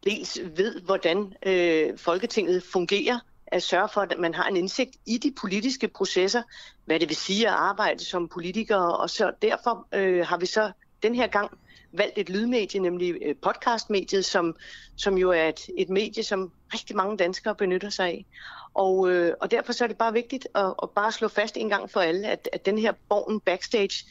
[0.04, 3.18] dels ved, hvordan øh, Folketinget fungerer,
[3.52, 6.42] at sørge for, at man har en indsigt i de politiske processer,
[6.84, 10.72] hvad det vil sige at arbejde som politiker, og så derfor øh, har vi så
[11.02, 11.50] den her gang
[11.92, 14.56] valgt et lydmedie, nemlig øh, podcastmediet, som,
[14.96, 18.26] som jo er et, et medie, som rigtig mange danskere benytter sig af.
[18.74, 21.68] Og, øh, og derfor så er det bare vigtigt at, at bare slå fast en
[21.68, 24.06] gang for alle, at, at den her Borgen Backstage,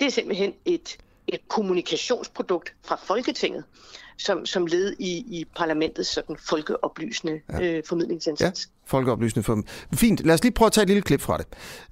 [0.00, 3.64] det er simpelthen et, et kommunikationsprodukt fra Folketinget,
[4.18, 7.62] som, som led i, i parlamentets sådan folkeoplysende ja.
[7.62, 8.66] øh, formidlingsindsats.
[8.66, 9.64] Ja, folkeoplysende form.
[9.94, 11.46] Fint, lad os lige prøve at tage et lille klip fra det.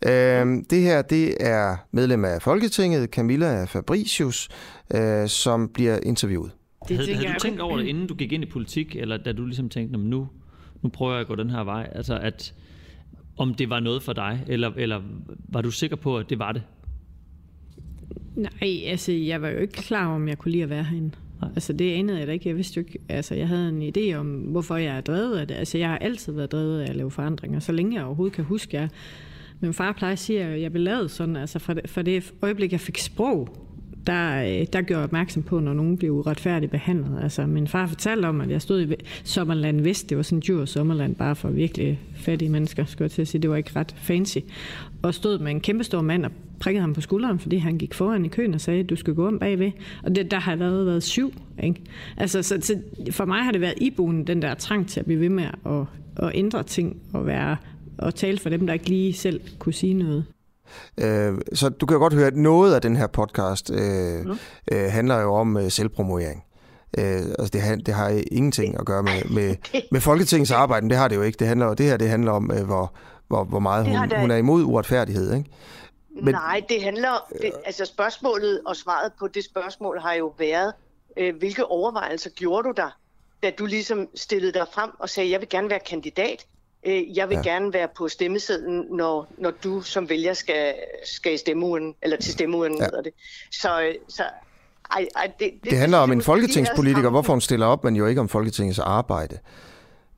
[0.09, 4.49] Øh, det her, det er medlem af Folketinget, Camilla Fabricius,
[4.95, 6.51] øh, som bliver interviewet.
[6.89, 9.33] Det havde, havde du tænkt over det, inden du gik ind i politik, eller da
[9.33, 10.29] du ligesom tænkte, nu,
[10.83, 12.55] nu prøver jeg at gå den her vej, altså at
[13.37, 15.03] om det var noget for dig, eller, eller
[15.49, 16.63] var du sikker på, at det var det?
[18.37, 21.11] Nej, altså jeg var jo ikke klar om jeg kunne lide at være herinde.
[21.55, 22.49] Altså det anede jeg da ikke.
[22.49, 25.49] Jeg vidste jo ikke, altså jeg havde en idé om, hvorfor jeg er drevet af
[25.49, 25.55] det.
[25.55, 28.45] Altså jeg har altid været drevet af at lave forandringer, så længe jeg overhovedet kan
[28.45, 28.89] huske, jeg
[29.61, 32.33] min far plejer at sige, at jeg blev lavet sådan, altså for det, for det
[32.43, 33.49] øjeblik, jeg fik sprog,
[34.07, 37.23] der, øh, der gjorde jeg opmærksom på, når nogen blev uretfærdigt behandlet.
[37.23, 38.95] Altså, min far fortalte om, at jeg stod i
[39.25, 40.09] Sommerland Vest.
[40.09, 43.29] Det var sådan en dyr sommerland, bare for virkelig fattige mennesker, skulle jeg til at
[43.29, 43.43] sige.
[43.43, 44.39] Det var ikke ret fancy.
[45.03, 46.33] Og stod med en kæmpestor mand og
[46.63, 49.15] prikkede ham på skulderen, fordi han gik foran i køen og sagde, at du skal
[49.15, 49.71] gå om bagved.
[50.03, 51.33] Og det, der har været, været syv.
[51.63, 51.83] Ikke?
[52.17, 52.79] Altså, så, så,
[53.11, 56.27] for mig har det været iboende, den der trang til at blive ved med at,
[56.27, 57.57] at ændre ting og være
[57.99, 60.25] og tale for dem, der ikke lige selv kunne sige noget.
[60.99, 64.31] Øh, så du kan godt høre, at noget af den her podcast øh, mm.
[64.73, 66.43] øh, handler jo om øh, selvpromovering.
[66.99, 69.57] Øh, altså det, har, det har ingenting at gøre med, med,
[69.93, 71.37] med Folketingets arbejde, det har det jo ikke.
[71.37, 72.95] Det, handler, det her det handler om, øh, hvor,
[73.29, 75.35] hvor, hvor meget hun, hun er imod uretfærdighed.
[75.35, 75.51] Ikke?
[76.15, 80.73] Men, Nej, det handler, det, altså spørgsmålet og svaret på det spørgsmål har jo været,
[81.17, 82.99] øh, hvilke overvejelser gjorde du der,
[83.43, 86.47] da du ligesom stillede dig frem og sagde, jeg vil gerne være kandidat.
[86.87, 87.51] Øh, jeg vil ja.
[87.51, 90.75] gerne være på stemmesedlen, når, når du som vælger skal,
[91.05, 92.85] skal i stemmeugen, eller til stemmeugenen ja.
[92.85, 93.13] hedder det.
[93.51, 94.23] Så, så
[94.91, 98.07] ej, ej, det, det, det handler om en folketingspolitiker, hvorfor hun stiller op, men jo
[98.07, 99.39] ikke om Folketingets arbejde.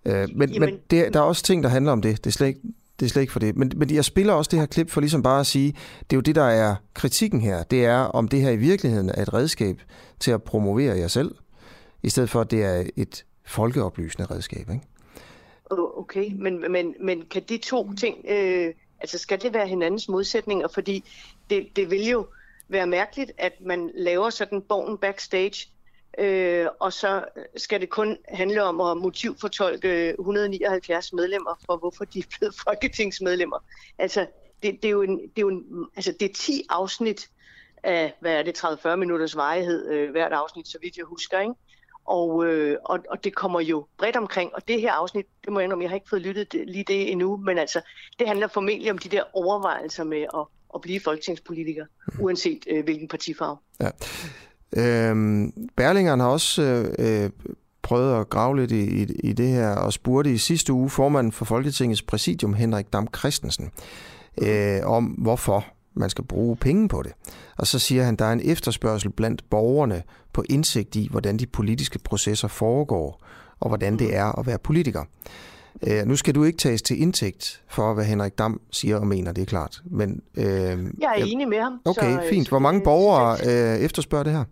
[0.05, 2.25] Øh, men Jamen, men det, der er også ting, der handler om det.
[2.25, 2.61] Det er slet ikke,
[3.01, 3.57] det er slet ikke for det.
[3.57, 6.16] Men, men jeg spiller også det her klip for ligesom bare at sige, det er
[6.16, 7.62] jo det, der er kritikken her.
[7.62, 9.83] Det er, om det her i virkeligheden er et redskab
[10.21, 11.35] til at promovere jer selv,
[12.03, 14.71] i stedet for, at det er et folkeoplysende redskab.
[14.71, 14.81] Ikke?
[15.71, 20.69] Okay, men, men, men kan de to ting, øh, altså skal det være hinandens modsætninger?
[20.69, 21.05] Fordi
[21.51, 22.27] det, det vil jo
[22.69, 25.69] være mærkeligt, at man laver sådan borgen backstage,
[26.19, 27.24] øh, og så
[27.57, 33.59] skal det kun handle om at motivfortolke 179 medlemmer for, hvorfor de er blevet folketingsmedlemmer.
[33.99, 34.27] Altså,
[34.62, 37.31] det, det, er jo en, det er jo en, altså, det er 10 afsnit
[37.82, 41.55] af, hvad er det, 30-40 minutters varighed, øh, hvert afsnit, så vidt jeg husker, ikke?
[42.05, 45.61] Og, øh, og, og det kommer jo bredt omkring, og det her afsnit, det må
[45.61, 47.81] jeg indrømme, jeg har ikke fået lyttet det, lige det endnu, men altså,
[48.19, 51.86] det handler formentlig om de der overvejelser med at, at blive folketingspolitiker,
[52.20, 53.57] uanset øh, hvilken partifarve.
[53.81, 53.91] Ja.
[54.77, 56.63] Øhm, Berlingeren har også
[56.99, 57.31] øh,
[57.83, 61.33] prøvet at grave lidt i, i, i det her, og spurgte i sidste uge formanden
[61.33, 63.71] for Folketingets præsidium, Henrik Dam Christensen,
[64.43, 65.65] øh, om hvorfor
[65.95, 67.13] man skal bruge penge på det.
[67.57, 70.03] Og så siger han, at der er en efterspørgsel blandt borgerne
[70.33, 73.25] på indsigt i, hvordan de politiske processer foregår,
[73.61, 75.05] og hvordan det er at være politiker.
[75.83, 79.33] Uh, nu skal du ikke tages til indtægt for, hvad Henrik Dam siger og mener,
[79.33, 79.83] det er klart.
[79.91, 81.81] Men, uh, jeg er enig med ham.
[81.85, 82.49] Okay, så, fint.
[82.49, 84.45] Hvor mange borgere uh, efterspørger det her?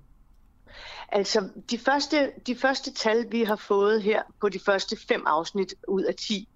[1.15, 5.75] Altså, de første, de første tal, vi har fået her på de første fem afsnit
[5.89, 6.49] ud af 10,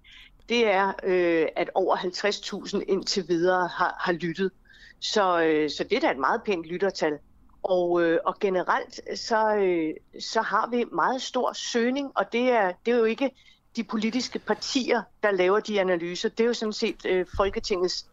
[0.49, 4.51] det er, øh, at over 50.000 indtil videre har, har lyttet.
[4.99, 7.19] Så, øh, så det er da et meget pænt lyttertal.
[7.63, 12.71] Og, øh, og generelt så, øh, så har vi meget stor søgning, og det er,
[12.85, 13.31] det er jo ikke
[13.75, 16.29] de politiske partier, der laver de analyser.
[16.29, 18.05] Det er jo sådan set øh, Folketingets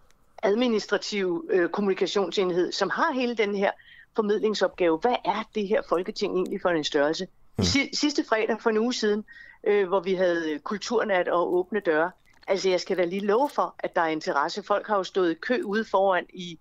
[0.43, 3.71] administrative øh, kommunikationsenhed, som har hele den her
[4.17, 4.99] formidlingsopgave.
[4.99, 7.27] Hvad er det her Folketing egentlig for en størrelse?
[7.59, 7.65] Mm.
[7.93, 9.25] Sidste fredag for en uge siden,
[9.67, 12.11] øh, hvor vi havde kulturnat og åbne døre,
[12.47, 14.63] altså jeg skal da lige love for, at der er interesse.
[14.63, 16.59] Folk har jo stået i kø ude foran i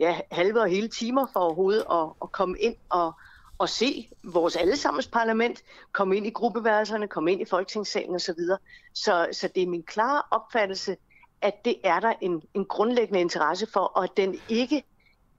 [0.00, 3.12] ja, halve og hele timer for overhovedet at, at komme ind og,
[3.58, 5.62] og se vores allesammens parlament,
[5.92, 8.34] komme ind i gruppeværelserne, komme ind i folketingssalen osv.
[8.34, 8.56] Så,
[8.94, 10.96] så, så det er min klare opfattelse,
[11.40, 14.84] at det er der en, en grundlæggende interesse for, og at den ikke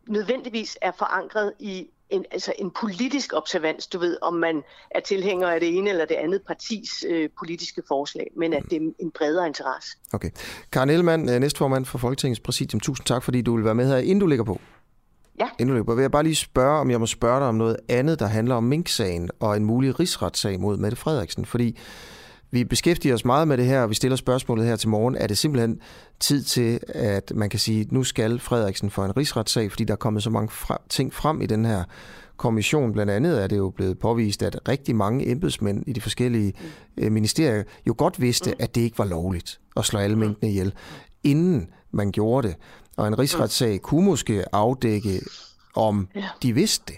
[0.07, 5.47] nødvendigvis er forankret i en, altså en politisk observans, du ved, om man er tilhænger
[5.47, 9.11] af det ene eller det andet partis øh, politiske forslag, men at det er en
[9.11, 9.97] bredere interesse.
[10.13, 10.29] Okay.
[10.71, 13.97] Karen Ellemann, øh, næstformand for Folketingets Præsidium, tusind tak, fordi du vil være med her,
[13.97, 14.61] inden du ligger på.
[15.39, 15.49] Ja.
[15.59, 17.55] Inden du ligger på, vil jeg bare lige spørge, om jeg må spørge dig om
[17.55, 21.77] noget andet, der handler om Mink-sagen og en mulig rigsretssag mod Mette Frederiksen, fordi
[22.51, 25.15] vi beskæftiger os meget med det her, og vi stiller spørgsmålet her til morgen.
[25.15, 25.79] Er det simpelthen
[26.19, 29.93] tid til, at man kan sige, at nu skal Frederiksen for en rigsretssag, fordi der
[29.93, 31.83] er kommet så mange fra, ting frem i den her
[32.37, 32.93] kommission.
[32.93, 36.53] Blandt andet er det jo blevet påvist, at rigtig mange embedsmænd i de forskellige
[36.97, 37.11] mm.
[37.11, 38.55] ministerier jo godt vidste, mm.
[38.59, 40.19] at det ikke var lovligt at slå alle mm.
[40.19, 40.73] mængdene ihjel,
[41.23, 42.55] inden man gjorde det.
[42.97, 45.21] Og en rigsretssag kunne måske afdække,
[45.75, 46.07] om
[46.43, 46.95] de vidste det.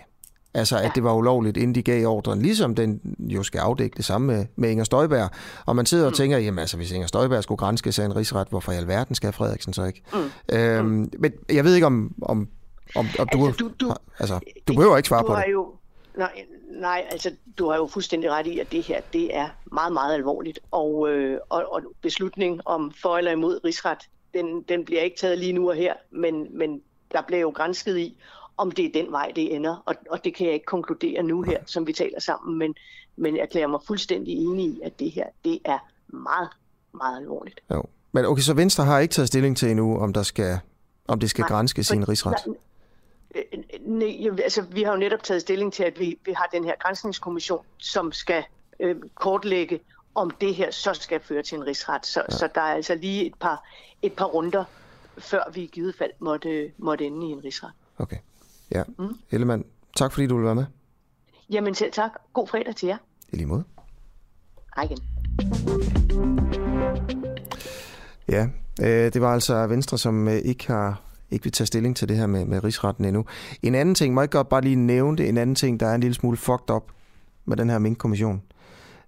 [0.53, 2.41] Altså, at det var ulovligt, inden de gav ordren.
[2.41, 5.29] Ligesom den jo skal afdække det samme med, med Inger Støjberg.
[5.65, 6.15] Og man sidder og mm.
[6.15, 9.33] tænker, jamen altså, hvis Inger Støjberg skulle grænske sig en rigsret, hvorfor i alverden skal
[9.33, 10.01] Frederiksen så ikke?
[10.13, 10.55] Mm.
[10.55, 11.11] Øhm, mm.
[11.19, 12.47] Men jeg ved ikke, om, om,
[12.95, 15.43] om, om du, altså, du, du, altså, du behøver ikke svare på det.
[15.51, 15.73] Jo,
[16.17, 16.31] nej,
[16.71, 20.13] nej, altså, du har jo fuldstændig ret i, at det her, det er meget, meget
[20.13, 20.59] alvorligt.
[20.71, 23.97] Og, øh, og, og beslutning om for eller imod rigsret,
[24.33, 26.81] den, den bliver ikke taget lige nu og her, men, men
[27.11, 28.17] der bliver jo grænsket i,
[28.59, 29.83] om det er den vej, det ender.
[29.85, 32.75] Og, og det kan jeg ikke konkludere nu her, som vi taler sammen, men,
[33.15, 36.49] men jeg erklærer mig fuldstændig enig i, at det her, det er meget,
[36.93, 37.59] meget alvorligt.
[37.73, 37.83] Jo.
[38.11, 40.59] Men okay, så Venstre har ikke taget stilling til endnu, om, der skal,
[41.07, 42.35] om det skal Nej, granske sin rigsret?
[42.45, 43.45] Nej,
[43.81, 46.75] nej, altså, vi har jo netop taget stilling til, at vi, vi har den her
[46.79, 48.43] grænsningskommission, som skal
[48.79, 49.79] øh, kortlægge,
[50.15, 52.05] om det her så skal føre til en rigsret.
[52.05, 52.37] Så, ja.
[52.37, 53.63] så der er altså lige et par,
[54.01, 54.63] et par runder,
[55.17, 57.71] før vi i givet fald måtte, måtte ende i en rigsret.
[57.97, 58.17] Okay.
[58.71, 58.83] Ja.
[58.99, 59.15] Mm.
[59.31, 59.65] Ellemann,
[59.95, 60.65] tak fordi du vil være med.
[61.49, 62.11] Jamen selv tak.
[62.33, 62.97] God fredag til jer.
[63.29, 63.63] I lige måde.
[64.75, 64.97] Hej igen.
[68.29, 68.47] Ja,
[68.81, 71.01] øh, det var altså Venstre, som øh, ikke har
[71.31, 73.25] ikke vil tage stilling til det her med, med rigsretten endnu.
[73.63, 75.95] En anden ting, må jeg godt bare lige nævne det, en anden ting, der er
[75.95, 76.91] en lille smule fucked up
[77.45, 78.41] med den her minkkommission,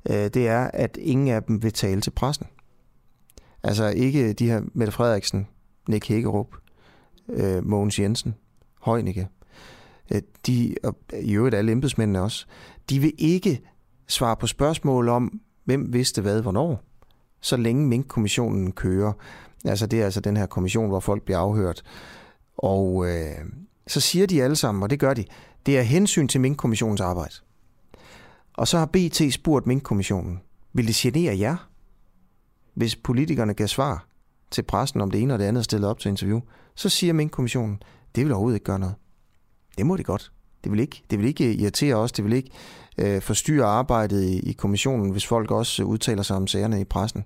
[0.10, 2.48] øh, det er, at ingen af dem vil tale til pressen.
[3.64, 5.48] Altså ikke de her Mette Frederiksen,
[5.88, 6.48] Nick Hækkerup,
[7.30, 8.36] øh, Mogens Jensen,
[8.80, 9.41] Højnike, Øh,
[10.12, 12.46] Øh, de, og i øvrigt alle embedsmændene også,
[12.90, 13.62] de vil ikke
[14.08, 16.84] svare på spørgsmål om, hvem vidste hvad hvornår,
[17.42, 19.14] så længe Mink-kommissionen kører.
[19.66, 21.84] Altså det er altså den her kommission, hvor folk bliver afhørt.
[22.58, 23.46] Og øh,
[23.88, 25.26] så siger de alle sammen, og det gør de,
[25.66, 27.36] det er hensyn til Mink-kommissionens arbejde.
[28.54, 30.40] Og så har BT spurgt Mink-kommissionen,
[30.74, 31.70] vil det genere jer,
[32.74, 34.08] hvis politikerne gav svar
[34.52, 36.42] til pressen om det ene og det andet stillet op til interview?
[36.76, 37.84] Så siger Mink-kommissionen,
[38.16, 38.96] det vil overhovedet ikke gøre noget.
[39.82, 40.32] Det må de godt.
[40.64, 42.52] Det vil ikke, det vil ikke irritere os, det vil ikke
[42.98, 46.84] øh, forstyrre arbejdet i, i kommissionen, hvis folk også øh, udtaler sig om sagerne i
[46.84, 47.24] pressen.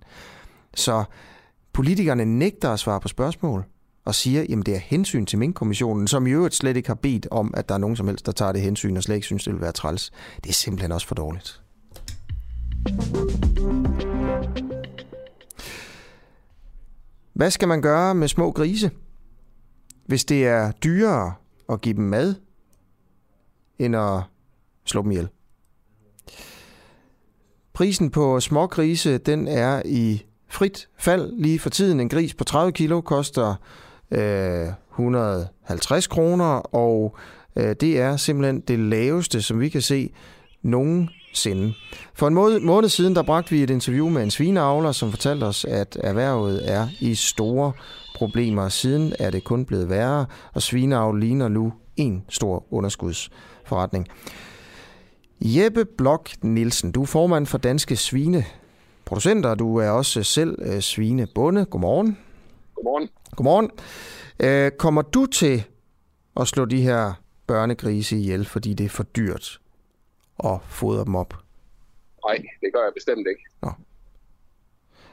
[0.76, 1.04] Så
[1.74, 3.64] politikerne nægter at svare på spørgsmål
[4.06, 6.96] og siger, jamen det er hensyn til min kommissionen som i øvrigt slet ikke har
[6.96, 9.26] bedt om, at der er nogen som helst, der tager det hensyn og slet ikke
[9.26, 10.12] synes, det vil være træls.
[10.44, 11.62] Det er simpelthen også for dårligt.
[17.34, 18.92] Hvad skal man gøre med små grise?
[20.06, 21.34] Hvis det er dyrere
[21.70, 22.36] at give dem mad,
[23.80, 24.22] end at
[24.86, 25.28] slå dem ihjel.
[27.74, 32.00] Prisen på smågrise, den er i frit fald lige for tiden.
[32.00, 33.56] En gris på 30 kilo koster
[34.12, 37.18] øh, 150 kroner, og
[37.56, 40.14] øh, det er simpelthen det laveste, som vi kan se
[40.62, 41.74] nogensinde.
[42.14, 45.44] For en måned, måned siden, der bragte vi et interview med en svineavler, som fortalte
[45.44, 47.72] os, at erhvervet er i store
[48.16, 48.70] problemer.
[48.70, 52.66] Siden er det kun blevet værre, og svineavl ligner nu en stor
[53.72, 54.08] underskudsforretning.
[55.42, 61.66] Jeppe Blok Nielsen, du er formand for Danske Svineproducenter, du er også selv øh, svinebonde.
[61.66, 62.18] Godmorgen.
[62.76, 63.10] Godmorgen.
[63.36, 63.72] Godmorgen.
[64.40, 65.64] Øh, kommer du til
[66.40, 67.14] at slå de her
[67.48, 69.60] børnegrise ihjel, fordi det er for dyrt
[70.44, 71.34] at fodre dem op?
[72.26, 73.44] Nej, det gør jeg bestemt ikke.
[73.62, 73.72] Nå.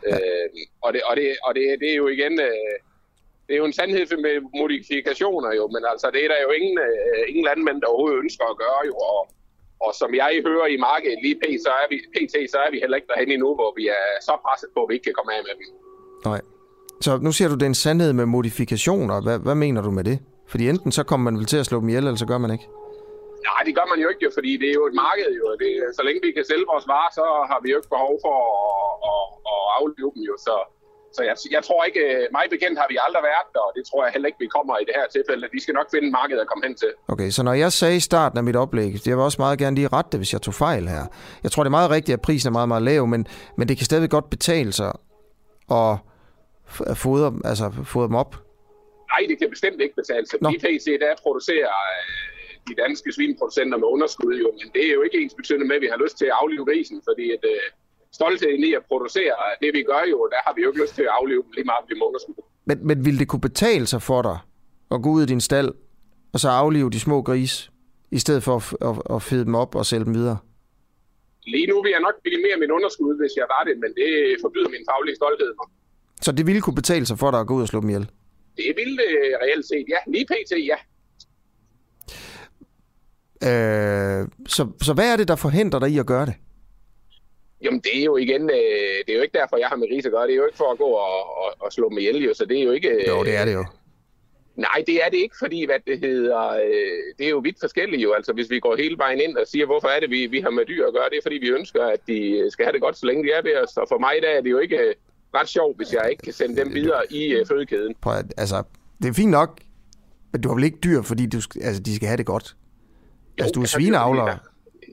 [0.06, 0.14] Ja.
[0.14, 0.48] Øh,
[0.82, 2.40] og det, og det, og det, det er jo igen...
[2.40, 2.91] Øh,
[3.52, 6.76] det er jo en sandhed med modifikationer jo, men altså det er der jo ingen,
[6.88, 9.20] øh, ingen landmænd, der overhovedet ønsker at gøre jo, og,
[9.86, 12.78] og som jeg hører i markedet lige pt, så er vi, pt, så er vi
[12.82, 15.32] heller ikke derhen endnu, hvor vi er så presset på, at vi ikke kan komme
[15.36, 15.66] af med dem.
[16.30, 16.40] Nej.
[17.04, 19.16] Så nu siger du, det er en sandhed med modifikationer.
[19.26, 20.16] Hvad, hvad mener du med det?
[20.52, 22.50] Fordi enten så kommer man vel til at slå dem ihjel, eller så gør man
[22.56, 22.66] ikke.
[23.48, 25.30] Nej, det gør man jo ikke, jo, fordi det er jo et marked.
[25.40, 25.46] Jo.
[25.62, 28.34] Det, så længe vi kan sælge vores varer, så har vi jo ikke behov for
[28.46, 30.22] at, at, at aflive dem.
[30.30, 30.34] Jo.
[30.46, 30.54] Så,
[31.16, 33.82] så jeg, jeg tror ikke, øh, mig bekendt har vi aldrig været der, og det
[33.88, 35.48] tror jeg heller ikke, vi kommer i det her tilfælde.
[35.56, 36.92] Vi skal nok finde et marked at komme hen til.
[37.12, 39.76] Okay, så når jeg sagde i starten af mit oplæg, jeg vil også meget gerne
[39.76, 41.04] lige rette det, hvis jeg tog fejl her.
[41.42, 43.26] Jeg tror, det er meget rigtigt, at prisen er meget, meget lav, men,
[43.58, 44.92] men det kan stadig godt betale sig
[45.80, 45.92] at
[47.04, 48.32] fodre, altså, fodre dem op.
[49.12, 50.38] Nej, det kan bestemt ikke betale sig.
[50.42, 50.48] Nå.
[50.50, 51.72] PT, der producerer
[52.68, 55.82] de danske svineproducenter med underskud, jo, men det er jo ikke ens betydende med, at
[55.82, 57.62] vi har lyst til at aflive grisen, fordi at, øh,
[58.12, 61.02] stoltheden i at producere det, vi gør jo, der har vi jo ikke lyst til
[61.02, 62.18] at aflive dem lige meget, vi må.
[62.64, 64.38] Men, men vil det kunne betale sig for dig
[64.90, 65.70] at gå ud i din stald,
[66.32, 67.70] og så aflive de små grise,
[68.10, 70.38] i stedet for at, at, at fede dem op og sælge dem videre?
[71.46, 74.10] Lige nu vil jeg nok mere min underskud, hvis jeg var det, men det
[74.44, 75.52] forbyder min faglige stolthed.
[76.20, 78.10] Så det ville kunne betale sig for dig at gå ud og slå dem ihjel?
[78.56, 79.12] Det ville det
[79.42, 80.00] reelt set, ja.
[80.12, 80.78] Lige pt, ja.
[83.48, 86.34] Øh, så, så hvad er det, der forhindrer dig i at gøre det?
[87.62, 90.08] Jamen, det er jo igen, øh, det er jo ikke derfor, jeg har med grise
[90.08, 90.26] at gøre.
[90.26, 92.34] Det er jo ikke for at gå og, og, og slå dem ihjel, jo.
[92.34, 92.88] Så det er jo ikke...
[92.88, 93.64] Øh, jo, det er det jo.
[94.56, 98.02] Nej, det er det ikke, fordi hvad det hedder, øh, det er jo vidt forskelligt
[98.02, 98.12] jo.
[98.12, 100.50] Altså hvis vi går hele vejen ind og siger, hvorfor er det, vi, vi har
[100.50, 102.96] med dyr at gøre, det er fordi vi ønsker, at de skal have det godt,
[102.98, 103.76] så længe de er ved os.
[103.76, 104.94] Og for mig der er det jo ikke øh,
[105.34, 107.94] ret sjovt, hvis jeg ikke kan sende dem videre i øh, fødekæden.
[108.00, 108.62] Prøv, altså,
[109.02, 109.60] det er fint nok,
[110.32, 112.56] men du har vel ikke dyr, fordi du, altså, de skal have det godt?
[113.38, 114.38] Jo, altså, du er svineavler.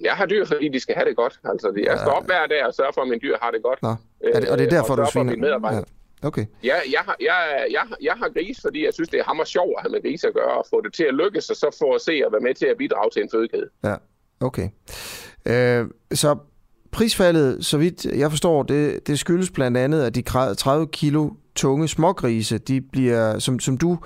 [0.02, 1.40] Jeg har dyr, fordi de skal have det godt.
[1.44, 3.82] Altså, jeg står op hver dag og sørger for, at mine dyr har det godt.
[3.82, 3.90] Nå.
[4.34, 5.74] Er det, og det er derfor, du sviner?
[5.74, 5.82] Ja.
[6.22, 6.46] Okay.
[6.64, 9.74] Ja, jeg, har, jeg, jeg, jeg har gris, fordi jeg synes, det er hammer sjovt
[9.78, 11.92] at have med gris at gøre, og få det til at lykkes, og så få
[11.92, 13.70] at se at være med til at bidrage til en fødekæde.
[13.84, 13.96] Ja,
[14.40, 14.70] okay.
[15.46, 16.38] Øh, så
[16.92, 21.88] prisfaldet, så vidt jeg forstår, det, det skyldes blandt andet, at de 30 kilo tunge
[21.88, 23.98] smågrise, de bliver, som, som du,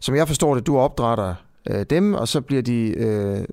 [0.00, 1.34] som jeg forstår det, du opdrætter
[1.70, 3.44] øh, dem, og så bliver de øh,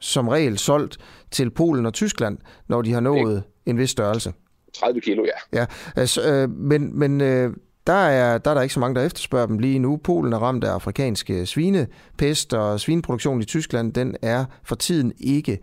[0.00, 0.98] som regel solgt
[1.30, 4.32] til Polen og Tyskland, når de har nået en vis størrelse.
[4.74, 5.58] 30 kilo, ja.
[5.60, 5.66] Ja,
[5.96, 7.52] altså, øh, men, men øh,
[7.86, 9.96] der, er, der er der ikke så mange, der efterspørger dem lige nu.
[9.96, 15.58] Polen er ramt af afrikanske svinepest, og svineproduktionen i Tyskland, den er for tiden ikke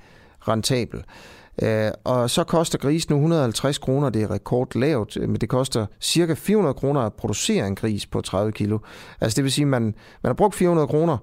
[0.48, 1.04] rentabel.
[1.62, 6.34] Øh, og så koster gris nu 150 kroner, det er rekordlavt, men det koster cirka
[6.34, 8.80] 400 kroner at producere en gris på 30 kilo.
[9.22, 11.18] Altså det vil sige, at man, man har brugt 400 kroner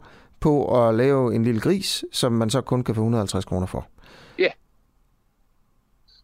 [0.44, 3.86] på at lave en lille gris, som man så kun kan få 150 kroner for.
[4.38, 4.50] Ja.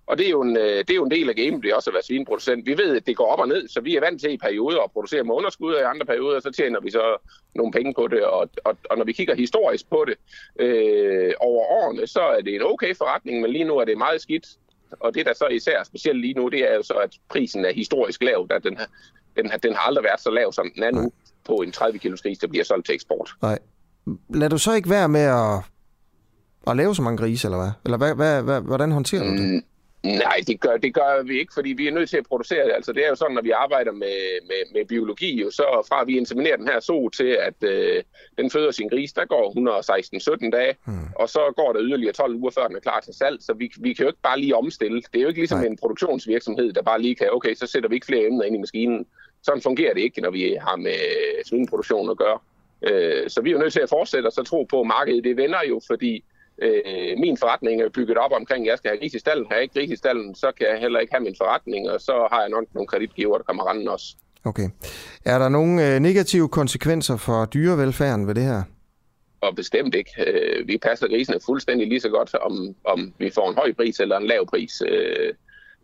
[0.07, 1.75] Og det er, jo en, øh, det er jo en del af gamet, det er
[1.75, 2.67] også at være svineproducent.
[2.67, 4.83] Vi ved, at det går op og ned, så vi er vant til i perioder
[4.83, 7.17] at producere med underskud, og i andre perioder, så tjener vi så
[7.55, 8.25] nogle penge på det.
[8.25, 10.17] Og, og, og når vi kigger historisk på det
[10.65, 14.21] øh, over årene, så er det en okay forretning, men lige nu er det meget
[14.21, 14.47] skidt.
[15.01, 17.73] Og det, der så især specielt lige nu, det er jo så, at prisen er
[17.73, 18.47] historisk lav.
[18.51, 18.79] Der den,
[19.37, 21.13] den, den har aldrig været så lav, som den er nu
[21.45, 23.31] på en 30 kg gris, der bliver solgt til eksport.
[23.43, 23.59] Nej.
[24.29, 25.59] Lad du så ikke være med at,
[26.67, 27.71] at lave så mange grise, eller hvad?
[27.85, 29.41] Eller hvad, hvad, hvad, hvordan håndterer du det?
[29.41, 29.63] Mm.
[30.05, 32.73] Nej, det gør, det gør vi ikke, fordi vi er nødt til at producere det.
[32.75, 36.05] Altså, det er jo sådan, når vi arbejder med, med, med biologi, jo, så fra
[36.05, 38.03] vi inseminerer den her so til, at øh,
[38.39, 39.45] den føder sin gris, der går
[40.47, 41.09] 116-17 dage, hmm.
[41.15, 43.43] og så går der yderligere 12 uger, før den er klar til salg.
[43.43, 45.03] Så vi, vi kan jo ikke bare lige omstille.
[45.13, 45.67] Det er jo ikke ligesom Nej.
[45.67, 48.59] en produktionsvirksomhed, der bare lige kan, okay, så sætter vi ikke flere emner ind i
[48.59, 49.07] maskinen.
[49.43, 50.99] Sådan fungerer det ikke, når vi har med
[51.47, 52.39] svineproduktion at gøre.
[52.83, 55.25] Øh, så vi er jo nødt til at fortsætte og så tro på, at markedet
[55.25, 56.25] det vender jo, fordi
[56.63, 59.47] øh, min forretning er bygget op omkring, at jeg skal have gris i stallen.
[59.47, 62.01] Har jeg ikke gris i stallen, så kan jeg heller ikke have min forretning, og
[62.01, 64.07] så har jeg nok nogle kreditgiver, der kommer randen også.
[64.45, 64.69] Okay.
[65.25, 68.63] Er der nogle øh, negative konsekvenser for dyrevelfærden ved det her?
[69.41, 70.11] Og bestemt ikke.
[70.27, 74.01] Øh, vi passer grisene fuldstændig lige så godt, om, om vi får en høj pris
[74.01, 74.83] eller en lav pris.
[74.87, 75.35] Øh,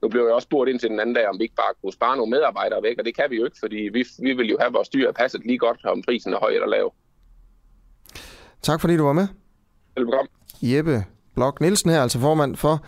[0.07, 1.93] nu blev jeg også spurgt ind til den anden dag, om vi ikke bare kunne
[1.93, 4.57] spare nogle medarbejdere væk, og det kan vi jo ikke, fordi vi, vi vil jo
[4.61, 6.95] have vores dyr passet lige godt, om prisen er høj eller lav.
[8.63, 9.27] Tak fordi du var med.
[9.97, 10.29] Velbekomme.
[10.63, 11.05] Jeppe
[11.35, 12.85] Blok Nielsen her, altså formand for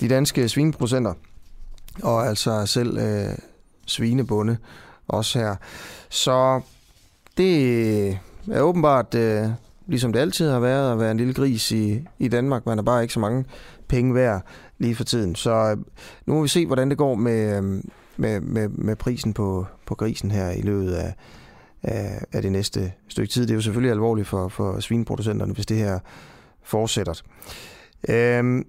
[0.00, 1.14] de danske svineproducenter,
[2.02, 3.38] og altså selv øh,
[3.86, 4.56] svinebunde
[5.08, 5.56] også her.
[6.08, 6.60] Så
[7.36, 8.18] det
[8.52, 9.44] er åbenbart, øh,
[9.86, 12.66] ligesom det altid har været, at være en lille gris i, i Danmark.
[12.66, 13.44] Man er bare ikke så mange
[13.92, 14.42] penge værd
[14.78, 15.34] lige for tiden.
[15.34, 15.76] Så øh,
[16.26, 17.82] nu må vi se, hvordan det går med, øh,
[18.16, 21.14] med, med, med prisen på, på grisen her i løbet af,
[21.82, 23.42] af, af det næste stykke tid.
[23.42, 25.98] Det er jo selvfølgelig alvorligt for, for svineproducenterne, hvis det her
[26.62, 27.22] fortsætter.
[28.08, 28.64] Øhm,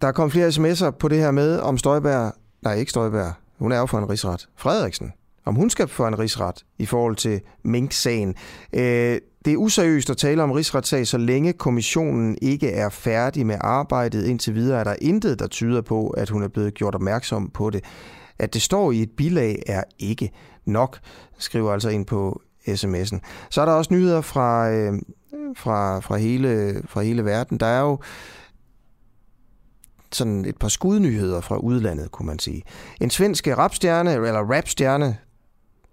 [0.00, 2.30] der er kommet flere sms'er på det her med, om Støjbær,
[2.62, 5.12] nej ikke Støjbær, hun er jo for en rigsret, Frederiksen,
[5.44, 8.34] om hun skal for en rigsret i forhold til Mink-sagen.
[8.72, 13.56] Øh, det er useriøst at tale om rigsretssag, så længe kommissionen ikke er færdig med
[13.60, 17.50] arbejdet indtil videre, er der intet, der tyder på, at hun er blevet gjort opmærksom
[17.50, 17.84] på det.
[18.38, 20.30] At det står i et bilag er ikke
[20.64, 20.98] nok,
[21.38, 23.18] skriver altså ind på sms'en.
[23.50, 24.92] Så er der også nyheder fra øh,
[25.56, 27.60] fra, fra, hele, fra hele verden.
[27.60, 27.98] Der er jo
[30.12, 32.62] sådan et par skudnyheder fra udlandet, kunne man sige.
[33.00, 35.16] En svensk rapstjerne, eller rapstjerne,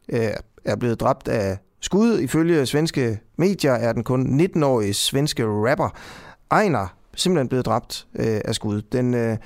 [0.10, 0.30] Øh,
[0.66, 2.20] er blevet dræbt af skud.
[2.20, 5.90] Ifølge svenske medier er den kun 19-årige svenske rapper
[6.62, 8.82] Einar simpelthen blevet dræbt øh, af skud.
[8.82, 9.38] Den, øh,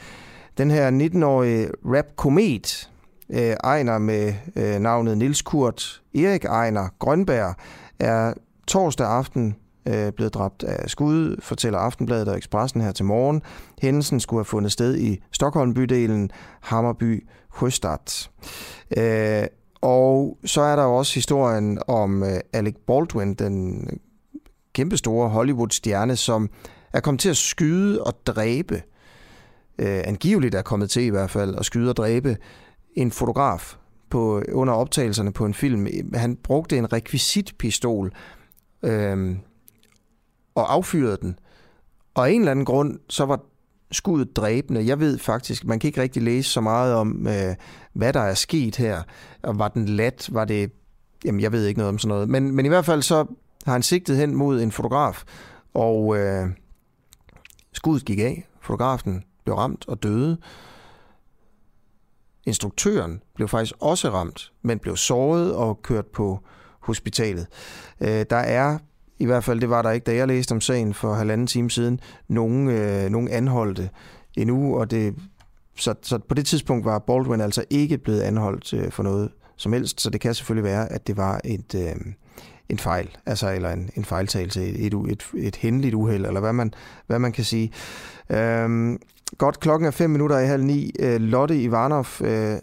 [0.58, 2.92] den her 19-årige rap-komet,
[3.30, 7.56] øh, Ejner med øh, navnet Nils Kurt Erik Ejner Grønberg,
[8.00, 8.34] er
[8.68, 9.56] torsdag aften
[9.88, 13.42] øh, blevet dræbt af skud, fortæller Aftenbladet og Expressen her til morgen.
[13.82, 17.28] Hændelsen skulle have fundet sted i Stockholm-bydelen Hammerby
[17.60, 18.30] Sjøstad.
[18.98, 19.48] Øh,
[19.86, 23.88] og så er der også historien om øh, Alec Baldwin, den
[24.74, 26.50] kæmpestore Hollywood-stjerne, som
[26.94, 28.76] er kommet til at skyde og dræbe,
[29.80, 32.38] øh, angiveligt er kommet til i hvert fald, at skyde og dræbe
[32.94, 33.76] en fotograf
[34.10, 35.88] på, under optagelserne på en film.
[36.14, 38.12] Han brugte en rekvisitpistol
[38.84, 39.36] øh,
[40.56, 41.40] og affyrede den.
[42.14, 43.42] Og af en eller anden grund, så var
[43.96, 44.86] skuddet dræbende.
[44.86, 47.56] Jeg ved faktisk, man kan ikke rigtig læse så meget om, øh,
[47.94, 49.04] hvad der er sket her.
[49.44, 50.30] Og var den lat?
[50.32, 50.72] Var det...
[51.26, 52.30] Jamen, jeg ved ikke noget om sådan noget.
[52.30, 53.26] Men, men i hvert fald så
[53.66, 55.24] har han sigtet hen mod en fotograf,
[55.74, 56.48] og øh,
[57.74, 58.48] skuddet gik af.
[58.62, 60.38] Fotografen blev ramt og døde.
[62.46, 66.40] Instruktøren blev faktisk også ramt, men blev såret og kørt på
[66.80, 67.48] hospitalet.
[68.02, 68.78] Øh, der er,
[69.20, 71.70] i hvert fald det var der ikke, da jeg læste om sagen for halvanden time
[71.70, 73.90] siden, nogen, øh, nogen anholdte
[74.38, 75.16] endnu, og det,
[75.78, 79.74] så, så på det tidspunkt var Baldwin altså ikke blevet anholdt øh, for noget som
[79.74, 81.96] helst, så det kan selvfølgelig være, at det var et, øh,
[82.70, 86.54] en fejl, altså eller en, en fejltagelse, et, et, et, et hændeligt uheld, eller hvad
[86.54, 86.74] man,
[87.08, 87.72] hvad man kan sige.
[88.30, 89.00] Øhm,
[89.38, 90.92] godt, klokken er fem minutter i halv ni.
[91.00, 92.58] Øh, Lotte Ivanov, øh,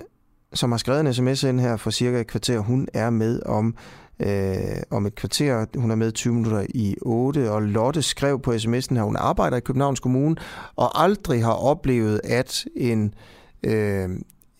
[0.55, 3.75] som har skrevet en sms ind her for cirka et kvarter, hun er med om
[4.23, 5.67] øh, om et kvarter.
[5.77, 9.57] Hun er med 20 minutter i 8, og Lotte skrev på sms'en, at hun arbejder
[9.57, 10.37] i Københavns Kommune,
[10.77, 13.15] og aldrig har oplevet, at en,
[13.63, 14.11] øh,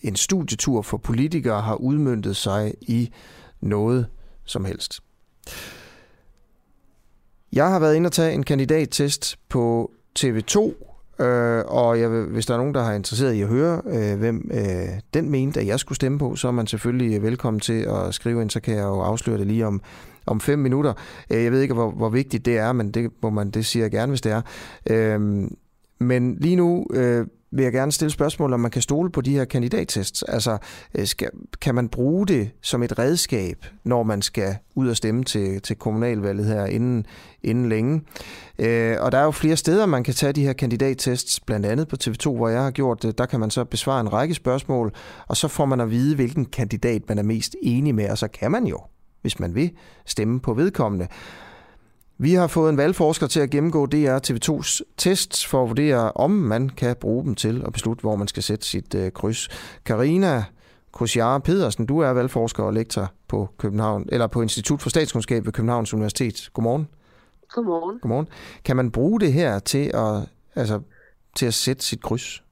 [0.01, 3.11] en studietur for politikere har udmyndtet sig i
[3.61, 4.07] noget
[4.45, 5.01] som helst.
[7.53, 10.92] Jeg har været inde og tage en kandidattest på TV2,
[11.23, 14.19] øh, og jeg vil, hvis der er nogen, der har interesseret i at høre, øh,
[14.19, 17.61] hvem øh, den mente, at jeg skulle stemme på, så er man selvfølgelig øh, velkommen
[17.61, 19.81] til at skrive ind, så kan jeg jo afsløre det lige om,
[20.27, 20.93] om fem minutter.
[21.31, 23.85] Øh, jeg ved ikke, hvor, hvor vigtigt det er, men det, må man, det siger
[23.85, 24.43] jeg gerne, hvis det er.
[24.91, 25.21] Øh,
[26.01, 29.33] men lige nu øh, vil jeg gerne stille spørgsmål, om man kan stole på de
[29.33, 30.23] her kandidattests.
[30.23, 30.59] Altså,
[30.95, 31.31] øh, skal,
[31.61, 35.77] kan man bruge det som et redskab, når man skal ud og stemme til, til
[35.77, 37.07] kommunalvalget her inden,
[37.43, 38.03] inden længe?
[38.59, 41.89] Øh, og der er jo flere steder, man kan tage de her kandidattests, blandt andet
[41.89, 43.19] på TV2, hvor jeg har gjort det.
[43.19, 44.93] Der kan man så besvare en række spørgsmål,
[45.29, 48.29] og så får man at vide, hvilken kandidat man er mest enig med, og så
[48.29, 48.79] kan man jo,
[49.23, 49.71] hvis man vil,
[50.07, 51.09] stemme på vedkommende.
[52.19, 56.31] Vi har fået en valgforsker til at gennemgå DR TV2's tests for at vurdere, om
[56.31, 59.49] man kan bruge dem til at beslutte, hvor man skal sætte sit øh, kryds.
[59.85, 60.45] Karina
[60.93, 65.53] Kosiara Pedersen, du er valgforsker og lektor på København eller på Institut for Statskundskab ved
[65.53, 66.51] Københavns Universitet.
[66.53, 66.89] Godmorgen.
[67.49, 67.99] Godmorgen.
[67.99, 68.29] Godmorgen.
[68.65, 70.81] Kan man bruge det her til at, altså,
[71.37, 72.43] til at sætte sit kryds?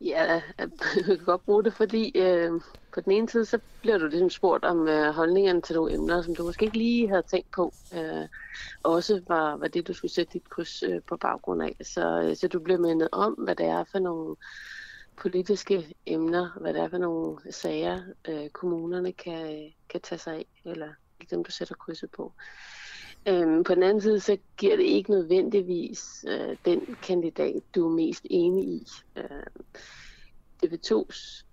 [0.00, 0.24] Ja,
[0.58, 2.50] jeg kan godt bruge det, fordi øh,
[2.98, 6.22] på den ene side, så bliver du ligesom spurgt om øh, holdningerne til nogle emner,
[6.22, 7.72] som du måske ikke lige havde tænkt på.
[7.94, 8.28] Øh,
[8.82, 11.76] også var, var det, du skulle sætte dit kryds øh, på baggrund af.
[11.82, 14.36] Så, øh, så du bliver mindet om, hvad det er for nogle
[15.16, 20.46] politiske emner, hvad det er for nogle sager, øh, kommunerne kan, kan tage sig af,
[20.64, 20.88] eller
[21.30, 22.32] dem, du sætter krydset på.
[23.28, 27.94] Øhm, på den anden side, så giver det ikke nødvendigvis øh, den kandidat, du er
[27.94, 28.86] mest enig i.
[29.16, 29.46] Øh,
[30.64, 31.47] DV2's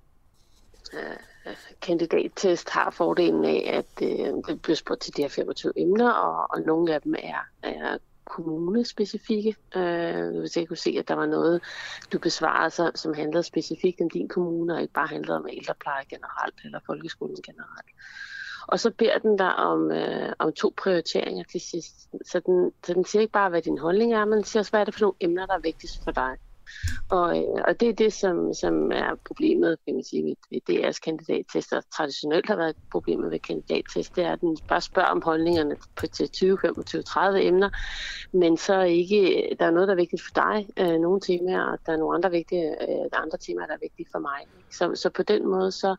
[0.95, 1.17] Øh,
[1.47, 6.11] øh, kandidattest har fordelen af, at øh, det bliver spurgt til de her 25 emner,
[6.11, 9.55] og, og nogle af dem er, er kommunespecifikke.
[9.75, 11.61] Øh, hvis jeg kunne se, at der var noget,
[12.13, 16.03] du besvarede sig, som handlede specifikt om din kommune, og ikke bare handlede om ældrepleje
[16.09, 17.89] generelt, eller folkeskolen generelt.
[18.67, 22.09] Og så beder den der om, øh, om to prioriteringer til sidst.
[22.25, 24.71] Så den, så den siger ikke bare, hvad din holdning er, men den siger også,
[24.71, 26.37] hvad er det for nogle emner, der er vigtigst for dig.
[27.09, 30.61] Og, øh, og det er det, som, som er problemet kan man sige, ved, ved
[30.69, 31.81] DR's kandidattester.
[31.97, 36.07] Traditionelt har været problemet ved kandidattest, det er, at den bare spørger om holdningerne på,
[36.07, 37.69] til 20, 25, 30 emner,
[38.31, 41.79] men så ikke, der er noget, der er vigtigt for dig, øh, nogle temaer, og
[41.85, 44.39] der er nogle andre, vigtige, øh, der er andre temaer, der er vigtige for mig.
[44.71, 45.95] Så, så på den måde, så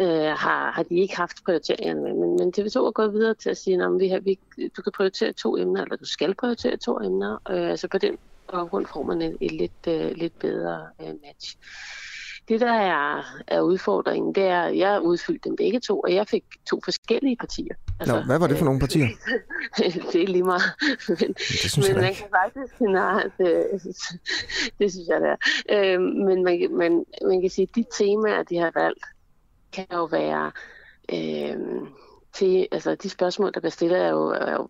[0.00, 2.14] øh, har, har de ikke haft prioriteringerne med.
[2.14, 4.38] Men, men TV2 er gået videre til at sige, at vi har, vi,
[4.76, 7.32] du kan prioritere to emner, eller du skal prioritere to emner.
[7.50, 8.18] Øh, altså på den
[8.52, 11.56] baggrund får man et, et lidt, øh, lidt bedre øh, match.
[12.48, 16.28] Det, der er, er udfordringen, det er, at jeg udfyldte dem begge to, og jeg
[16.28, 17.74] fik to forskellige partier.
[18.00, 19.06] Altså, Nå, hvad var det for nogle partier?
[20.12, 20.62] det er lige meget.
[21.08, 22.80] men, det men man kan faktisk...
[23.00, 23.66] Nej, det,
[24.78, 25.36] det synes jeg, det er.
[25.70, 29.04] Øh, men man, man, man kan sige, at de temaer, de har valgt,
[29.72, 30.52] kan jo være...
[31.12, 31.88] Øh,
[32.32, 34.68] til, altså de spørgsmål, der bliver stillet, er jo, er jo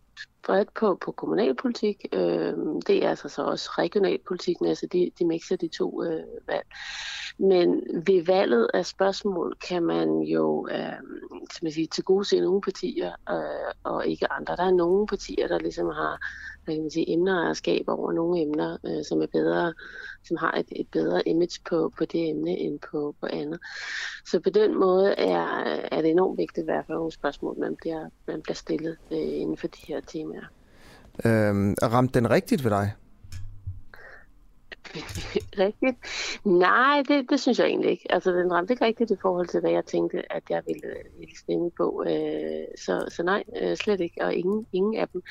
[0.48, 2.06] bredt på, på kommunalpolitik.
[2.12, 2.54] Øh,
[2.86, 6.66] det er altså så også regionalpolitikken, altså de, de mixer de to øh, valg.
[7.38, 11.00] Men ved valget af spørgsmål kan man jo øh,
[11.52, 14.56] som jeg siger, til gode se nogle partier øh, og ikke andre.
[14.56, 16.18] Der er nogle partier, der ligesom har
[16.68, 19.74] hvad kan man sige, emneejerskab over nogle emner, øh, som er bedre,
[20.24, 23.60] som har et, et bedre image på, på det emne end på, på andet.
[24.26, 25.46] Så på den måde er,
[25.92, 29.56] er det enormt vigtigt, hvad for nogle spørgsmål, man bliver, man bliver stillet øh, inden
[29.56, 30.48] for de her temaer.
[31.24, 32.92] Øhm, ramte den rigtigt ved dig?
[35.64, 35.96] rigtigt?
[36.44, 38.12] Nej, det, det synes jeg egentlig ikke.
[38.12, 41.20] Altså, den ramte ikke rigtigt i forhold til, hvad jeg tænkte, at jeg ville, øh,
[41.20, 42.04] ville stemme på.
[42.06, 45.22] Øh, så, så nej, øh, slet ikke, og ingen, ingen af dem.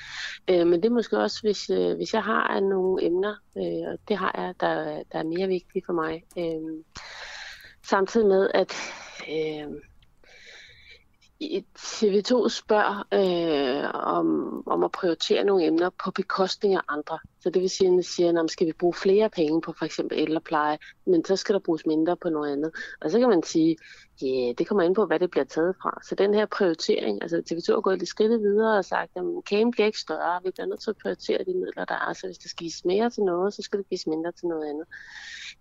[0.49, 3.99] Øh, men det er måske også, hvis, øh, hvis jeg har nogle emner, øh, og
[4.07, 6.23] det har jeg, der, der er mere vigtige for mig.
[6.37, 6.83] Øh,
[7.83, 8.73] samtidig med, at
[9.29, 9.67] øh,
[11.79, 17.19] TV2 spørger øh, om, om at prioritere nogle emner på bekostning af andre.
[17.47, 19.85] Så det vil sige, at man siger, at skal vi bruge flere penge på for
[19.85, 22.71] eksempel ældrepleje, men så skal der bruges mindre på noget andet.
[23.01, 23.77] Og så kan man sige,
[24.21, 25.99] ja, yeah, det kommer ind på, hvad det bliver taget fra.
[26.03, 29.71] Så den her prioritering, altså TV2 har gået lidt skridt videre og sagt, at kagen
[29.71, 32.13] bliver ikke større, vi bliver nødt til at prioritere de midler, der er.
[32.13, 34.69] Så hvis der skal gives mere til noget, så skal det gives mindre til noget
[34.69, 34.85] andet.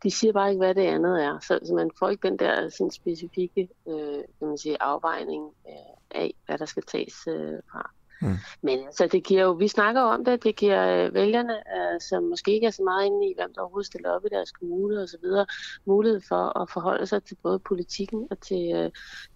[0.02, 1.38] De siger bare ikke, hvad det andet er.
[1.38, 5.96] Så, så man får ikke den der sådan specifikke øh, kan man sige, afvejning øh,
[6.10, 7.90] af, hvad der skal tages øh, fra.
[8.20, 8.36] Mm.
[8.62, 12.22] Men altså, det giver jo, vi snakker om det, det giver øh, vælgerne, øh, som
[12.22, 15.02] måske ikke er så meget inde i, hvem der overhovedet stiller op i deres kommune
[15.02, 15.47] og så videre,
[15.84, 18.90] mulighed for at forholde sig til både politikken og til, øh,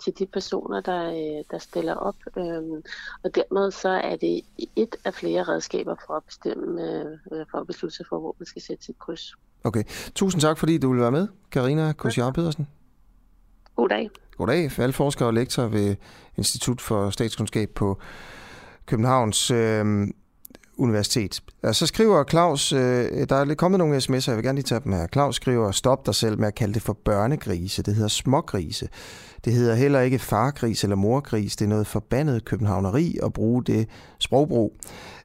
[0.05, 2.17] til de personer, der, øh, der stiller op.
[2.37, 2.63] Øh,
[3.25, 4.41] og dermed så er det
[4.77, 8.47] et af flere redskaber for at bestemme, øh, for at beslutte sig for, hvor man
[8.47, 9.35] skal sætte sit kryds.
[9.65, 9.85] Okay.
[10.15, 12.69] Tusind tak, fordi du ville være med, Karina Kosiar Pedersen.
[13.77, 14.11] God dag.
[14.37, 15.97] Goddag, valgforsker og lektor ved
[16.37, 17.99] Institut for Statskundskab på
[18.91, 20.09] Københavns øh,
[20.79, 21.41] Universitet.
[21.63, 24.81] Og så skriver Claus, øh, der er kommet nogle sms'er, jeg vil gerne lige tage
[24.85, 25.07] dem her.
[25.13, 27.83] Claus skriver, stop dig selv med at kalde det for børnegrise.
[27.83, 28.89] Det hedder smågrise.
[29.45, 31.57] Det hedder heller ikke fargris eller morgris.
[31.57, 33.89] Det er noget forbandet københavneri at bruge det
[34.19, 34.77] sprogbrug.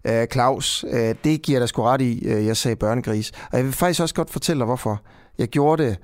[0.07, 3.31] Øh, Claus, øh, det giver dig sgu ret i, øh, jeg sagde børnegris.
[3.51, 5.01] Og jeg vil faktisk også godt fortælle dig, hvorfor.
[5.37, 5.97] Jeg gjorde det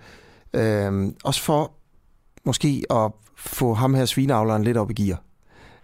[0.53, 1.71] øh, også for
[2.45, 5.23] måske at få ham her svineavleren lidt op i gear.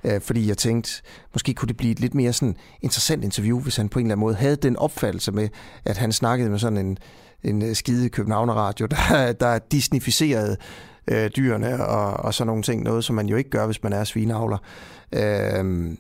[0.04, 0.92] Øh, fordi jeg tænkte,
[1.34, 4.16] måske kunne det blive et lidt mere sådan interessant interview, hvis han på en eller
[4.16, 5.50] anden måde havde den opfattelse med,
[5.86, 6.98] at han snakkede med sådan en,
[7.44, 10.58] en øh, skide Københavner-radio, der, der disnificerede
[11.08, 12.84] øh, dyrene og, og sådan nogle ting.
[12.84, 14.58] Noget, som man jo ikke gør, hvis man er svineavler.
[15.12, 15.94] Øh,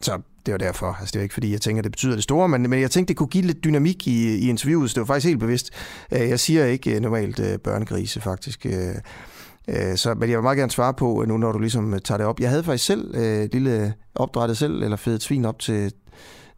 [0.00, 0.96] så det var derfor.
[1.00, 2.90] Altså, det er ikke, fordi jeg tænker, at det betyder det store, men, men jeg
[2.90, 5.70] tænkte, det kunne give lidt dynamik i, i interviewet, så det var faktisk helt bevidst.
[6.12, 8.66] Øh, jeg siger ikke øh, normalt børnegrise, faktisk.
[9.68, 12.00] Øh, så, men jeg vil meget gerne svare på, øh, nu når du ligesom øh,
[12.00, 12.40] tager det op.
[12.40, 15.92] Jeg havde faktisk selv øh, lille opdrettet selv, eller fedt svin op til,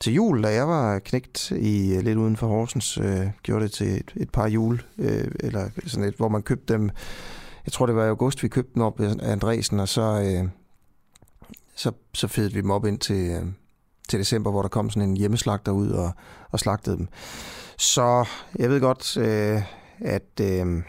[0.01, 2.99] til jul, da jeg var knægt i øh, lidt uden for Horsens.
[2.99, 6.75] Øh, gjorde det til et, et par jul, øh, eller sådan et, hvor man købte
[6.75, 6.91] dem.
[7.67, 10.49] Jeg tror, det var i august, vi købte dem op af Andresen, og så, øh,
[11.77, 13.43] så, så fedede vi dem op ind til, øh,
[14.09, 16.11] til december, hvor der kom sådan en hjemmeslagter ud og,
[16.51, 17.09] og slagtede dem.
[17.79, 18.25] Så
[18.59, 19.63] jeg ved godt, øh,
[20.01, 20.41] at...
[20.41, 20.83] Øh,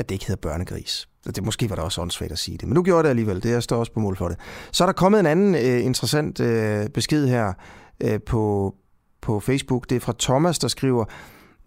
[0.00, 1.08] at det ikke hedder børnegris.
[1.26, 3.42] Det, måske var det også åndssvagt at sige det, men nu gjorde det alligevel.
[3.42, 4.38] Det jeg står også på mål for det.
[4.72, 7.52] Så er der kommet en anden øh, interessant øh, besked her
[8.00, 8.74] øh, på,
[9.20, 9.90] på Facebook.
[9.90, 11.04] Det er fra Thomas, der skriver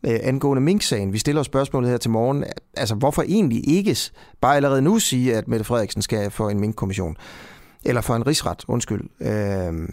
[0.05, 1.13] øh, angående Mink-sagen.
[1.13, 2.43] Vi stiller spørgsmålet her til morgen.
[2.77, 3.97] Altså, hvorfor egentlig ikke
[4.41, 7.15] bare allerede nu sige, at Mette Frederiksen skal for en Mink-kommission?
[7.85, 9.01] Eller for en rigsret, undskyld.
[9.21, 9.89] Øh,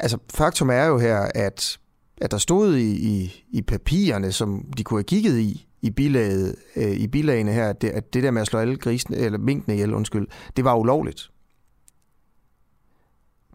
[0.00, 1.78] altså, faktum er jo her, at,
[2.20, 6.54] at der stod i, i, i papirerne, som de kunne have kigget i, i, bilaget,
[6.76, 9.38] øh, i bilagene her, at det, at det der med at slå alle grisene, eller
[9.38, 10.26] minkene ihjel, undskyld,
[10.56, 11.30] det var ulovligt.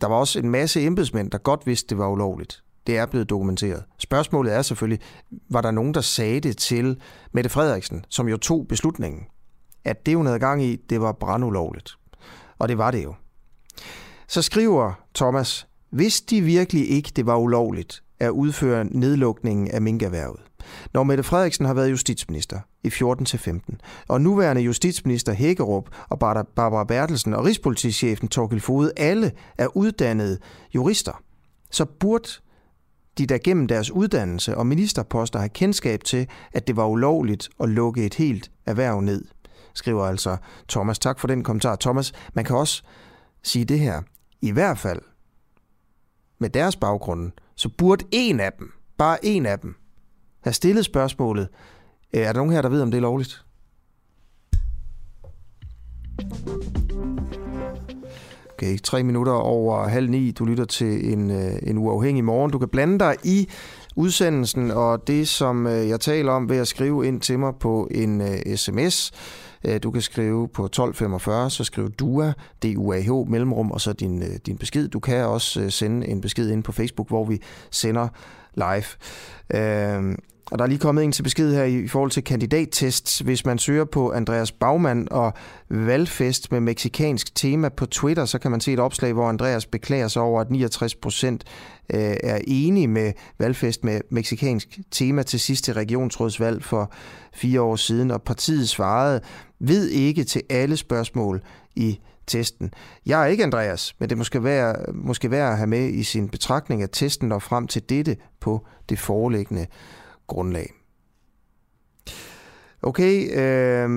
[0.01, 2.63] Der var også en masse embedsmænd, der godt vidste, det var ulovligt.
[2.87, 3.83] Det er blevet dokumenteret.
[3.97, 4.99] Spørgsmålet er selvfølgelig,
[5.49, 7.01] var der nogen, der sagde det til
[7.31, 9.21] Mette Frederiksen, som jo tog beslutningen,
[9.85, 11.91] at det, hun havde gang i, det var brandulovligt.
[12.59, 13.13] Og det var det jo.
[14.27, 20.39] Så skriver Thomas, hvis de virkelig ikke det var ulovligt at udføre nedlukningen af minkerhvervet,
[20.93, 23.59] når Mette Frederiksen har været justitsminister i 14-15,
[24.07, 30.39] og nuværende justitsminister Hækkerup og Barbara Bertelsen og Rigspolitichefen Torgild Fode alle er uddannede
[30.75, 31.21] jurister,
[31.71, 32.29] så burde
[33.17, 37.69] de der gennem deres uddannelse og ministerposter har kendskab til, at det var ulovligt at
[37.69, 39.25] lukke et helt erhverv ned,
[39.73, 40.37] skriver altså
[40.69, 40.99] Thomas.
[40.99, 41.75] Tak for den kommentar.
[41.75, 42.83] Thomas, man kan også
[43.43, 44.01] sige det her.
[44.41, 45.01] I hvert fald
[46.39, 49.75] med deres baggrund, så burde en af dem, bare en af dem,
[50.43, 51.47] have stillet spørgsmålet,
[52.13, 53.45] øh, er der nogen her, der ved, om det er lovligt?
[58.53, 60.31] Okay, tre minutter over halv ni.
[60.31, 62.51] Du lytter til en, øh, en uafhængig morgen.
[62.51, 63.49] Du kan blande dig i
[63.95, 67.87] udsendelsen og det, som øh, jeg taler om ved at skrive ind til mig på
[67.91, 69.11] en uh, sms.
[69.83, 72.33] Du kan skrive på 1245, så skriv DUA,
[72.63, 74.87] D-U-A-H, mellemrum, og så din, din besked.
[74.87, 77.41] Du kan også sende en besked ind på Facebook, hvor vi
[77.71, 78.07] sender
[78.55, 78.85] live.
[80.53, 83.19] Og der er lige kommet en til besked her i forhold til kandidattests.
[83.19, 85.33] Hvis man søger på Andreas Bagman og
[85.69, 90.07] valgfest med meksikansk tema på Twitter, så kan man se et opslag, hvor Andreas beklager
[90.07, 91.43] sig over, at 69 procent
[91.93, 96.91] øh, er enige med valgfest med meksikansk tema til sidste regionsrådsvalg for
[97.33, 98.11] fire år siden.
[98.11, 99.21] Og partiet svarede,
[99.59, 101.41] ved ikke til alle spørgsmål
[101.75, 102.73] i testen.
[103.05, 106.29] Jeg er ikke Andreas, men det måske være, måske være at have med i sin
[106.29, 109.67] betragtning, at testen når frem til dette på det foreliggende
[110.33, 110.69] grundlag.
[112.81, 113.89] Okay, øh,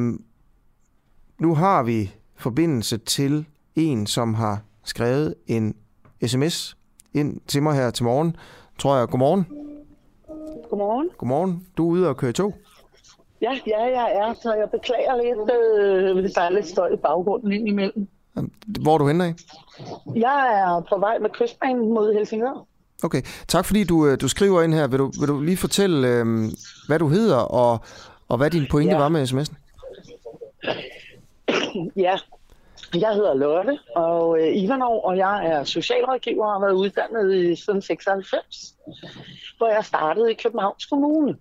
[1.38, 5.74] nu har vi forbindelse til en, som har skrevet en
[6.26, 6.76] sms
[7.14, 8.36] ind til mig her til morgen.
[8.78, 9.46] Tror jeg, godmorgen.
[10.70, 11.10] Godmorgen.
[11.18, 11.66] Godmorgen.
[11.76, 12.54] Du er ude og køre i tog?
[13.40, 16.96] Ja, ja, jeg er, så jeg beklager lidt, øh, hvis der er lidt støj i
[16.96, 18.08] baggrunden ind imellem.
[18.82, 19.34] Hvor er du henne af?
[20.14, 22.66] Jeg er på vej med kystbanen mod Helsingør.
[23.02, 24.86] Okay, tak fordi du, øh, du skriver ind her.
[24.86, 26.26] Vil du, vil du lige fortælle, øh,
[26.86, 27.80] hvad du hedder, og,
[28.28, 28.98] og hvad din pointe ja.
[28.98, 29.54] var med sms'en?
[31.96, 32.18] Ja,
[32.94, 37.56] jeg hedder Lotte og øh, Ivanov, og jeg er socialrådgiver og har været uddannet i
[37.56, 38.74] siden 96,
[39.58, 41.36] hvor jeg startede i Københavns Kommune.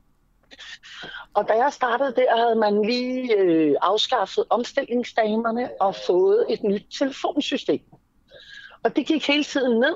[1.33, 6.85] Og da jeg startede der, havde man lige øh, afskaffet omstillingsdamerne og fået et nyt
[6.99, 7.81] telefonsystem.
[8.83, 9.95] Og det gik hele tiden ned.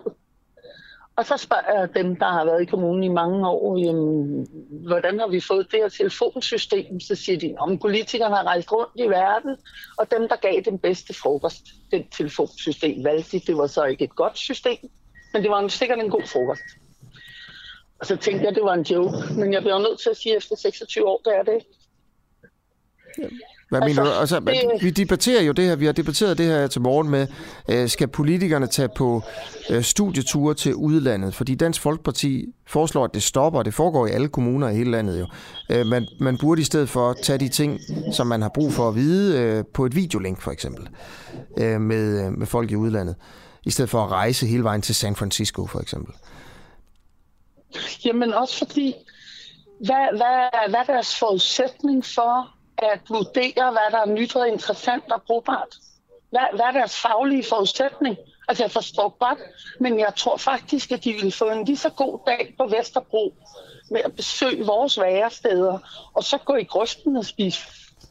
[1.19, 4.47] Og så spørger jeg dem, der har været i kommunen i mange år, jamen,
[4.87, 6.99] hvordan har vi fået det her telefonsystem?
[6.99, 9.57] Så siger de, om politikerne har rejst rundt i verden,
[9.97, 13.45] og dem, der gav den bedste frokost, det telefonsystem valgte de.
[13.47, 14.77] Det var så ikke et godt system,
[15.33, 16.63] men det var sikkert en god frokost.
[17.99, 20.17] Og så tænkte jeg, at det var en joke, men jeg bliver nødt til at
[20.17, 21.63] sige, at efter 26 år, det er det.
[23.69, 24.19] Hvad altså, mener du?
[24.19, 24.83] Altså, det...
[24.83, 27.27] Vi debatterer jo det her, vi har debatteret det her til morgen med,
[27.69, 29.21] øh, skal politikerne tage på
[29.69, 31.35] øh, studieture til udlandet?
[31.35, 35.19] Fordi Dansk Folkeparti foreslår, at det stopper, det foregår i alle kommuner i hele landet
[35.19, 35.27] jo.
[35.69, 37.79] Øh, man, man burde i stedet for tage de ting,
[38.13, 40.87] som man har brug for at vide, øh, på et videolink for eksempel,
[41.57, 43.15] øh, med, øh, med folk i udlandet,
[43.65, 46.13] i stedet for at rejse hele vejen til San Francisco for eksempel.
[48.05, 48.93] Jamen også fordi,
[49.85, 55.11] hvad, hvad, hvad er deres forudsætning for at vurdere, hvad der er nyt og interessant
[55.11, 55.75] og brugbart.
[56.29, 58.17] Hvad, hvad er deres faglige forudsætning?
[58.47, 59.39] Altså jeg forstår godt,
[59.79, 63.33] men jeg tror faktisk, at de ville få en lige så god dag på Vesterbro
[63.91, 65.79] med at besøge vores væresteder,
[66.13, 67.61] og så gå i grøften og spise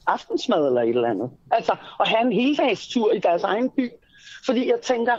[0.07, 1.31] aftensmad eller et eller andet.
[1.51, 3.91] Altså at have en heldagstur i deres egen by.
[4.47, 5.17] Fordi jeg tænker,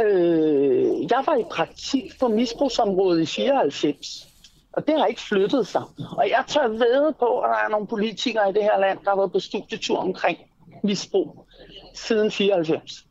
[0.00, 4.27] øh, jeg var i praktik på misbrugsområdet i 94.
[4.72, 5.82] Og det har ikke flyttet sig.
[6.16, 9.10] Og jeg tør ved på, at der er nogle politikere i det her land, der
[9.10, 10.38] har været på studietur omkring
[10.82, 11.46] misbrug
[11.94, 13.04] siden 94.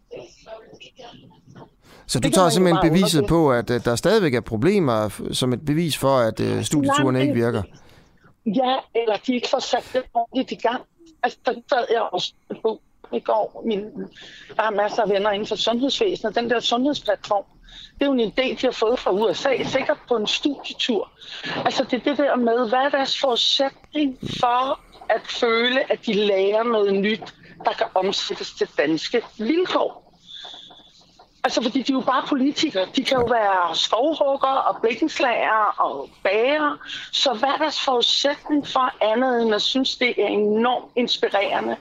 [2.08, 6.18] Så du tager simpelthen beviset på, at der stadigvæk er problemer, som et bevis for,
[6.18, 7.64] at uh, studieturene ikke virker?
[8.46, 10.82] Ja, eller de ikke får sat det ordentligt i gang.
[11.24, 12.82] Altså, der sad jeg også på
[13.14, 13.64] i går.
[13.66, 13.80] Min,
[14.58, 16.36] der er masser af venner inden for sundhedsvæsenet.
[16.36, 17.44] Den der sundhedsplatform,
[18.00, 21.12] det er jo en idé, de har fået fra USA, sikkert på en studietur.
[21.66, 24.80] Altså det er det der med, hvad er deres forudsætning for
[25.10, 27.34] at føle, at de lærer noget nyt,
[27.66, 30.08] der kan omsættes til danske vilkår.
[31.44, 32.88] Altså, fordi de er jo bare politikere.
[32.96, 36.78] De kan jo være skovhugger og blikkenslager og bager.
[37.12, 41.76] Så hvad er deres forudsætning for andet, end at synes, det er enormt inspirerende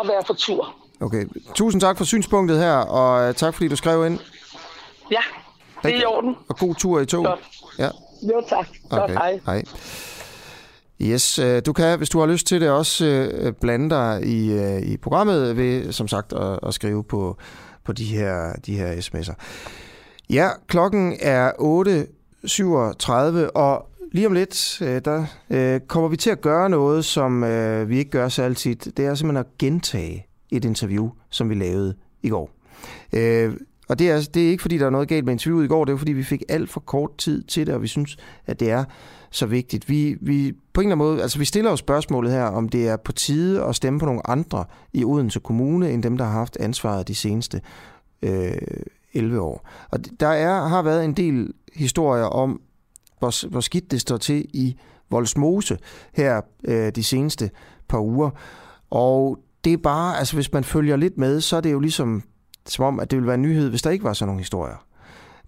[0.00, 0.74] at være på tur?
[1.00, 1.24] Okay.
[1.54, 4.18] Tusind tak for synspunktet her, og øh, tak fordi du skrev ind.
[5.10, 5.20] Ja,
[5.82, 6.36] det er i orden.
[6.48, 7.24] Og god tur i tog.
[7.24, 7.40] Godt.
[7.78, 7.88] Ja.
[8.22, 8.66] Jo, tak.
[8.90, 9.14] Godt, okay.
[9.14, 9.40] hej.
[9.46, 9.62] hej.
[11.02, 14.52] Yes, øh, du kan, hvis du har lyst til det, også øh, blande dig i,
[14.52, 17.36] øh, i programmet ved, som sagt, at, at skrive på,
[17.84, 19.34] på de her, de her sms'er.
[20.30, 27.04] Ja, klokken er 8.37, og lige om lidt, der kommer vi til at gøre noget,
[27.04, 27.42] som
[27.88, 28.76] vi ikke gør så altid.
[28.76, 32.50] Det er simpelthen at gentage et interview, som vi lavede i går.
[33.88, 35.68] Og det er, altså, det er ikke, fordi der er noget galt med interviewet i
[35.68, 38.16] går, det er fordi, vi fik alt for kort tid til det, og vi synes,
[38.46, 38.84] at det er
[39.30, 39.88] så vigtigt.
[39.88, 42.88] Vi, vi, på en eller anden måde, altså vi stiller jo spørgsmålet her, om det
[42.88, 46.32] er på tide at stemme på nogle andre i Odense Kommune, end dem, der har
[46.32, 47.60] haft ansvaret de seneste
[48.22, 48.52] øh,
[49.14, 49.68] 11 år.
[49.90, 52.60] Og der er, har været en del historier om,
[53.18, 54.76] hvor, hvor skidt det står til i
[55.10, 55.78] Voldsmose
[56.12, 57.50] her øh, de seneste
[57.88, 58.30] par uger.
[58.90, 62.22] Og det er bare, altså hvis man følger lidt med, så er det jo ligesom
[62.66, 64.86] som om, at det ville være en nyhed, hvis der ikke var sådan nogle historier.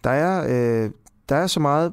[0.04, 0.44] Der er,
[0.84, 0.90] øh,
[1.28, 1.92] der er så meget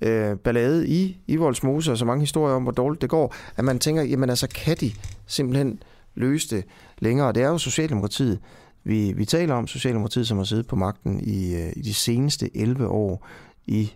[0.00, 3.64] øh, ballade i, i Voldsmose, og så mange historier om, hvor dårligt det går, at
[3.64, 4.92] man tænker, jamen altså, kan de
[5.26, 5.82] simpelthen
[6.14, 6.64] løse det
[6.98, 7.32] længere?
[7.32, 8.38] Det er jo Socialdemokratiet,
[8.84, 12.56] vi, vi taler om Socialdemokratiet, som har siddet på magten i, øh, i de seneste
[12.56, 13.26] 11 år
[13.66, 13.92] i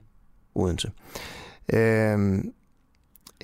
[0.55, 0.91] Odense.
[1.73, 2.45] Øh,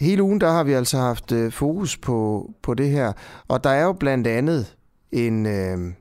[0.01, 3.13] hele ugen der har vi altså haft øh, fokus på, på det her,
[3.49, 4.77] og der er jo blandt andet
[5.13, 5.93] en, øh,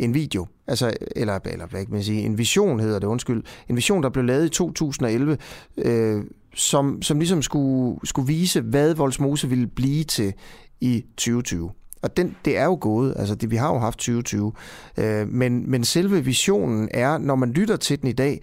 [0.00, 3.76] en video, altså, eller, eller hvad kan man sige, en vision hedder det, undskyld, en
[3.76, 5.38] vision, der blev lavet i 2011,
[5.78, 6.24] øh,
[6.54, 10.32] som, som ligesom skulle, skulle vise, hvad Voldsmose ville blive til
[10.80, 11.70] i 2020.
[12.02, 14.52] Og den, det er jo gået, altså det, vi har jo haft 2020,
[14.98, 18.42] øh, men, men selve visionen er, når man lytter til den i dag,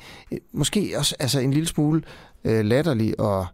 [0.54, 2.02] måske også altså en lille smule
[2.44, 3.46] øh, latterlig og,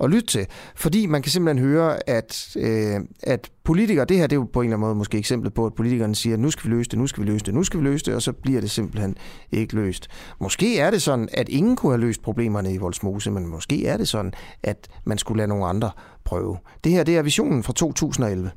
[0.00, 0.46] at lytte til.
[0.76, 4.60] Fordi man kan simpelthen høre, at, øh, at politikere, det her det er jo på
[4.60, 6.98] en eller anden måde måske eksemplet på, at politikerne siger, nu skal vi løse det,
[6.98, 9.16] nu skal vi løse det, nu skal vi løse det, og så bliver det simpelthen
[9.52, 10.08] ikke løst.
[10.40, 13.96] Måske er det sådan, at ingen kunne have løst problemerne i Voldsmose, men måske er
[13.96, 15.90] det sådan, at man skulle lade nogle andre
[16.24, 16.58] prøve.
[16.84, 18.50] Det her det er visionen fra 2011.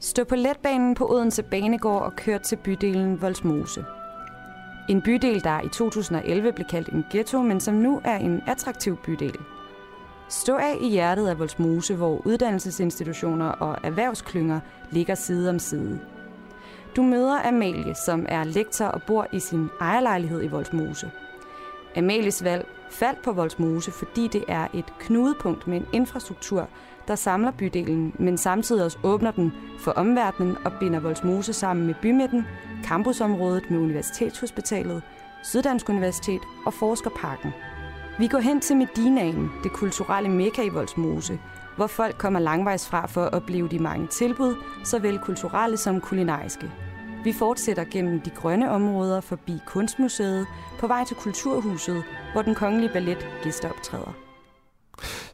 [0.00, 3.84] Stå på letbanen på Odense Banegård og kør til bydelen Voldsmose.
[4.88, 8.96] En bydel, der i 2011 blev kaldt en ghetto, men som nu er en attraktiv
[9.04, 9.36] bydel.
[10.32, 14.60] Stå af i hjertet af Voldsmose, hvor uddannelsesinstitutioner og erhvervsklynger
[14.90, 16.00] ligger side om side.
[16.96, 21.10] Du møder Amalie, som er lektor og bor i sin ejerlejlighed i Voldsmose.
[21.96, 26.68] Amalies valg faldt på Voldsmose, fordi det er et knudepunkt med en infrastruktur,
[27.08, 31.94] der samler bydelen, men samtidig også åbner den for omverdenen og binder Voldsmose sammen med
[32.02, 32.46] bymidten,
[32.84, 35.02] campusområdet med Universitetshospitalet,
[35.44, 37.52] Syddansk Universitet og Forskerparken.
[38.18, 41.38] Vi går hen til Medinaen, det kulturelle mekka i Voldsmose,
[41.76, 46.70] hvor folk kommer langvejs fra for at opleve de mange tilbud, såvel kulturelle som kulinariske.
[47.24, 50.46] Vi fortsætter gennem de grønne områder forbi Kunstmuseet
[50.80, 52.02] på vej til Kulturhuset,
[52.32, 54.14] hvor den kongelige ballet gæsteoptræder.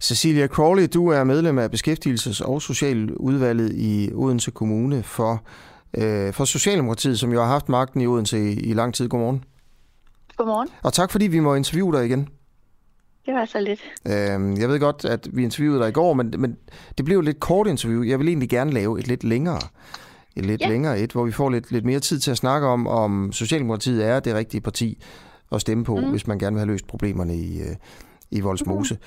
[0.01, 5.43] Cecilia Crawley, du er medlem af Beskæftigelses- og Socialudvalget i Odense Kommune for,
[5.99, 9.09] øh, for Socialdemokratiet, som jo har haft magten i Odense i, i lang tid.
[9.09, 9.45] Godmorgen.
[10.37, 10.69] Godmorgen.
[10.83, 12.29] Og tak fordi vi må interviewe dig igen.
[13.29, 13.81] Det var så lidt.
[14.07, 16.57] Øhm, jeg ved godt, at vi interviewede dig i går, men, men
[16.99, 18.03] det blev et lidt kort interview.
[18.03, 19.61] Jeg vil egentlig gerne lave et lidt længere
[20.39, 20.69] et lidt ja.
[20.69, 24.07] længere et, hvor vi får lidt, lidt mere tid til at snakke om, om Socialdemokratiet
[24.07, 25.03] er det rigtige parti
[25.53, 26.11] at stemme på, mm.
[26.11, 27.77] hvis man gerne vil have løst problemerne i, øh,
[28.31, 28.99] i Voldsmose.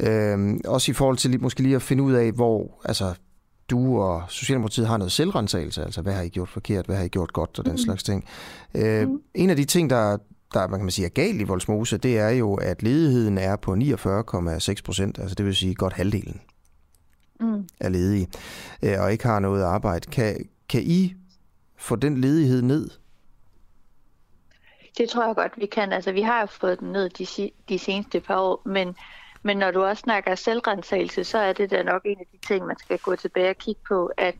[0.00, 0.06] Mm.
[0.06, 3.14] Øhm, også i forhold til måske lige at finde ud af, hvor altså,
[3.70, 7.08] du og Socialdemokratiet har noget selvrensagelse, altså hvad har I gjort forkert, hvad har I
[7.08, 7.78] gjort godt og den mm.
[7.78, 8.24] slags ting.
[8.74, 9.20] Øh, mm.
[9.34, 10.16] En af de ting, der,
[10.54, 13.56] der man kan man sige, er galt i Voldsmose, det er jo, at ledigheden er
[13.56, 16.40] på 49,6 procent, altså det vil sige godt halvdelen
[17.40, 17.68] mm.
[17.80, 18.28] er ledige,
[18.82, 20.10] øh, og ikke har noget arbejde.
[20.10, 21.14] Kan, kan I
[21.76, 22.90] få den ledighed ned?
[24.98, 25.92] Det tror jeg godt, vi kan.
[25.92, 28.96] Altså, vi har jo fået den ned de, de seneste par år, men,
[29.42, 32.66] men når du også snakker selvrensagelse, så er det da nok en af de ting,
[32.66, 34.34] man skal gå tilbage og kigge på, at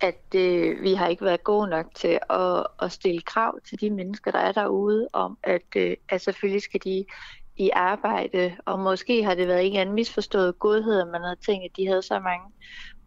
[0.00, 3.90] at øh, vi har ikke været gode nok til at, at stille krav til de
[3.90, 7.04] mennesker, der er derude, om at, øh, at selvfølgelig skal de
[7.56, 11.64] i arbejde, og måske har det været en anden misforstået godhed, at man havde tænkt,
[11.64, 12.52] at de havde så mange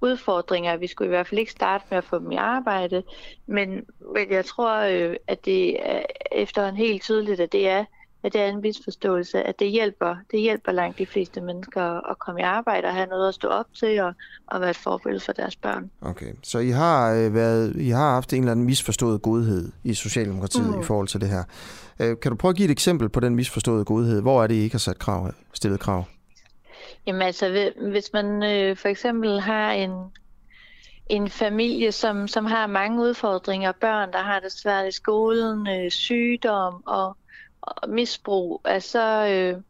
[0.01, 0.77] udfordringer.
[0.77, 3.03] Vi skulle i hvert fald ikke starte med at få dem i arbejde,
[3.45, 6.01] men, men jeg tror, øh, at det er
[6.31, 7.85] efterhånden helt tydeligt, at det er
[8.27, 12.19] at det er en misforståelse, at det hjælper, det hjælper langt de fleste mennesker at
[12.19, 14.13] komme i arbejde og have noget at stå op til og,
[14.47, 15.89] og være et forbillede for deres børn.
[16.01, 19.93] Okay, så I har, øh, været, I har haft en eller anden misforstået godhed i
[19.93, 20.81] Socialdemokratiet mm.
[20.81, 21.43] i forhold til det her.
[21.99, 24.21] Øh, kan du prøve at give et eksempel på den misforståede godhed?
[24.21, 26.03] Hvor er det, I ikke har sat krav, stillet krav?
[27.07, 29.91] Jamen altså, hvis man øh, for eksempel har en,
[31.09, 35.91] en familie, som, som har mange udfordringer, børn, der har det svært i skolen, øh,
[35.91, 37.17] sygdom og
[37.87, 39.61] misbrug, altså, øh,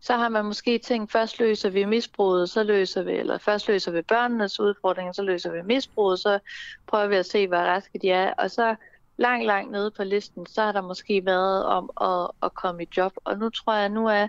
[0.00, 3.92] så har man måske tænkt, først løser vi misbruget, så løser vi, eller først løser
[3.92, 6.38] vi børnenes udfordringer, så løser vi misbruget, så
[6.86, 8.74] prøver vi at se, hvor raske de er, og så
[9.16, 12.88] langt, langt nede på listen, så har der måske været om at, at komme i
[12.96, 14.28] job, og nu tror jeg, nu er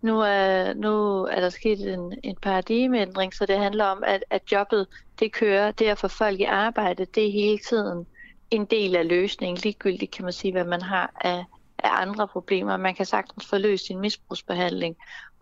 [0.00, 4.52] nu er, nu er der sket en, en paradigmeændring, så det handler om, at, at
[4.52, 4.86] jobbet
[5.20, 8.06] det kører, det at få folk i arbejde, det er hele tiden
[8.50, 11.44] en del af løsningen, ligegyldigt kan man sige, hvad man har af,
[11.78, 12.76] af andre problemer.
[12.76, 14.96] Man kan sagtens få løst sin misbrugsbehandling,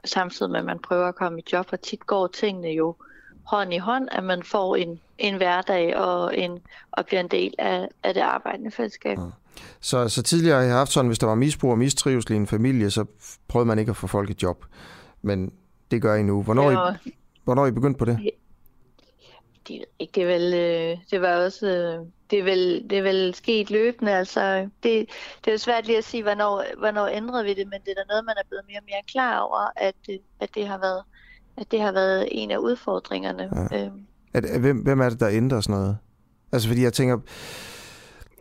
[0.04, 2.96] samtidig med at man prøver at komme i job, og tit går tingene jo
[3.44, 6.58] hånd i hånd, at man får en, en hverdag og, en,
[6.90, 9.18] og bliver en del af, af det arbejdende fællesskab.
[9.18, 9.24] Ja.
[9.80, 12.46] Så, så tidligere har jeg haft sådan, hvis der var misbrug og mistrivsel i en
[12.46, 13.04] familie, så
[13.48, 14.64] prøvede man ikke at få folk et job.
[15.22, 15.52] Men
[15.90, 16.42] det gør I nu.
[16.42, 17.14] Hvornår, ja, I,
[17.44, 18.18] hvornår I begyndt på det?
[19.68, 21.66] Det, ikke, det, vel, øh, det var også...
[22.27, 24.12] Øh, det, er vel, det vel sket løbende.
[24.12, 25.09] Altså, det,
[25.44, 27.94] det er jo svært lige at sige, hvornår, hvornår ændrede vi det, men det er
[27.94, 29.94] da noget, man er blevet mere og mere klar over, at,
[30.40, 31.03] at, det, har været,
[31.57, 33.69] at det har været en af udfordringerne.
[33.70, 33.85] Ja.
[33.85, 34.07] Øhm.
[34.35, 35.98] At, hvem, hvem er det, der ændrer sådan noget?
[36.53, 37.19] Altså, fordi jeg tænker,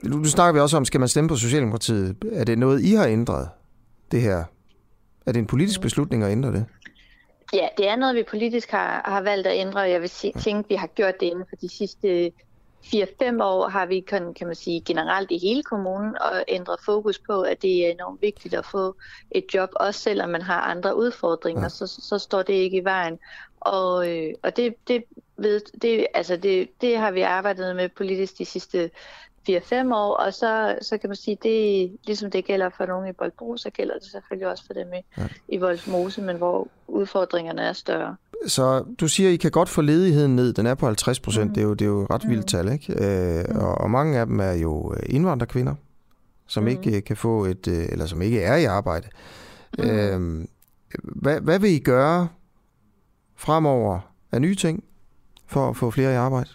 [0.03, 2.15] nu, nu snakker vi også om, skal man stemme på Socialdemokratiet?
[2.31, 3.49] Er det noget, I har ændret,
[4.11, 4.43] det her?
[5.25, 6.65] Er det en politisk beslutning at ændre det?
[7.53, 9.79] Ja, det er noget, vi politisk har, har valgt at ændre.
[9.79, 12.31] Jeg vil sige, tænke, at vi har gjort det inden for de sidste
[12.85, 17.19] 4-5 år har vi, kan, kan man sige, generelt i hele kommunen og ændret fokus
[17.19, 18.95] på, at det er enormt vigtigt at få
[19.31, 21.69] et job, også selvom man har andre udfordringer, ja.
[21.69, 23.19] så, så står det ikke i vejen.
[23.59, 25.03] Og, øh, og det, det,
[25.37, 28.91] ved, det, altså det, det har vi arbejdet med politisk de sidste
[29.49, 33.11] 4-5 år, og så, så kan man sige, det ligesom det gælder for nogen i
[33.11, 35.27] Boldbro, så gælder det selvfølgelig også for dem i, ja.
[35.47, 38.15] i Voldsmose, men hvor udfordringerne er større.
[38.47, 40.53] Så du siger, I kan godt få ledigheden ned.
[40.53, 41.47] Den er på 50 procent.
[41.47, 41.53] Mm.
[41.53, 42.47] Det, er jo, det er jo et ret vildt mm.
[42.47, 42.93] tal, ikke?
[42.93, 43.59] Øh, mm.
[43.59, 45.75] og, og mange af dem er jo øh, indvandrerkvinder,
[46.47, 46.69] som mm.
[46.69, 49.07] ikke kan få et, øh, eller som ikke er i arbejde.
[49.77, 49.83] Mm.
[49.83, 50.45] Øh,
[51.03, 52.27] hvad, hvad vil I gøre
[53.35, 53.99] fremover
[54.31, 54.83] af nye ting
[55.47, 56.49] for at få flere i arbejde?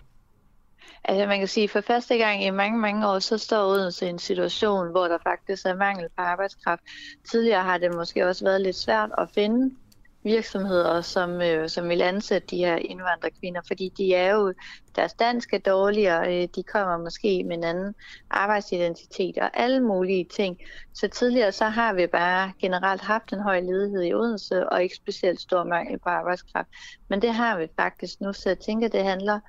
[1.10, 4.04] Altså man kan sige, for første gang i mange, mange år, så står Odense altså
[4.04, 6.82] i en situation, hvor der faktisk er mangel på arbejdskraft.
[7.30, 9.76] Tidligere har det måske også været lidt svært at finde
[10.22, 14.54] virksomheder, som, øh, som vil ansætte de her indvandrerkvinder, fordi de er jo,
[14.96, 17.94] deres dansk er dårligere, øh, de kommer måske med en anden
[18.30, 20.58] arbejdsidentitet og alle mulige ting.
[20.94, 24.96] Så tidligere så har vi bare generelt haft en høj ledighed i Odense, og ikke
[24.96, 26.68] specielt stor mangel på arbejdskraft.
[27.08, 29.40] Men det har vi faktisk nu, så jeg tænker, det handler,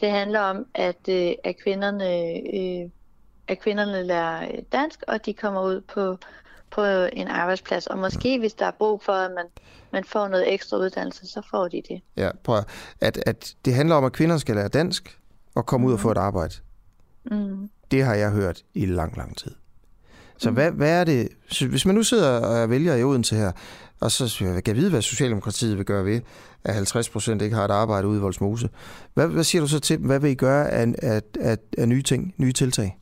[0.00, 2.06] det handler om, at, øh, at kvinderne...
[2.56, 2.90] Øh,
[3.48, 6.18] at kvinderne lærer dansk, og de kommer ud på,
[6.70, 7.86] på en arbejdsplads.
[7.86, 9.44] Og måske hvis der er brug for, at man,
[9.92, 12.02] man får noget ekstra uddannelse, så får de det.
[12.16, 12.62] Ja, prøv
[13.00, 15.20] at, at det handler om, at kvinder skal lære dansk
[15.54, 15.88] og komme mm.
[15.88, 16.54] ud og få et arbejde.
[17.24, 17.70] Mm.
[17.90, 19.54] Det har jeg hørt i lang, lang tid.
[20.40, 20.54] Så mm.
[20.54, 21.28] hvad, hvad er det,
[21.70, 23.52] hvis man nu sidder og vælger i Odense her,
[24.00, 26.20] og så kan jeg vide, hvad Socialdemokratiet vil gøre ved,
[26.64, 28.68] at 50 procent ikke har et arbejde ude i Voldsmose.
[29.14, 30.06] Hvad, hvad siger du så til dem?
[30.06, 32.96] Hvad vil I gøre af, af, af, af nye ting, nye tiltag?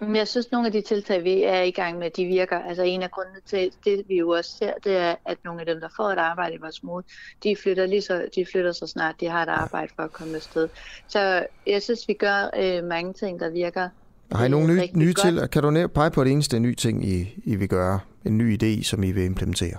[0.00, 2.58] Men jeg synes, nogle af de tiltag, vi er i gang med, de virker.
[2.58, 5.66] Altså en af grundene til det, vi jo også ser, det er, at nogle af
[5.66, 7.02] dem, der får et arbejde i vores mod,
[7.42, 10.36] de flytter, lige så, de flytter så snart, de har et arbejde for at komme
[10.36, 10.68] afsted.
[11.08, 13.88] Så jeg synes, vi gør øh, mange ting, der virker.
[14.34, 15.48] Har I nogle nye, nye til?
[15.48, 18.00] Kan du pege på det eneste nye ting, I, I vil gøre?
[18.24, 19.78] En ny idé, som I vil implementere?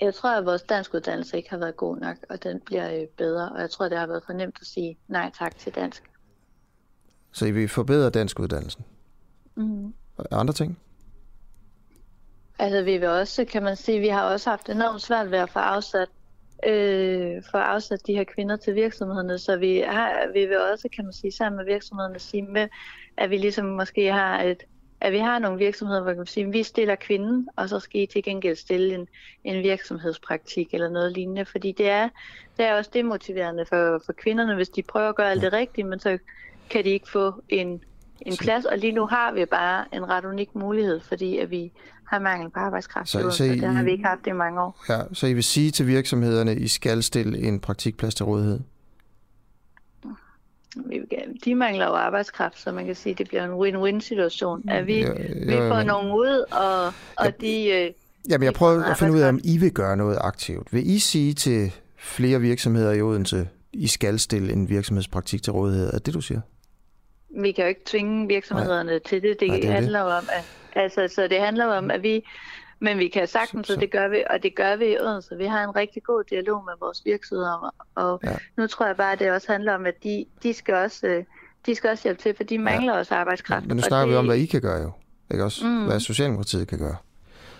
[0.00, 3.06] Jeg tror, at vores dansk uddannelse ikke har været god nok, og den bliver øh,
[3.18, 3.52] bedre.
[3.52, 6.02] Og jeg tror, det har været for nemt at sige nej tak til dansk.
[7.32, 8.84] Så I vil forbedre dansk uddannelsen?
[9.54, 9.94] Mm.
[10.30, 10.78] Andre ting?
[12.58, 15.50] Altså vi vil også, kan man sige, vi har også haft enormt svært ved at
[15.50, 16.08] få afsat,
[16.66, 21.04] øh, få afsat de her kvinder til virksomhederne, så vi, har, vi vil også, kan
[21.04, 22.68] man sige, sammen med virksomhederne sige med,
[23.16, 24.64] at vi ligesom måske har et,
[25.00, 28.00] at vi har nogle virksomheder, hvor kan sige, at vi stiller kvinden, og så skal
[28.00, 29.08] I til gengæld stille en,
[29.44, 32.08] en virksomhedspraktik eller noget lignende, fordi det er,
[32.56, 35.84] det er også demotiverende for, for kvinderne, hvis de prøver at gøre alt det rigtige,
[35.84, 36.18] men så
[36.70, 37.84] kan de ikke få en,
[38.20, 41.72] en plads, og lige nu har vi bare en ret unik mulighed, fordi at vi
[42.08, 44.84] har mangel på arbejdskraft, så, så, I, det har vi ikke haft i mange år.
[44.88, 48.60] Ja, så I vil sige til virksomhederne, at I skal stille en praktikplads til rådighed?
[51.44, 54.68] De mangler jo arbejdskraft, så man kan sige, at det bliver en win-win situation.
[54.68, 56.86] At vi, ja, ja, vi får nogen ud, og,
[57.16, 57.68] og ja, de...
[57.68, 57.90] Øh,
[58.28, 60.72] jamen, jeg prøver at finde ud af, om I vil gøre noget aktivt.
[60.72, 65.92] Vil I sige til flere virksomheder i Odense, I skal stille en virksomhedspraktik til rådighed?
[65.92, 66.40] Er det, du siger?
[67.30, 68.98] vi kan jo ikke tvinge virksomhederne Nej.
[68.98, 69.40] til det.
[69.40, 70.12] Det, Nej, det handler det.
[70.12, 70.44] om, at,
[70.74, 72.24] altså, så det handler om, at vi,
[72.80, 73.80] men vi kan sagtens, så, så.
[73.80, 75.36] det gør vi, og det gør vi i Odense.
[75.36, 78.36] Vi har en rigtig god dialog med vores virksomheder, og ja.
[78.56, 81.06] nu tror jeg bare, at det også handler om, at de, de skal også...
[81.06, 81.24] Øh,
[81.66, 82.98] de skal også hjælpe til, for de mangler ja.
[82.98, 83.66] også arbejdskraft.
[83.66, 84.12] Men nu snakker det...
[84.12, 84.92] vi om, hvad I kan gøre jo.
[85.30, 85.66] Ikke også?
[85.66, 85.84] Mm.
[85.84, 86.96] Hvad Socialdemokratiet kan gøre.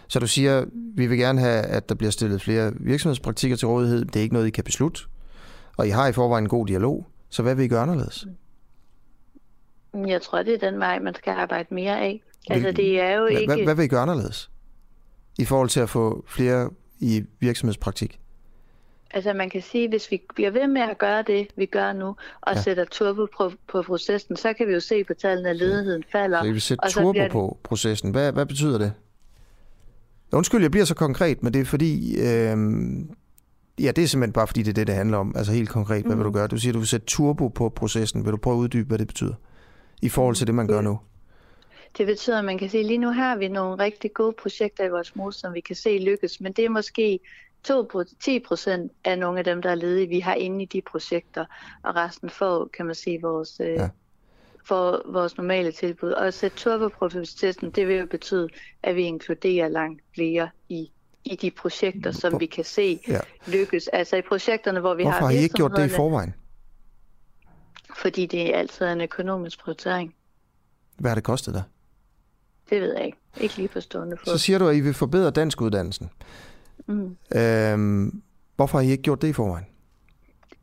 [0.08, 4.04] Så du siger, vi vil gerne have, at der bliver stillet flere virksomhedspraktikker til rådighed.
[4.04, 5.00] Det er ikke noget, I kan beslutte.
[5.76, 7.06] Og I har i forvejen en god dialog.
[7.30, 8.26] Så hvad vil I gøre anderledes?
[9.94, 12.22] Jeg tror, det er den vej, man skal arbejde mere af.
[12.50, 13.46] Altså, det er jo ikke...
[13.46, 14.50] Hvad, hvad vil I gøre anderledes?
[15.38, 16.70] I forhold til at få flere
[17.00, 18.20] i virksomhedspraktik?
[19.10, 21.92] Altså man kan sige, at hvis vi bliver ved med at gøre det, vi gør
[21.92, 22.06] nu,
[22.40, 22.62] og ja.
[22.62, 26.42] sætter turbo på, på processen, så kan vi jo se på tallene, at ledigheden falder.
[26.42, 27.32] Så I vil sætte turbo det...
[27.32, 28.10] på processen.
[28.10, 28.92] Hvad, hvad betyder det?
[30.32, 32.16] Undskyld, jeg bliver så konkret, men det er fordi...
[32.16, 32.56] Øh,
[33.80, 35.34] ja, det er simpelthen bare fordi, det er det, det handler om.
[35.36, 36.18] Altså helt konkret, hvad mm.
[36.18, 36.46] vil du gøre?
[36.46, 38.24] Du siger, du vil sætte turbo på processen.
[38.24, 39.34] Vil du prøve at uddybe, hvad det betyder?
[40.02, 40.98] i forhold til det, man gør nu?
[41.98, 44.84] Det betyder, at man kan se, at lige nu har vi nogle rigtig gode projekter
[44.84, 47.20] i vores mus, som vi kan se lykkes, men det er måske
[48.20, 51.44] 10 procent af nogle af dem, der er ledige, vi har inde i de projekter,
[51.82, 53.88] og resten får, kan man sige, vores, øh, ja.
[54.64, 56.10] for vores normale tilbud.
[56.10, 58.48] Og at sætte turbo på processen, det vil jo betyde,
[58.82, 60.90] at vi inkluderer langt flere i
[61.24, 63.20] i de projekter, som Hvor, vi kan se ja.
[63.46, 63.88] lykkes.
[63.88, 65.20] Altså i projekterne, hvor vi Hvorfor har...
[65.20, 66.34] Hvorfor har I ikke gjort det i forvejen?
[67.96, 70.14] Fordi det er altid en økonomisk prioritering.
[70.96, 71.62] Hvad har det kostet dig?
[72.70, 73.18] Det ved jeg ikke.
[73.40, 74.32] Ikke lige på stående fod.
[74.32, 76.10] Så siger du, at I vil forbedre dansk uddannelsen.
[76.86, 77.16] Mm.
[77.36, 78.22] Øhm,
[78.56, 79.66] hvorfor har I ikke gjort det i forvejen?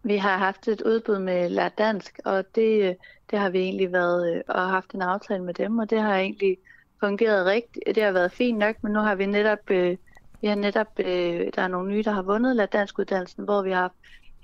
[0.03, 2.97] Vi har haft et udbud med Lær Dansk, og det,
[3.31, 6.57] det har vi egentlig været og haft en aftale med dem, og det har egentlig
[6.99, 7.95] fungeret rigtigt.
[7.95, 9.69] Det har været fint nok, men nu har vi netop,
[10.41, 13.71] vi har netop der er nogle nye, der har vundet Lær Dansk uddannelsen, hvor vi
[13.71, 13.95] har haft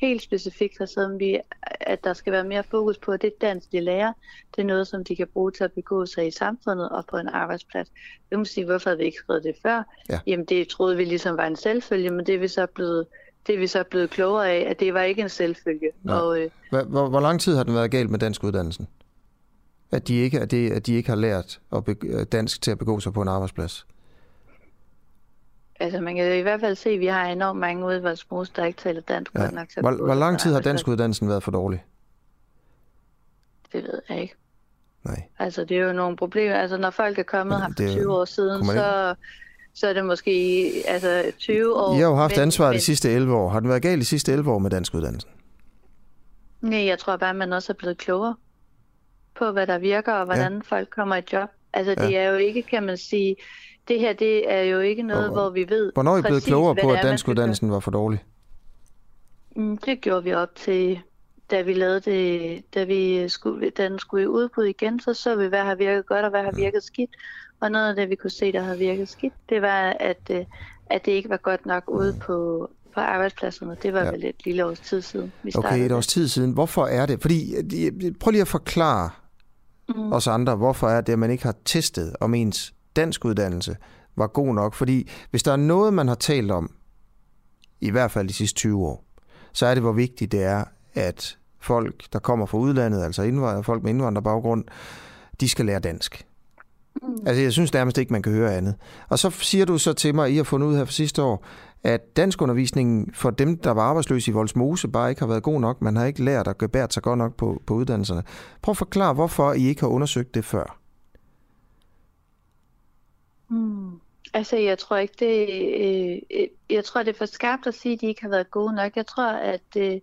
[0.01, 1.39] helt specifikt har sådan, vi,
[1.81, 4.13] at der skal være mere fokus på, at det dansk, de lærer,
[4.55, 7.17] det er noget, som de kan bruge til at begå sig i samfundet og på
[7.17, 7.91] en arbejdsplads.
[8.29, 9.83] Det må sige, hvorfor har vi ikke skrevet det før?
[10.09, 10.19] Ja.
[10.27, 13.05] Jamen det troede vi ligesom var en selvfølge, men det er vi så blevet,
[13.47, 15.91] det er vi så blevet klogere af, at det var ikke en selvfølge.
[16.07, 18.87] Og, øh, hvor, hvor, hvor lang tid har den været galt med dansk uddannelsen?
[19.91, 22.77] At de ikke, at det, at de ikke har lært at be, dansk til at
[22.77, 23.85] begå sig på en arbejdsplads?
[25.81, 28.31] Altså man kan i hvert fald se, at vi har enormt mange ude i vores
[28.31, 29.39] mos, der ikke taler dansk ja.
[29.39, 29.67] godt nok.
[29.79, 31.83] Hvor, hvor lang tid har danskuddannelsen været for dårlig?
[33.73, 34.35] Det ved jeg ikke.
[35.03, 35.23] Nej.
[35.39, 36.55] Altså det er jo nogle problemer.
[36.55, 39.15] Altså når folk er kommet her for 20 år siden, så,
[39.73, 41.95] så er det måske altså 20 år.
[41.95, 43.49] I har jo haft ansvaret de sidste 11 år.
[43.49, 45.29] Har den været galt de sidste 11 år med danskuddannelsen?
[46.61, 48.35] Nej, jeg tror bare, at man også er blevet klogere
[49.35, 50.59] på, hvad der virker, og hvordan ja.
[50.75, 51.49] folk kommer i job.
[51.73, 52.17] Altså det ja.
[52.17, 53.35] er jo ikke, kan man sige,
[53.87, 56.43] det her det er jo ikke noget, og, hvor vi ved Hvornår er I blevet
[56.43, 58.23] klogere på, at danskuddannelsen var for dårlig?
[59.55, 60.99] Mm, det gjorde vi op til,
[61.51, 65.35] da vi lavede det, da vi skulle, da den skulle i udbud igen, så så
[65.35, 67.09] vi, hvad har virket godt og hvad har virket skidt.
[67.59, 70.45] Og noget af det, vi kunne se, der havde virket skidt, det var, at, øh,
[70.85, 73.77] at det ikke var godt nok ude på, på arbejdspladserne.
[73.83, 74.11] Det var ja.
[74.11, 75.73] vel et lille års tid siden, vi startede.
[75.73, 76.51] Okay, et års tid siden.
[76.51, 77.21] Hvorfor er det?
[77.21, 77.53] Fordi,
[78.19, 79.09] prøv lige at forklare
[79.89, 80.11] mm.
[80.13, 83.77] os andre, hvorfor er det, at man ikke har testet, om ens dansk uddannelse
[84.15, 84.73] var god nok.
[84.73, 86.71] Fordi hvis der er noget, man har talt om,
[87.81, 89.03] i hvert fald de sidste 20 år,
[89.53, 90.63] så er det, hvor vigtigt det er,
[90.93, 94.63] at folk, der kommer fra udlandet, altså indvandrere, folk med indvandrerbaggrund,
[95.39, 96.25] de skal lære dansk.
[97.01, 97.07] Mm.
[97.25, 98.75] Altså, jeg synes nærmest ikke, man kan høre andet.
[99.09, 101.21] Og så siger du så til mig, at I har fundet ud her for sidste
[101.21, 101.45] år,
[101.83, 105.81] at danskundervisningen for dem, der var arbejdsløse i Voldsmose, bare ikke har været god nok.
[105.81, 108.23] Man har ikke lært at gebære sig godt nok på, på uddannelserne.
[108.61, 110.80] Prøv at forklare, hvorfor I ikke har undersøgt det før.
[113.51, 113.99] Hmm.
[114.33, 115.49] Altså, jeg tror ikke, det,
[115.81, 118.75] øh, jeg tror, det er for skarpt at sige, at de ikke har været gode
[118.75, 118.95] nok.
[118.95, 119.99] Jeg tror, at, øh,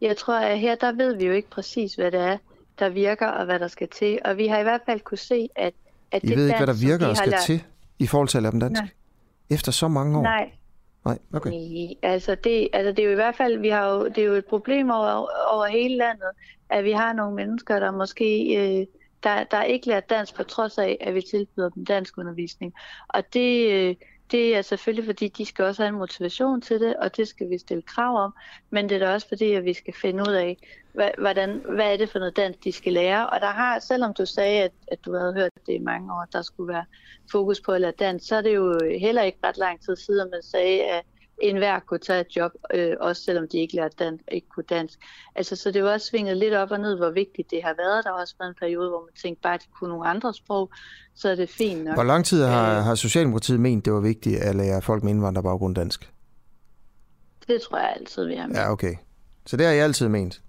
[0.00, 2.38] jeg tror, at her, der ved vi jo ikke præcis, hvad det er,
[2.78, 4.18] der virker, og hvad der skal til.
[4.24, 5.74] Og vi har i hvert fald kunne se, at,
[6.10, 7.40] at I det ved ikke, hvad der virker og skal lært...
[7.40, 7.62] til,
[7.98, 8.82] i forhold til at lære dem dansk?
[8.82, 8.90] Nej.
[9.50, 10.22] Efter så mange år?
[10.22, 10.50] Nej.
[11.04, 11.50] Nej, okay.
[11.50, 14.24] Nej, altså det, altså det er jo i hvert fald, vi har jo, det er
[14.24, 16.28] jo et problem over, over hele landet,
[16.70, 18.56] at vi har nogle mennesker, der måske...
[18.56, 18.86] Øh,
[19.24, 22.74] der, der er ikke lært dansk på trods af, at vi tilbyder dem dansk undervisning.
[23.08, 23.94] Og det, øh,
[24.30, 27.50] det er selvfølgelig, fordi de skal også have en motivation til det, og det skal
[27.50, 28.34] vi stille krav om.
[28.70, 30.56] Men det er da også fordi, at vi skal finde ud af,
[31.18, 33.30] hvordan, hvad er det for noget dansk, de skal lære.
[33.30, 36.26] Og der har, selvom du sagde, at, at du havde hørt det i mange år,
[36.32, 36.84] der skulle være
[37.32, 40.30] fokus på at lære dansk, så er det jo heller ikke ret lang tid siden,
[40.30, 41.04] man sagde, at
[41.38, 44.98] enhver kunne tage et job, øh, også selvom de ikke lærte dansk, ikke kunne dansk.
[45.34, 48.04] Altså, så det var også svinget lidt op og ned, hvor vigtigt det har været.
[48.04, 50.34] Der har også været en periode, hvor man tænkte, bare at de kunne nogle andre
[50.34, 50.70] sprog,
[51.14, 51.94] så er det fint nok.
[51.94, 55.12] Hvor lang tid har, øh, har Socialdemokratiet ment, det var vigtigt at lære folk med
[55.12, 56.12] indvandrerbaggrund dansk?
[57.48, 58.58] Det tror jeg altid, vi har ment.
[58.58, 58.94] Ja, okay.
[59.46, 60.42] Så det har I altid ment?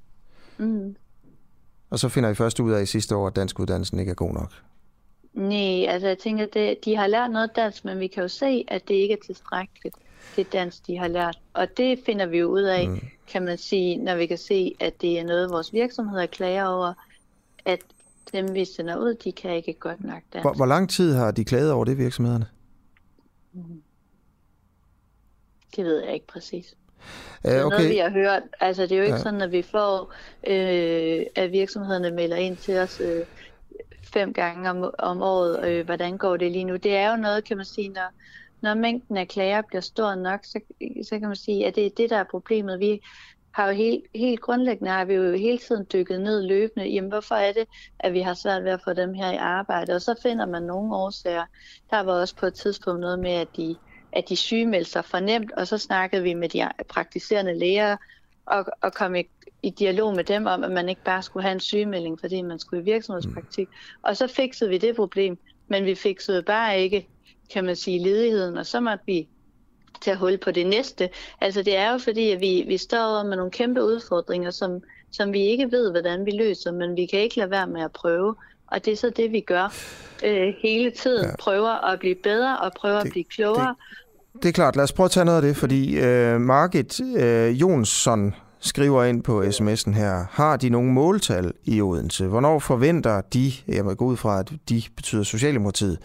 [0.58, 0.96] Mm.
[1.90, 4.16] Og så finder I først ud af i sidste år, at dansk uddannelsen ikke er
[4.16, 4.52] god nok?
[5.34, 8.66] Nej, altså jeg tænker, at de har lært noget dansk, men vi kan jo se,
[8.68, 9.96] at det ikke er tilstrækkeligt
[10.36, 11.40] det dansk, de har lært.
[11.54, 13.00] Og det finder vi jo ud af, mm.
[13.28, 16.94] kan man sige, når vi kan se, at det er noget, vores virksomheder klager over,
[17.66, 17.80] at
[18.34, 20.44] dem, vi sender ud, de kan ikke godt nok dansk.
[20.44, 22.46] Hvor, hvor lang tid har de klaget over det, virksomhederne?
[23.54, 23.82] Mm.
[25.76, 26.76] Det ved jeg ikke præcis.
[27.44, 27.78] Det er okay.
[27.78, 28.42] noget, vi har hørt.
[28.60, 29.22] Altså, det er jo ikke ja.
[29.22, 30.14] sådan, at vi får,
[30.48, 33.26] øh, at virksomhederne melder ind til os øh,
[34.04, 36.76] fem gange om, om året, øh, hvordan går det lige nu.
[36.76, 38.12] Det er jo noget, kan man sige, når,
[38.66, 40.60] når mængden af klager bliver stor nok, så,
[41.10, 42.80] så kan man sige, at det er det, der er problemet.
[42.80, 43.02] Vi
[43.52, 46.90] har jo helt, helt grundlæggende har vi jo hele tiden dykket ned løbende.
[46.90, 47.68] Jamen, hvorfor er det,
[48.00, 49.96] at vi har svært ved at få dem her i arbejde?
[49.96, 51.46] Og så finder man nogle årsager.
[51.90, 53.76] Der var også på et tidspunkt noget med, at de,
[54.12, 57.98] at de sygemeldte sig for nemt, og så snakkede vi med de praktiserende læger
[58.46, 59.24] og, og kom i,
[59.64, 62.60] i dialog med dem om, at man ikke bare skulle have en sygemelding, fordi man
[62.60, 63.68] skulle i virksomhedspraktik.
[63.68, 64.02] Mm.
[64.02, 65.38] Og så fikset vi det problem,
[65.68, 67.08] men vi fiksede bare ikke
[67.54, 69.28] kan man sige, ledigheden, og så måtte vi
[70.02, 71.10] tage hul på det næste.
[71.42, 74.82] Altså det er jo fordi, at vi, vi står over med nogle kæmpe udfordringer, som,
[75.12, 77.92] som vi ikke ved, hvordan vi løser, men vi kan ikke lade være med at
[77.92, 78.36] prøve.
[78.68, 79.74] Og det er så det, vi gør
[80.26, 81.26] øh, hele tiden.
[81.26, 81.36] Ja.
[81.40, 83.76] Prøver at blive bedre og prøver det, at blive klogere.
[84.34, 84.76] Det, det er klart.
[84.76, 89.24] Lad os prøve at tage noget af det, fordi øh, Margit øh, Jonsson skriver ind
[89.24, 92.28] på sms'en her, har de nogle måltal i Odense?
[92.28, 96.00] Hvornår forventer de, jeg må gå ud fra, at de betyder Socialdemokratiet,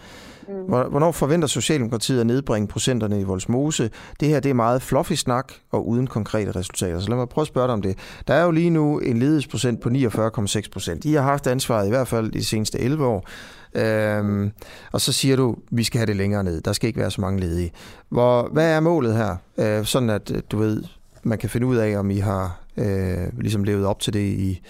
[0.51, 0.65] Mm.
[0.91, 3.91] Hvornår forventer Socialdemokratiet at nedbringe procenterne i Voldsmose?
[4.21, 7.01] Det her det er meget fluffy snak og uden konkrete resultater.
[7.01, 7.99] Så lad mig prøve at spørge dig om det.
[8.29, 11.05] Der er jo lige nu en ledighedsprocent på 49,6 procent.
[11.05, 13.29] I har haft ansvaret i hvert fald de seneste 11 år.
[13.75, 14.51] Øhm,
[14.93, 16.61] og så siger du, vi skal have det længere ned.
[16.61, 17.73] Der skal ikke være så mange ledige.
[18.09, 19.37] Hvor, hvad er målet her?
[19.59, 20.83] Øh, sådan at du ved,
[21.23, 24.63] man kan finde ud af, om I har øh, ligesom levet op til det, I,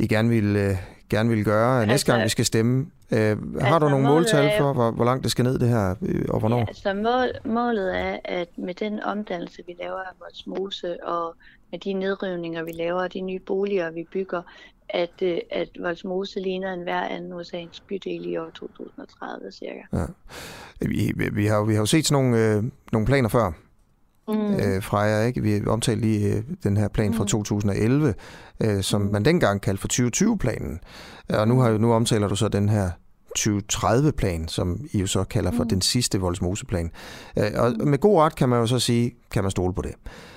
[0.00, 0.76] I gerne vil, øh,
[1.10, 2.86] gerne vil gøre altså, næste gang, vi skal stemme.
[3.12, 5.68] Øh, altså, har du nogle måltal er, for, hvor, hvor langt det skal ned det
[5.68, 6.58] her, øh, og hvornår?
[6.58, 11.36] Ja, altså mål, målet er, at med den omdannelse, vi laver af vores mose, og
[11.70, 14.42] med de nedrivninger, vi laver, og de nye boliger, vi bygger,
[14.88, 19.80] at, øh, at Voldsmose ligner en hver anden USA's bydel i år 2030 cirka.
[19.92, 20.04] Ja.
[20.80, 23.52] Vi, vi, har, vi har jo set sådan nogle, øh, nogle planer før,
[24.28, 24.54] mm.
[24.54, 25.22] øh, fra jer.
[25.22, 25.42] Ikke?
[25.42, 27.28] Vi omtalte lige øh, den her plan fra mm.
[27.28, 28.14] 2011,
[28.60, 29.12] øh, som mm.
[29.12, 30.80] man dengang kaldte for 2020-planen.
[31.28, 32.90] Og nu, har, nu omtaler du så den her
[33.38, 35.68] 2030-plan, som I jo så kalder for mm.
[35.68, 36.90] den sidste voldsmoseplan.
[37.38, 39.92] Øh, og med god ret kan man jo så sige, kan man stole på det.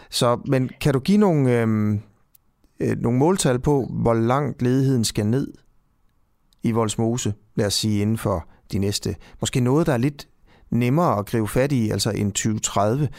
[0.09, 1.97] Så, men kan du give nogle, øh,
[2.79, 5.47] øh, nogle måltal på, hvor langt ledigheden skal ned
[6.63, 10.27] i Voldsmose, lad os sige inden for de næste, måske noget, der er lidt
[10.71, 13.09] nemmere at gribe fat i, altså en 2030,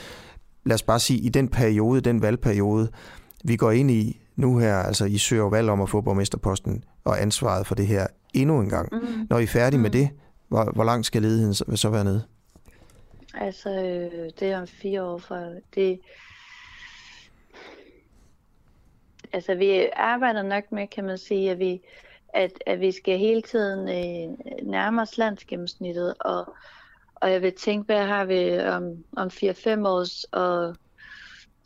[0.65, 2.89] lad os bare sige, i den periode, den valgperiode,
[3.45, 7.23] vi går ind i nu her, altså I søger valg om at få borgmesterposten og
[7.23, 8.89] ansvaret for det her endnu en gang.
[8.93, 9.27] Mm.
[9.31, 9.83] Når I er færdige mm.
[9.83, 10.11] med det,
[10.49, 12.23] hvor, hvor langt skal ledigheden så, så være nede?
[13.35, 16.01] Altså, øh, det er om fire år for det.
[19.33, 21.81] Altså, vi arbejder nok med, kan man sige, at vi,
[22.35, 26.55] at, at vi skal hele tiden øh, nærme os landsgennemsnittet, og
[27.23, 28.83] og jeg vil tænke, hvad har vi om,
[29.17, 30.77] om 4-5 års, og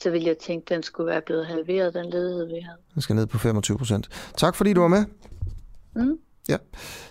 [0.00, 2.78] så vil jeg tænke, den skulle være blevet halveret, den ledighed, vi havde.
[2.94, 4.08] Den skal ned på 25 procent.
[4.36, 5.04] Tak fordi du var med.
[5.96, 6.18] Mm.
[6.48, 6.56] Ja.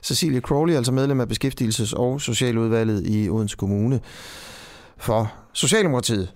[0.04, 4.02] Cecilie Crowley, altså medlem af Beskæftigelses- og Socialudvalget i Odense Kommune
[4.98, 6.34] for Socialdemokratiet.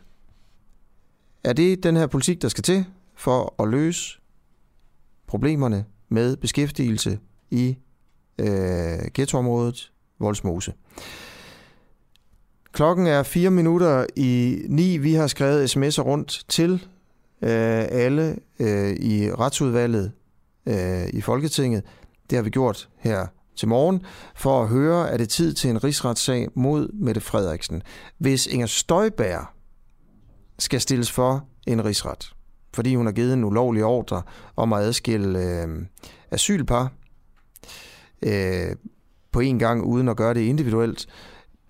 [1.43, 4.19] Er det den her politik, der skal til for at løse
[5.27, 7.19] problemerne med beskæftigelse
[7.51, 7.77] i
[8.39, 8.47] øh,
[9.13, 10.73] ghettoområdet Voldsmose?
[12.71, 14.97] Klokken er 4 minutter i 9.
[14.97, 16.73] Vi har skrevet sms'er rundt til
[17.41, 20.11] øh, alle øh, i retsudvalget
[20.65, 21.83] øh, i Folketinget.
[22.29, 24.01] Det har vi gjort her til morgen,
[24.35, 27.83] for at høre, er det tid til en rigsretssag mod Mette Frederiksen.
[28.17, 29.45] Hvis Inger Støjberg
[30.59, 32.33] skal stilles for en rigsret,
[32.73, 34.21] fordi hun har givet en ulovlig ordre
[34.55, 35.67] om at adskille øh,
[36.31, 36.91] asylpar
[38.21, 38.75] øh,
[39.31, 41.07] på en gang, uden at gøre det individuelt,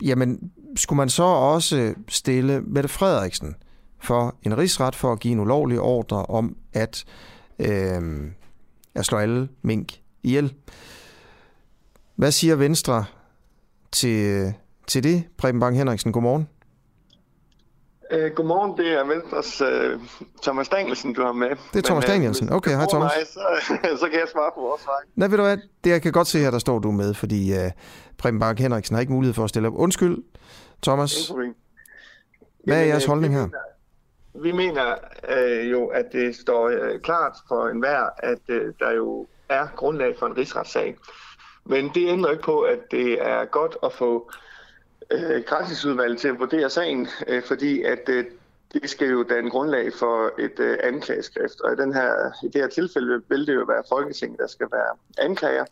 [0.01, 3.55] jamen skulle man så også stille Mette Frederiksen
[3.99, 7.05] for en rigsret for at give en ulovlig ordre om at,
[7.59, 8.31] øh,
[8.95, 10.53] at slå alle mink ihjel.
[12.15, 13.05] Hvad siger Venstre
[13.91, 14.53] til,
[14.87, 15.23] til det?
[15.37, 16.49] Preben Bang Henriksen, godmorgen.
[18.13, 20.01] Uh, godmorgen, det er Venstres uh,
[20.43, 21.49] Thomas Danielsen, du har med.
[21.49, 22.53] Det er Thomas Men, øh, Danielsen.
[22.53, 23.11] Okay, hej Thomas.
[23.17, 24.95] Mig, så, så kan jeg svare på vores vej.
[25.15, 25.57] Nej, ved du hvad?
[25.83, 27.71] Det jeg kan godt se her, der står du med, fordi uh,
[28.17, 29.73] Preben Bang Henriksen har ikke mulighed for at stille op.
[29.77, 30.17] Undskyld,
[30.81, 31.31] Thomas.
[32.63, 33.47] Hvad er jeres holdning her?
[34.33, 34.95] Vi mener
[35.29, 40.15] uh, jo, at det står uh, klart for enhver, at uh, der jo er grundlag
[40.19, 40.97] for en rigsretssag.
[41.65, 44.31] Men det ændrer ikke på, at det er godt at få
[45.11, 48.25] øh, grænsesudvalget til at vurdere sagen, øh, fordi at øh,
[48.73, 51.61] det skal jo danne grundlag for et øh, anklageskrift.
[51.61, 54.67] Og i, den her, i det her tilfælde vil det jo være Folketinget, der skal
[54.71, 55.65] være anklager,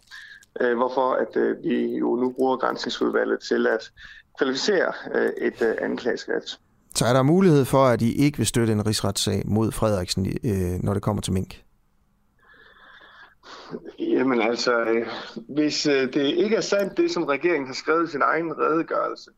[0.61, 3.91] øh, hvorfor at øh, vi jo nu bruger grænsningsudvalget til at
[4.37, 6.59] kvalificere øh, et øh, anklageskrift.
[6.95, 10.83] Så er der mulighed for, at I ikke vil støtte en rigsretssag mod Frederiksen, øh,
[10.83, 11.63] når det kommer til mink?
[13.99, 15.07] Jamen altså, øh,
[15.49, 19.31] hvis øh, det ikke er sandt, det som regeringen har skrevet i sin egen redegørelse,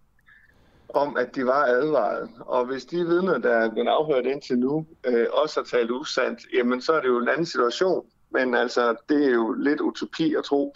[0.94, 4.86] om at de var advaret, og hvis de vidner, der er blevet afhørt indtil nu,
[5.06, 8.06] øh, også har talt usandt, jamen så er det jo en anden situation.
[8.32, 10.76] Men altså, det er jo lidt utopi at tro.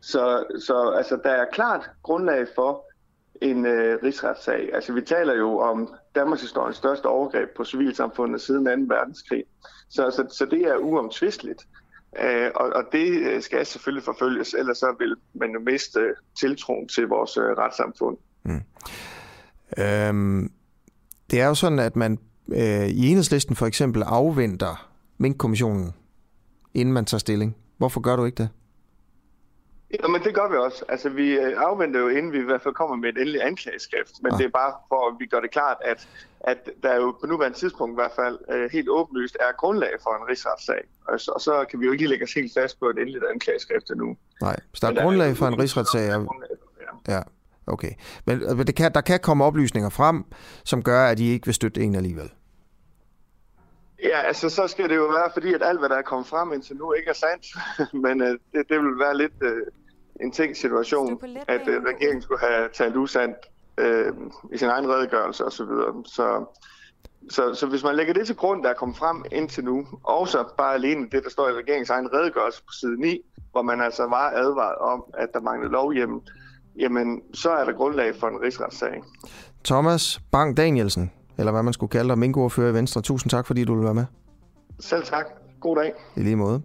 [0.00, 2.91] Så, så altså, der er klart grundlag for
[3.40, 4.70] en øh, rigsretssag.
[4.74, 8.94] Altså, vi taler jo om Danmarks historiens største overgreb på civilsamfundet siden 2.
[8.94, 9.44] verdenskrig.
[9.88, 11.62] Så, så, så det er uomtvisteligt.
[12.20, 16.14] Øh, og, og det øh, skal selvfølgelig forfølges, ellers så vil man jo miste øh,
[16.40, 18.16] tiltroen til vores øh, retssamfund.
[18.42, 18.60] Mm.
[19.78, 20.52] Øhm,
[21.30, 22.18] det er jo sådan, at man
[22.48, 25.94] øh, i enhedslisten for eksempel afventer Mink-kommissionen
[26.74, 27.56] inden man tager stilling.
[27.78, 28.48] Hvorfor gør du ikke det?
[30.00, 30.84] Ja, men det gør vi også.
[30.88, 34.22] Altså, vi øh, afventer jo, inden vi i hvert fald kommer med et endeligt anklageskrift.
[34.22, 34.38] Men ja.
[34.38, 36.08] det er bare for, at vi gør det klart, at,
[36.40, 40.10] at der jo på nuværende tidspunkt i hvert fald øh, helt åbenlyst er grundlag for
[40.10, 40.82] en rigsretssag.
[41.08, 43.24] Og så, og så kan vi jo ikke lægge os helt fast på et endeligt
[43.32, 44.16] anklageskrift endnu.
[44.40, 46.06] Nej, så der er grundlag for en rigsretssag.
[46.08, 47.14] Ja.
[47.14, 47.22] ja,
[47.66, 47.92] okay.
[48.26, 50.24] Men det kan, der kan komme oplysninger frem,
[50.64, 52.30] som gør, at I ikke vil støtte en alligevel.
[54.02, 56.52] Ja, altså så skal det jo være, fordi at alt, hvad der er kommet frem
[56.52, 57.46] indtil nu, ikke er sandt.
[58.04, 59.42] Men uh, det, det vil være lidt
[60.22, 63.36] en ting situation, at uh, regeringen skulle have talt usandt
[63.80, 65.64] uh, i sin egen redegørelse osv.
[65.64, 66.44] Så, så,
[67.30, 70.28] så, så hvis man lægger det til grund, der er kommet frem indtil nu, og
[70.28, 73.20] så bare alene det, der står i regeringens egen redegørelse på side 9,
[73.52, 76.20] hvor man altså var advaret om, at der manglede lovhjem,
[76.78, 79.02] jamen så er der grundlag for en rigsretssag.
[79.64, 83.00] Thomas Bang Danielsen, eller hvad man skulle kalde dig, minkoordfører i Venstre.
[83.00, 84.04] Tusind tak, fordi du vil være med.
[84.80, 85.26] Selv tak.
[85.60, 85.92] God dag.
[86.16, 86.62] I lige måde.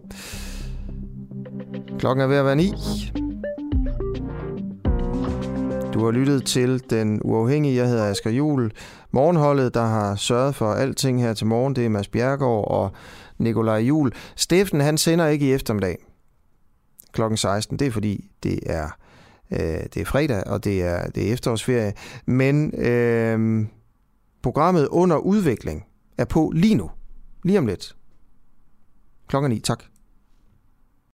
[1.98, 2.72] Klokken er ved at være ni.
[5.98, 7.76] Du har lyttet til Den Uafhængige.
[7.76, 8.72] Jeg hedder Asger Jul.
[9.10, 12.92] Morgenholdet, der har sørget for alting her til morgen, det er Mads Bjergård og
[13.38, 14.12] Nikolaj Jul.
[14.36, 15.98] Steffen, han sender ikke i eftermiddag
[17.12, 17.78] klokken 16.
[17.78, 18.88] Det er fordi, det er,
[19.50, 19.58] øh,
[19.94, 21.92] det er fredag, og det er, det er efterårsferie.
[22.26, 23.66] Men øh,
[24.42, 25.84] programmet Under Udvikling
[26.18, 26.90] er på lige nu.
[27.44, 27.96] Lige om lidt.
[29.28, 29.60] Klokken 9.
[29.60, 29.84] Tak.